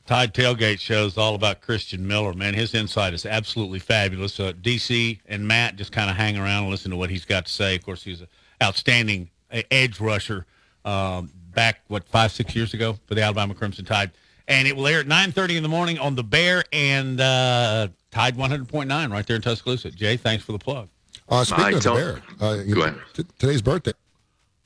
[0.05, 2.53] Tide Tailgate Show is all about Christian Miller, man.
[2.53, 4.39] His insight is absolutely fabulous.
[4.39, 7.45] Uh, DC and Matt just kind of hang around and listen to what he's got
[7.45, 7.75] to say.
[7.75, 8.27] Of course, he's an
[8.61, 10.45] outstanding uh, edge rusher
[10.85, 14.11] um, back, what, five, six years ago for the Alabama Crimson Tide.
[14.47, 18.37] And it will air at 9.30 in the morning on the Bear and uh, Tide
[18.37, 19.91] 100.9 right there in Tuscaloosa.
[19.91, 20.87] Jay, thanks for the plug.
[21.29, 23.91] Uh, speaking of the bear, uh, you know, t- today's birthday.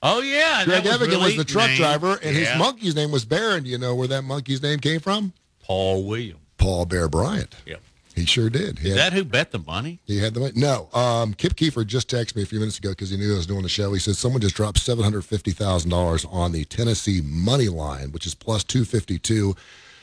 [0.03, 2.95] Oh yeah, Greg that was Evigan really was the truck named- driver, and his monkey's
[2.95, 3.55] name was Bear.
[3.57, 5.33] And you know where that monkey's name came from?
[5.63, 6.39] Paul Williams.
[6.57, 7.55] Paul Bear Bryant.
[7.65, 7.81] Yep.
[8.15, 8.79] He sure did.
[8.79, 9.99] He Is had- that who bet the money?
[10.05, 10.53] He had the money.
[10.55, 13.37] No, um, Kip Kiefer just texted me a few minutes ago because he knew I
[13.37, 13.93] was doing the show.
[13.93, 18.11] He said someone just dropped seven hundred fifty thousand dollars on the Tennessee money line,
[18.11, 19.55] which is plus two fifty two.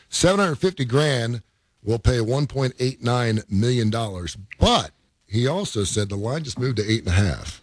[0.09, 1.43] Seven hundred fifty grand
[1.85, 4.36] will pay one point eight nine million dollars.
[4.59, 4.93] But
[5.26, 7.60] he also said the line just moved to eight and a half.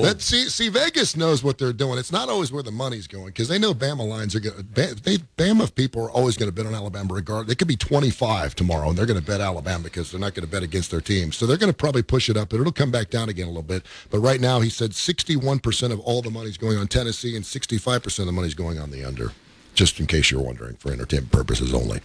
[0.00, 1.98] That, see, see, Vegas knows what they're doing.
[1.98, 4.66] It's not always where the money's going because they know Bama lines are going.
[4.72, 7.12] They Bama people are always going to bet on Alabama.
[7.12, 10.20] Regard, they could be twenty five tomorrow, and they're going to bet Alabama because they're
[10.20, 11.30] not going to bet against their team.
[11.30, 13.50] So they're going to probably push it up, but it'll come back down again a
[13.50, 13.84] little bit.
[14.10, 17.36] But right now, he said sixty one percent of all the money's going on Tennessee,
[17.36, 19.32] and sixty five percent of the money's going on the under.
[19.74, 22.00] Just in case you're wondering, for entertainment purposes only.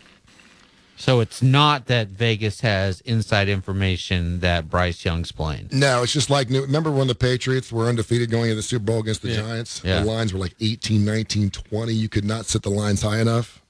[0.99, 5.69] So it's not that Vegas has inside information that Bryce Young's playing.
[5.71, 8.99] No, it's just like remember when the Patriots were undefeated going into the Super Bowl
[8.99, 9.41] against the Yeah.
[9.41, 9.81] Giants?
[9.85, 9.99] Yeah.
[9.99, 11.93] The lines were like 18, 19, 20.
[11.93, 13.61] You could not set the lines high enough.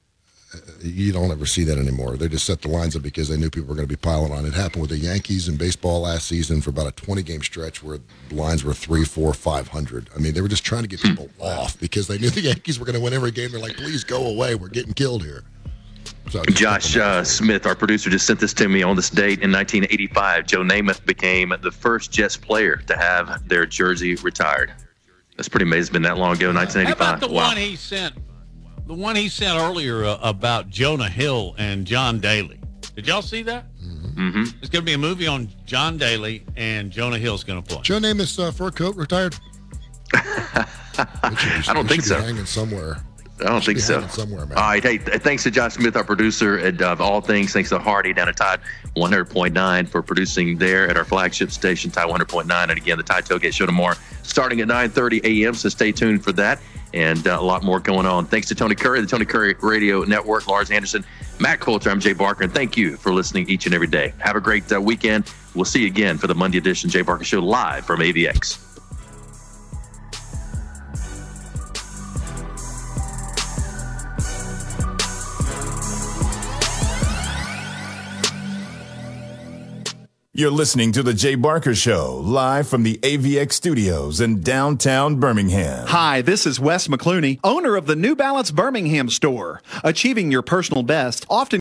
[0.54, 2.16] Uh, You don't ever see that anymore.
[2.16, 4.32] They just set the lines up because they knew people were going to be piling
[4.32, 4.46] on.
[4.46, 7.84] It happened with the Yankees in baseball last season for about a 20 game stretch
[7.84, 8.00] where
[8.30, 10.10] the lines were three, four, 500.
[10.16, 12.80] I mean, they were just trying to get people off because they knew the Yankees
[12.80, 13.52] were going to win every game.
[13.52, 14.56] They're like, please go away.
[14.56, 15.44] We're getting killed here.
[16.30, 19.52] So Josh uh, Smith, our producer, just sent this to me on this date in
[19.52, 20.46] 1985.
[20.46, 24.74] Joe Namath became the first Jets player to have their jersey retired.
[25.38, 25.82] That's pretty amazing.
[25.82, 26.98] It's been that long ago, 1985.
[26.98, 27.18] How 1985.
[27.18, 27.48] about the wow.
[27.48, 28.16] one he sent?
[28.88, 32.60] The one he sent earlier uh, about Jonah Hill and John Daly.
[32.96, 33.66] Did y'all see that?
[33.78, 34.44] Mm-hmm.
[34.62, 37.82] It's going to be a movie on John Daly and Jonah Hill's going to play.
[37.84, 39.36] Joe Namath's uh, fur coat retired?
[40.14, 40.66] I
[41.74, 42.22] don't think should so.
[42.22, 42.98] Hanging somewhere.
[43.40, 44.06] I don't think so.
[44.08, 44.58] somewhere, man.
[44.58, 44.82] All right.
[44.82, 48.14] Hey, thanks to Josh Smith, our producer, and uh, of all things, thanks to Hardy
[48.14, 48.60] down at Tide
[48.96, 52.52] 100.9 for producing there at our flagship station, Tide 100.9.
[52.64, 55.54] And again, the Tide Tailgate Show tomorrow, starting at 9:30 a.m.
[55.54, 56.60] So stay tuned for that,
[56.96, 58.26] and uh, a lot more going on.
[58.26, 61.06] Thanks to Tony Curry, the Tony Curry Radio Network, Lars Anderson,
[61.40, 61.92] Matt Coulter.
[61.92, 64.14] I'm Jay Barker, and thank you for listening each and every day.
[64.18, 65.32] Have a great uh, weekend.
[65.54, 68.67] We'll see you again for the Monday edition Jay Barker Show live from AVX.
[80.38, 85.88] You're listening to The Jay Barker Show, live from the AVX studios in downtown Birmingham.
[85.88, 89.64] Hi, this is Wes McClooney, owner of the New Balance Birmingham store.
[89.84, 91.56] Achieving your personal best often